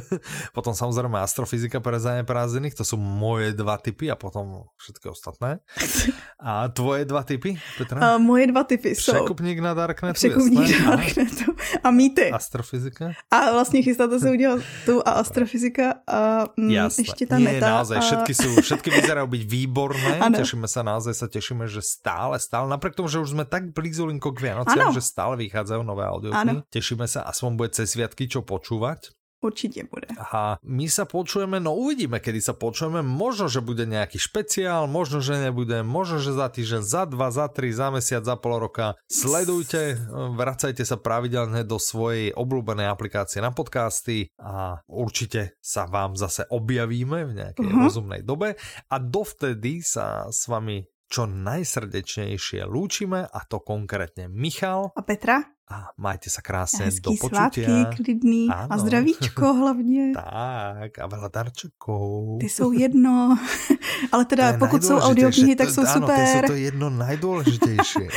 potom 0.54 0.74
samozřejmě 0.74 1.18
astrofyzika 1.18 1.80
pre 1.80 2.00
zaneprázdnených, 2.00 2.74
to 2.74 2.84
jsou 2.84 2.96
moje 2.96 3.52
dva 3.52 3.76
typy 3.78 4.10
a 4.10 4.16
potom 4.16 4.62
všetky 4.78 5.08
ostatné. 5.08 5.58
A 6.44 6.68
tvoje 6.68 7.04
dva 7.04 7.22
typy, 7.22 7.58
Petra? 7.78 8.14
A 8.14 8.18
moje 8.18 8.46
dva 8.46 8.64
typy 8.64 8.94
jsou... 8.94 9.12
Překupník 9.12 9.58
na 9.58 9.74
Darknetu, 9.74 10.14
Překupník 10.14 10.68
jasné. 10.68 10.86
na 10.86 10.96
Darknetu 10.96 11.52
a 11.84 11.90
mýty. 11.90 12.30
Astrofyzika. 12.30 13.12
A 13.30 13.52
vlastně 13.52 13.82
chystáte 13.82 14.20
se 14.20 14.30
udělat 14.30 14.60
tu 14.86 15.08
a 15.08 15.10
astrofyzika 15.10 15.94
a 16.06 16.44
mm, 16.56 16.70
jasné. 16.70 17.02
ještě 17.02 17.26
ta 17.26 17.38
Nie, 17.38 17.52
meta. 17.52 17.66
naozaj, 17.70 17.98
a... 17.98 18.00
všetky, 18.00 18.34
sú, 18.34 18.48
všetky 18.60 18.90
vyzerajú 18.90 19.26
byť 19.26 19.42
výborné. 19.46 20.14
Ano. 20.22 20.38
Tešíme 20.38 20.68
sa, 20.70 20.82
naozaj 20.82 21.14
sa 21.14 21.26
tešíme, 21.26 21.66
že 21.66 21.82
stále, 21.82 22.38
stále, 22.38 22.70
napriek 22.70 22.94
tomu, 22.94 23.10
že 23.10 23.18
už 23.18 23.34
sme 23.34 23.42
tak 23.42 23.74
blízulinko 23.74 24.30
k 24.34 24.38
Vianociam, 24.38 24.94
že 24.94 25.02
stále 25.02 25.34
vychádza 25.34 25.71
vychádzajú 25.72 25.82
nové 25.88 26.04
audioknihy. 26.04 26.68
Tešíme 26.68 27.06
sa, 27.08 27.24
aspoň 27.24 27.50
bude 27.56 27.70
cez 27.72 27.88
sviatky 27.96 28.28
čo 28.28 28.44
počúvať. 28.44 29.16
Určite 29.42 29.82
bude. 29.90 30.06
A 30.30 30.54
my 30.62 30.86
sa 30.86 31.02
počujeme, 31.02 31.58
no 31.58 31.74
uvidíme, 31.74 32.22
kedy 32.22 32.38
sa 32.38 32.54
počujeme. 32.54 33.02
Možno, 33.02 33.50
že 33.50 33.58
bude 33.58 33.90
nejaký 33.90 34.14
špeciál, 34.14 34.86
možno, 34.86 35.18
že 35.18 35.34
nebude, 35.34 35.82
možno, 35.82 36.22
že 36.22 36.30
za 36.30 36.46
týždeň, 36.46 36.82
za 36.86 37.10
dva, 37.10 37.26
za 37.34 37.50
tri, 37.50 37.74
za 37.74 37.90
mesiac, 37.90 38.22
za 38.22 38.38
pol 38.38 38.62
roka. 38.62 38.94
Sledujte, 39.10 39.98
vracajte 40.38 40.86
sa 40.86 40.94
pravidelne 40.94 41.66
do 41.66 41.82
svojej 41.82 42.30
obľúbenej 42.38 42.86
aplikácie 42.86 43.42
na 43.42 43.50
podcasty 43.50 44.30
a 44.38 44.78
určite 44.86 45.58
sa 45.58 45.90
vám 45.90 46.14
zase 46.14 46.46
objavíme 46.46 47.26
v 47.26 47.32
nejakej 47.42 47.66
uh-huh. 47.66 47.82
rozumnej 47.82 48.22
dobe. 48.22 48.54
A 48.94 49.02
dovtedy 49.02 49.82
sa 49.82 50.30
s 50.30 50.46
vami 50.46 50.86
čo 51.12 51.28
najsrdečnejšie 51.28 52.64
lúčime 52.64 53.28
a 53.28 53.40
to 53.44 53.60
konkrétne 53.60 54.32
Michal 54.32 54.96
a 54.96 55.02
Petra 55.04 55.44
a 55.72 55.88
majte 55.96 56.28
sa 56.28 56.44
krásne 56.44 56.92
Hezký 56.92 57.00
do 57.00 57.10
počutia. 57.16 57.64
svátky, 57.64 57.96
klidný 57.96 58.52
ano. 58.52 58.68
a 58.68 58.74
zdravíčko 58.78 59.46
hlavně. 59.60 60.12
tak 60.12 60.92
a 61.00 61.06
veľa 61.08 61.28
darčekov. 61.32 62.38
Ty 62.40 62.48
jsou 62.48 62.72
jedno, 62.72 63.38
ale 64.12 64.24
teda 64.24 64.52
pokud 64.58 64.84
jsou 64.84 64.98
audioknihy, 64.98 65.56
tak 65.56 65.70
jsou 65.70 65.80
ano, 65.80 65.92
super. 65.92 66.38
Ano, 66.38 66.46
to 66.46 66.52
je 66.52 66.60
jedno 66.60 66.90
najdůležitější. 66.90 68.08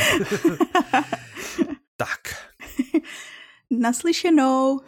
tak. 1.96 2.20
Naslyšenou. 3.70 4.80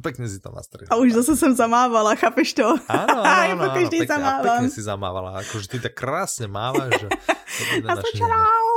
pekne 0.00 0.24
si 0.28 0.40
to 0.40 0.48
nastrihla. 0.48 0.88
A 0.88 0.96
už 0.96 1.12
zase 1.12 1.36
jsem 1.36 1.52
zamávala, 1.52 2.14
chápeš 2.14 2.56
to? 2.56 2.64
Áno, 2.88 3.20
áno, 3.20 3.60
áno, 3.60 3.76
pekne, 3.76 4.06
zamávam. 4.08 4.56
pekne 4.64 4.68
si 4.72 4.80
zamávala, 4.80 5.30
akože 5.44 5.66
ty 5.68 5.76
tak 5.84 5.92
krásne 5.92 6.48
mávaš. 6.48 6.96
Že 6.96 7.84
to 7.84 7.88
a 7.92 8.02
čau. 8.16 8.68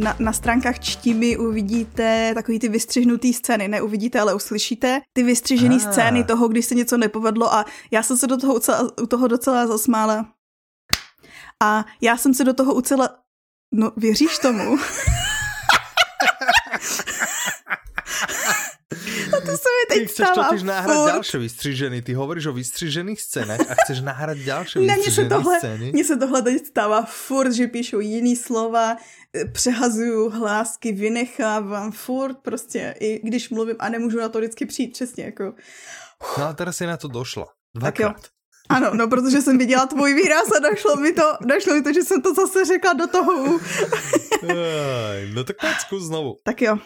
Na, 0.00 0.16
na 0.18 0.32
stránkách 0.32 0.80
čtimi 0.80 1.36
uvidíte 1.36 2.32
takový 2.34 2.58
ty 2.58 2.68
vystřihnutý 2.68 3.32
scény, 3.32 3.68
neuvidíte, 3.68 4.20
ale 4.20 4.34
uslyšíte 4.34 5.00
ty 5.12 5.22
vystřižené 5.22 5.74
ah. 5.76 5.92
scény 5.92 6.24
toho, 6.24 6.48
když 6.48 6.66
se 6.66 6.74
něco 6.74 6.96
nepovedlo 6.96 7.54
a 7.54 7.64
já 7.90 8.02
jsem 8.02 8.16
se 8.16 8.26
do 8.26 8.36
toho, 8.36 8.60
u 9.02 9.06
toho 9.06 9.28
docela 9.28 9.66
zasmála. 9.66 10.26
A 11.62 11.84
já 12.00 12.16
jsem 12.16 12.34
se 12.34 12.44
do 12.44 12.54
toho 12.54 12.74
ucela... 12.74 13.08
No, 13.74 13.92
věříš 13.96 14.38
tomu? 14.38 14.78
A 19.36 19.40
to 19.40 19.46
se 19.46 19.68
mi 19.76 19.84
teď 19.88 19.98
Ty 19.98 20.06
chceš 20.06 20.28
totiž 20.34 20.62
nahrať 20.62 20.96
furt. 20.96 21.06
ďalšie 21.06 21.40
vystřížený. 21.40 22.02
Ty 22.02 22.14
hovoríš 22.14 22.46
o 22.46 22.52
vystřížených 22.52 23.22
scénách 23.22 23.60
a 23.60 23.74
chceš 23.84 24.00
nahrať 24.00 24.38
ďalšie 24.38 24.82
vystřížené 24.82 25.28
tohle, 25.28 25.58
scény. 25.58 25.92
Mně 25.92 26.04
se 26.04 26.16
tohle 26.16 26.42
teď 26.42 26.66
stává 26.66 27.02
furt, 27.02 27.52
že 27.52 27.66
píšu 27.66 28.00
jiný 28.00 28.36
slova, 28.36 28.96
eh, 29.34 29.44
přehazuju 29.44 30.30
hlásky, 30.30 30.92
vynechávám 30.92 31.92
furt 31.92 32.36
prostě, 32.42 32.94
i 33.00 33.20
když 33.28 33.50
mluvím 33.50 33.76
a 33.78 33.88
nemůžu 33.88 34.18
na 34.18 34.28
to 34.28 34.38
vždycky 34.38 34.66
přijít 34.66 34.92
přesně 34.92 35.24
jako. 35.24 35.54
No 36.38 36.44
a 36.44 36.52
teraz 36.52 36.76
si 36.76 36.86
na 36.86 36.96
to 36.96 37.08
došla. 37.08 37.46
Dvakrát. 37.74 38.16
Ano, 38.68 38.90
no 38.94 39.08
protože 39.08 39.42
jsem 39.42 39.58
viděla 39.58 39.86
tvůj 39.86 40.14
výraz 40.14 40.46
a 40.56 40.70
došlo 40.70 40.96
mi 40.96 41.12
to, 41.12 41.22
došlo 41.40 41.74
mi 41.74 41.82
to, 41.82 41.92
že 41.92 42.02
jsem 42.02 42.22
to 42.22 42.34
zase 42.34 42.64
řekla 42.64 42.92
do 42.92 43.06
toho. 43.06 43.58
no 45.34 45.44
tak 45.44 45.56
pojď 45.60 46.02
znovu. 46.02 46.36
Tak 46.44 46.62
jo. 46.62 46.78